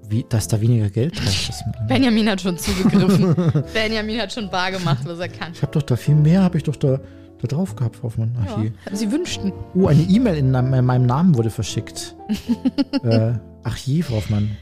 wie, 0.08 0.26
dass 0.28 0.48
da 0.48 0.60
weniger 0.60 0.90
Geld 0.90 1.16
drauf 1.16 1.48
ist. 1.48 1.64
Benjamin 1.88 2.28
hat 2.28 2.42
schon 2.42 2.58
zugegriffen. 2.58 3.34
Benjamin 3.72 4.20
hat 4.20 4.32
schon 4.32 4.50
bar 4.50 4.70
gemacht, 4.70 5.02
was 5.06 5.18
er 5.18 5.28
kann. 5.28 5.52
Ich 5.52 5.62
habe 5.62 5.72
doch 5.72 5.82
da 5.82 5.96
viel 5.96 6.16
mehr, 6.16 6.42
habe 6.42 6.58
ich 6.58 6.64
doch 6.64 6.76
da, 6.76 7.00
da 7.40 7.48
drauf 7.48 7.74
gehabt, 7.74 7.96
Frau 7.96 8.04
Hoffmann. 8.04 8.36
Ach, 8.44 8.60
hier. 8.60 8.72
Sie 8.92 9.10
wünschten. 9.10 9.52
Oh, 9.74 9.86
eine 9.86 10.02
E-Mail 10.02 10.36
in, 10.36 10.54
in 10.54 10.84
meinem 10.84 11.06
Namen 11.06 11.34
wurde 11.36 11.50
verschickt. 11.50 12.14
äh, 13.02 13.32
ach 13.62 13.76
je, 13.78 14.02
Frau 14.02 14.16
Hoffmann. 14.16 14.56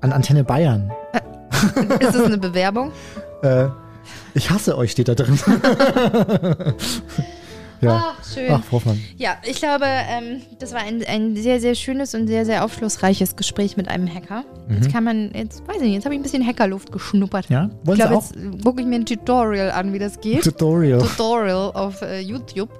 An 0.00 0.12
Antenne 0.12 0.44
Bayern. 0.44 0.90
Ist 2.00 2.14
das 2.14 2.24
eine 2.24 2.38
Bewerbung? 2.38 2.92
Äh, 3.42 3.66
ich 4.34 4.50
hasse 4.50 4.76
euch, 4.76 4.92
steht 4.92 5.08
da 5.08 5.14
drin. 5.14 5.38
ja. 7.80 8.14
Ach, 8.14 8.24
schön. 8.24 8.50
Ach, 8.50 8.62
Frau 8.64 8.76
Hoffmann. 8.76 9.00
Ja, 9.16 9.36
ich 9.44 9.56
glaube, 9.56 9.86
ähm, 9.86 10.42
das 10.58 10.72
war 10.72 10.80
ein, 10.80 11.04
ein 11.04 11.36
sehr, 11.36 11.60
sehr 11.60 11.74
schönes 11.74 12.14
und 12.14 12.26
sehr, 12.28 12.44
sehr 12.44 12.64
aufschlussreiches 12.64 13.36
Gespräch 13.36 13.76
mit 13.76 13.88
einem 13.88 14.12
Hacker. 14.12 14.44
Jetzt 14.68 14.92
kann 14.92 15.02
man, 15.02 15.32
jetzt 15.34 15.66
weiß 15.66 15.76
ich 15.76 15.82
nicht, 15.82 15.94
jetzt 15.94 16.04
habe 16.04 16.14
ich 16.14 16.20
ein 16.20 16.22
bisschen 16.22 16.46
Hackerluft 16.46 16.92
geschnuppert. 16.92 17.50
Mhm. 17.50 17.54
Ja, 17.54 17.70
wollen 17.82 17.98
ich 17.98 18.06
glaube, 18.06 18.14
jetzt 18.14 18.36
gucke 18.62 18.80
ich 18.82 18.86
mir 18.86 18.96
ein 18.96 19.06
Tutorial 19.06 19.72
an, 19.72 19.92
wie 19.92 19.98
das 19.98 20.20
geht. 20.20 20.44
Tutorial. 20.44 21.00
Tutorial 21.00 21.72
auf 21.74 22.02
äh, 22.02 22.20
YouTube 22.20 22.70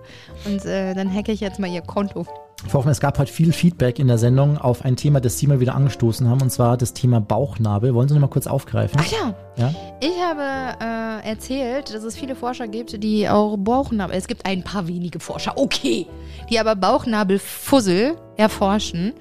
und 0.46 0.64
äh, 0.64 0.94
dann 0.94 1.12
hacke 1.12 1.32
ich 1.32 1.40
jetzt 1.40 1.58
mal 1.58 1.68
ihr 1.68 1.82
Konto. 1.82 2.26
Frau 2.68 2.78
Hoffmann, 2.80 2.92
es 2.92 3.00
gab 3.00 3.18
heute 3.18 3.32
viel 3.32 3.52
Feedback 3.52 3.98
in 3.98 4.06
der 4.06 4.18
Sendung 4.18 4.58
auf 4.58 4.84
ein 4.84 4.94
Thema, 4.94 5.20
das 5.20 5.38
Sie 5.38 5.46
mal 5.46 5.60
wieder 5.60 5.74
angestoßen 5.74 6.28
haben, 6.28 6.42
und 6.42 6.50
zwar 6.50 6.76
das 6.76 6.92
Thema 6.92 7.20
Bauchnabel. 7.20 7.94
Wollen 7.94 8.06
Sie 8.08 8.14
noch 8.14 8.20
mal 8.20 8.28
kurz 8.28 8.46
aufgreifen? 8.46 9.00
Ach 9.02 9.10
ja, 9.10 9.34
Ja? 9.56 9.74
ich 10.00 10.22
habe 10.22 10.42
äh, 10.80 11.28
erzählt, 11.28 11.92
dass 11.94 12.04
es 12.04 12.16
viele 12.16 12.34
Forscher 12.36 12.68
gibt, 12.68 13.02
die 13.02 13.28
auch 13.28 13.56
Bauchnabel, 13.56 14.14
es 14.14 14.28
gibt 14.28 14.44
ein 14.46 14.62
paar 14.62 14.86
wenige 14.86 15.20
Forscher, 15.20 15.54
okay, 15.56 16.06
die 16.50 16.60
aber 16.60 16.76
Bauchnabelfussel 16.76 18.16
erforschen. 18.36 19.14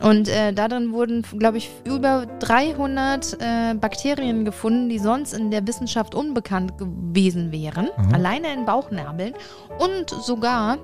Und 0.00 0.28
äh, 0.28 0.52
darin 0.52 0.92
wurden, 0.92 1.22
glaube 1.38 1.58
ich, 1.58 1.70
über 1.84 2.26
300 2.40 3.34
äh, 3.40 3.74
Bakterien 3.74 4.44
gefunden, 4.44 4.88
die 4.88 4.98
sonst 4.98 5.32
in 5.32 5.50
der 5.50 5.66
Wissenschaft 5.66 6.14
unbekannt 6.14 6.76
gewesen 6.76 7.52
wären, 7.52 7.88
alleine 8.12 8.52
in 8.52 8.64
Bauchnabeln. 8.64 9.34
Und 9.78 10.10
sogar 10.10 10.78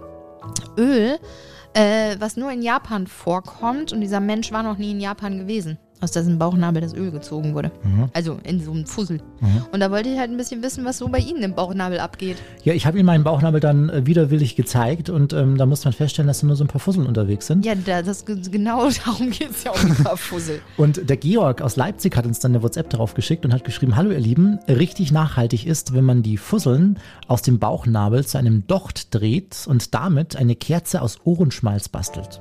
Öl, 0.78 1.18
äh, 1.76 2.16
was 2.18 2.36
nur 2.36 2.50
in 2.50 2.62
Japan 2.62 3.06
vorkommt. 3.06 3.92
Und 3.92 4.00
dieser 4.00 4.20
Mensch 4.20 4.50
war 4.50 4.62
noch 4.62 4.78
nie 4.78 4.92
in 4.92 5.00
Japan 5.00 5.38
gewesen, 5.38 5.78
aus 6.00 6.12
dessen 6.12 6.38
Bauchnabel 6.38 6.82
das 6.82 6.94
Öl 6.94 7.10
gezogen 7.10 7.54
wurde. 7.54 7.70
Also 8.12 8.38
in 8.42 8.60
so 8.60 8.72
einem 8.72 8.86
Fussel. 8.86 9.20
Und 9.72 9.80
da 9.80 9.90
wollte 9.90 10.10
ich 10.10 10.18
halt 10.18 10.30
ein 10.30 10.36
bisschen 10.36 10.62
wissen, 10.62 10.84
was 10.84 10.98
so 10.98 11.08
bei 11.08 11.18
Ihnen 11.18 11.42
im 11.42 11.54
Bauchnabel 11.54 12.00
abgeht. 12.00 12.36
Ja, 12.64 12.74
ich 12.74 12.86
habe 12.86 12.98
Ihnen 12.98 13.06
meinen 13.06 13.24
Bauchnabel 13.24 13.60
dann 13.60 13.88
äh, 13.88 14.06
widerwillig 14.06 14.56
gezeigt 14.56 15.08
und 15.10 15.32
ähm, 15.32 15.56
da 15.56 15.66
muss 15.66 15.84
man 15.84 15.92
feststellen, 15.92 16.26
dass 16.26 16.40
da 16.40 16.46
nur 16.46 16.56
so 16.56 16.64
ein 16.64 16.68
paar 16.68 16.80
Fusseln 16.80 17.06
unterwegs 17.06 17.46
sind. 17.46 17.64
Ja, 17.64 17.74
da, 17.74 18.02
das, 18.02 18.24
genau 18.24 18.88
darum 19.04 19.30
geht 19.30 19.50
es 19.50 19.64
ja 19.64 19.72
um 19.72 19.90
ein 19.90 19.96
paar 19.96 20.16
Fussel. 20.16 20.60
Und 20.76 21.08
der 21.08 21.16
Georg 21.16 21.62
aus 21.62 21.76
Leipzig 21.76 22.16
hat 22.16 22.26
uns 22.26 22.38
dann 22.38 22.52
eine 22.52 22.62
WhatsApp 22.62 22.90
darauf 22.90 23.14
geschickt 23.14 23.44
und 23.44 23.52
hat 23.52 23.64
geschrieben, 23.64 23.96
hallo 23.96 24.10
ihr 24.10 24.20
Lieben, 24.20 24.58
richtig 24.68 25.12
nachhaltig 25.12 25.66
ist, 25.66 25.94
wenn 25.94 26.04
man 26.04 26.22
die 26.22 26.36
Fusseln 26.36 26.98
aus 27.28 27.42
dem 27.42 27.58
Bauchnabel 27.58 28.24
zu 28.26 28.38
einem 28.38 28.66
Docht 28.66 29.14
dreht 29.14 29.64
und 29.66 29.94
damit 29.94 30.36
eine 30.36 30.54
Kerze 30.54 31.02
aus 31.02 31.18
Ohrenschmalz 31.24 31.88
bastelt. 31.88 32.40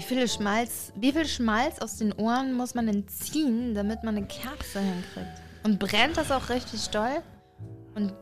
Wie 0.00 0.06
viel 0.14 0.26
Schmalz, 0.28 0.92
wie 0.96 1.12
viel 1.12 1.26
Schmalz 1.26 1.78
aus 1.78 1.96
den 1.98 2.14
Ohren 2.14 2.54
muss 2.54 2.74
man 2.74 2.86
denn 2.86 3.06
ziehen, 3.06 3.74
damit 3.74 4.02
man 4.02 4.16
eine 4.16 4.24
Kerze 4.26 4.80
hinkriegt? 4.80 5.42
Und 5.62 5.78
brennt 5.78 6.16
das 6.16 6.32
auch 6.32 6.48
richtig 6.48 6.88
doll? 6.88 7.18
Und 7.94 8.14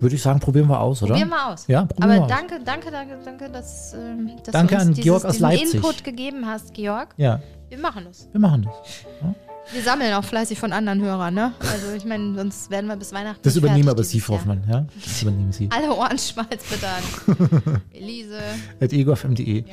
Würde 0.00 0.16
ich 0.16 0.22
sagen, 0.22 0.40
probieren 0.40 0.66
wir 0.66 0.80
aus, 0.80 1.00
oder? 1.04 1.12
probieren 1.12 1.28
wir 1.28 1.46
aus. 1.46 1.68
Ja, 1.68 1.84
probieren 1.84 2.02
Aber 2.10 2.14
wir 2.14 2.22
aus. 2.24 2.28
danke, 2.28 2.60
danke, 2.64 2.90
danke, 2.90 3.18
danke, 3.24 3.48
dass, 3.48 3.94
ähm, 3.94 4.32
dass 4.42 4.52
Danke 4.52 4.74
du 4.74 4.80
uns 4.80 4.88
an 4.88 4.94
dieses, 4.94 5.04
Georg 5.04 5.24
aus 5.24 5.38
Leipzig. 5.38 5.74
Input 5.74 6.02
gegeben 6.02 6.46
hast, 6.46 6.74
Georg. 6.74 7.14
Ja, 7.16 7.40
Wir 7.68 7.78
machen 7.78 8.04
das. 8.04 8.28
wir 8.32 8.40
machen 8.40 8.62
das. 8.64 9.38
Wir 9.72 9.82
sammeln 9.82 10.14
auch 10.14 10.24
fleißig 10.24 10.58
von 10.58 10.72
anderen 10.72 11.00
Hörern, 11.02 11.34
ne? 11.34 11.52
Also 11.60 11.92
ich 11.94 12.04
meine, 12.04 12.34
sonst 12.34 12.70
werden 12.70 12.86
wir 12.86 12.96
bis 12.96 13.12
Weihnachten. 13.12 13.40
Das 13.42 13.54
übernehmen 13.56 13.88
aber 13.88 14.02
Sie, 14.02 14.18
Frau. 14.20 14.34
Hoffmann, 14.34 14.62
ja? 14.68 14.86
Das 15.04 15.20
übernehmen 15.22 15.52
Sie. 15.52 15.68
Alle 15.70 15.94
Ohrenschmalz 15.94 16.62
bitte 16.70 16.86
an. 16.88 17.82
Elise. 17.92 18.38
At 18.80 18.92
egofm.de. 18.92 19.64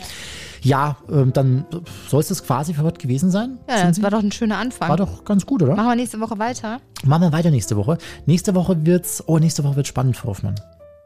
Ja, 0.61 0.97
ähm, 1.09 1.31
dann 1.31 1.65
soll 2.09 2.19
es 2.21 2.27
das 2.27 2.43
quasi 2.43 2.73
für 2.73 2.83
heute 2.83 2.99
gewesen 2.99 3.31
sein? 3.31 3.57
Ja, 3.69 3.77
Sind 3.77 3.87
das 3.89 3.95
Sie? 3.97 4.03
war 4.03 4.09
doch 4.11 4.19
ein 4.19 4.31
schöner 4.31 4.57
Anfang. 4.57 4.89
War 4.89 4.97
doch 4.97 5.23
ganz 5.23 5.45
gut, 5.45 5.61
oder? 5.63 5.75
Machen 5.75 5.87
wir 5.89 5.95
nächste 5.95 6.19
Woche 6.19 6.37
weiter. 6.39 6.79
Machen 7.05 7.21
wir 7.21 7.31
weiter 7.31 7.51
nächste 7.51 7.77
Woche. 7.77 7.97
Nächste 8.25 8.53
Woche 8.55 8.85
wird's, 8.85 9.23
oh, 9.27 9.37
nächste 9.39 9.63
Woche 9.63 9.75
wird 9.77 9.87
spannend, 9.87 10.17
Frau 10.17 10.29
Hoffmann. 10.29 10.55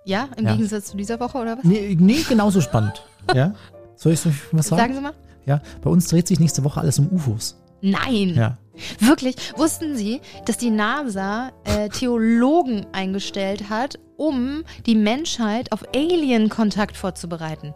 Ja, 0.06 0.30
im 0.38 0.46
Ja. 0.46 0.54
Gegensatz 0.54 0.86
zu 0.88 0.98
dieser 0.98 1.20
Woche 1.20 1.38
oder 1.38 1.58
was? 1.58 1.64
Nee, 1.64 1.96
nee 2.00 2.24
genauso 2.28 2.62
spannend. 2.62 3.04
ja? 3.36 3.54
Soll 3.98 4.14
ich 4.14 4.26
euch 4.26 4.34
was 4.54 4.68
sagen? 4.68 4.82
Sagen 4.82 4.94
Sie 4.96 5.02
mal. 5.02 5.14
Ja, 5.46 5.62
bei 5.82 5.90
uns 5.90 6.08
dreht 6.08 6.28
sich 6.28 6.40
nächste 6.40 6.64
Woche 6.64 6.80
alles 6.80 6.98
um 7.00 7.10
UFOs. 7.12 7.56
Nein. 7.82 8.36
Ja. 8.36 8.58
Wirklich. 9.00 9.36
Wussten 9.58 9.96
Sie, 9.98 10.22
dass 10.46 10.58
die 10.58 10.70
NASA 10.70 11.52
äh, 11.66 11.90
Theologen 11.90 12.86
eingestellt 12.94 13.70
hat, 13.70 14.00
um 14.18 14.64
die 14.86 14.96
Menschheit 14.96 15.72
auf 15.72 15.84
Alien-Kontakt 15.96 16.96
vorzubereiten? 16.98 17.74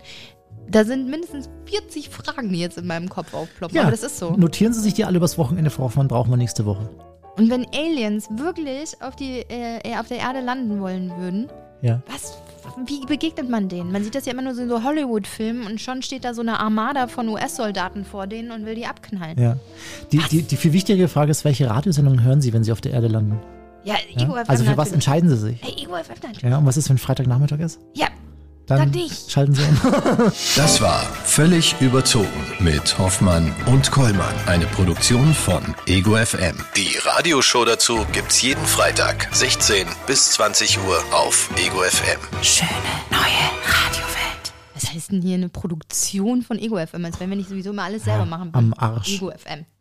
Da 0.69 0.85
sind 0.85 1.09
mindestens 1.09 1.49
40 1.65 2.09
Fragen, 2.09 2.49
die 2.53 2.59
jetzt 2.59 2.77
in 2.77 2.87
meinem 2.87 3.09
Kopf 3.09 3.33
aufploppen. 3.33 3.75
ja. 3.75 3.81
Aber 3.83 3.91
das 3.91 4.03
ist 4.03 4.17
so. 4.17 4.31
Notieren 4.31 4.71
Sie 4.73 4.79
sich 4.79 4.93
die 4.93 5.03
alle 5.03 5.17
übers 5.17 5.37
Wochenende, 5.37 5.69
Frau 5.69 5.83
Hoffmann, 5.83 6.07
brauchen 6.07 6.31
wir 6.31 6.37
nächste 6.37 6.65
Woche. 6.65 6.89
Und 7.35 7.49
wenn 7.49 7.65
Aliens 7.75 8.29
wirklich 8.31 8.91
auf, 9.01 9.15
die, 9.17 9.39
äh, 9.49 9.97
auf 9.99 10.07
der 10.07 10.19
Erde 10.19 10.39
landen 10.39 10.79
wollen 10.79 11.11
würden, 11.17 11.49
Ja. 11.81 12.01
was, 12.07 12.37
wie 12.85 13.05
begegnet 13.05 13.49
man 13.49 13.69
denen? 13.69 13.91
Man 13.91 14.03
sieht 14.03 14.15
das 14.15 14.25
ja 14.25 14.33
immer 14.33 14.41
nur 14.41 14.55
so 14.55 14.61
in 14.61 14.69
so 14.69 14.83
Hollywood-Filmen 14.83 15.65
und 15.65 15.81
schon 15.81 16.01
steht 16.01 16.23
da 16.23 16.33
so 16.33 16.41
eine 16.41 16.59
Armada 16.59 17.07
von 17.07 17.27
US-Soldaten 17.29 18.05
vor 18.05 18.27
denen 18.27 18.51
und 18.51 18.65
will 18.65 18.75
die 18.75 18.85
abknallen. 18.85 19.39
Ja. 19.39 19.57
Die, 20.11 20.19
die, 20.29 20.41
die 20.43 20.55
viel 20.55 20.73
wichtigere 20.73 21.07
Frage 21.07 21.31
ist, 21.31 21.45
welche 21.45 21.69
Radiosendungen 21.69 22.23
hören 22.23 22.41
Sie, 22.41 22.53
wenn 22.53 22.63
Sie 22.63 22.71
auf 22.71 22.81
der 22.81 22.93
Erde 22.93 23.07
landen? 23.07 23.39
Ja, 23.83 23.95
Ja? 24.13 24.23
Ego 24.23 24.33
Also 24.47 24.63
für 24.63 24.77
was 24.77 24.91
entscheiden 24.91 25.29
Sie 25.29 25.37
sich? 25.37 25.61
Ego 25.63 25.95
FM 25.95 26.13
natürlich. 26.21 26.41
Ja, 26.41 26.57
und 26.57 26.65
was 26.65 26.77
ist, 26.77 26.89
wenn 26.89 26.97
Freitagnachmittag 26.97 27.59
ist? 27.59 27.79
Ja, 27.93 28.07
Dann 28.65 28.91
nicht. 28.91 29.29
schalten 29.29 29.53
Sie 29.55 29.63
um. 29.63 30.31
Das 30.55 30.79
war 30.81 31.01
Völlig 31.25 31.75
überzogen 31.81 32.29
mit 32.59 32.97
Hoffmann 32.97 33.53
und 33.65 33.91
Kollmann. 33.91 34.33
Eine 34.45 34.65
Produktion 34.67 35.33
von 35.33 35.75
Ego 35.87 36.15
FM. 36.15 36.55
Die 36.77 36.97
Radioshow 37.03 37.65
dazu 37.65 38.05
gibt's 38.13 38.41
jeden 38.41 38.65
Freitag, 38.65 39.27
16 39.33 39.87
bis 40.07 40.31
20 40.31 40.79
Uhr 40.79 41.03
auf 41.11 41.49
Ego 41.57 41.81
FM. 41.81 42.19
Schöne 42.43 42.69
neue 43.09 43.19
Radiowelt. 43.65 44.53
was 44.75 44.93
heißt 44.93 45.11
denn 45.11 45.21
hier 45.21 45.35
eine 45.35 45.49
Produktion 45.49 46.41
von 46.43 46.57
Ego 46.59 46.77
FM? 46.77 47.03
Als 47.05 47.19
wenn 47.19 47.29
wir 47.29 47.37
nicht 47.37 47.49
sowieso 47.49 47.71
immer 47.71 47.83
alles 47.83 48.03
selber 48.05 48.25
machen. 48.25 48.49
am 48.53 48.73
Arsch. 48.77 49.09
Ego 49.15 49.31
FM. 49.31 49.65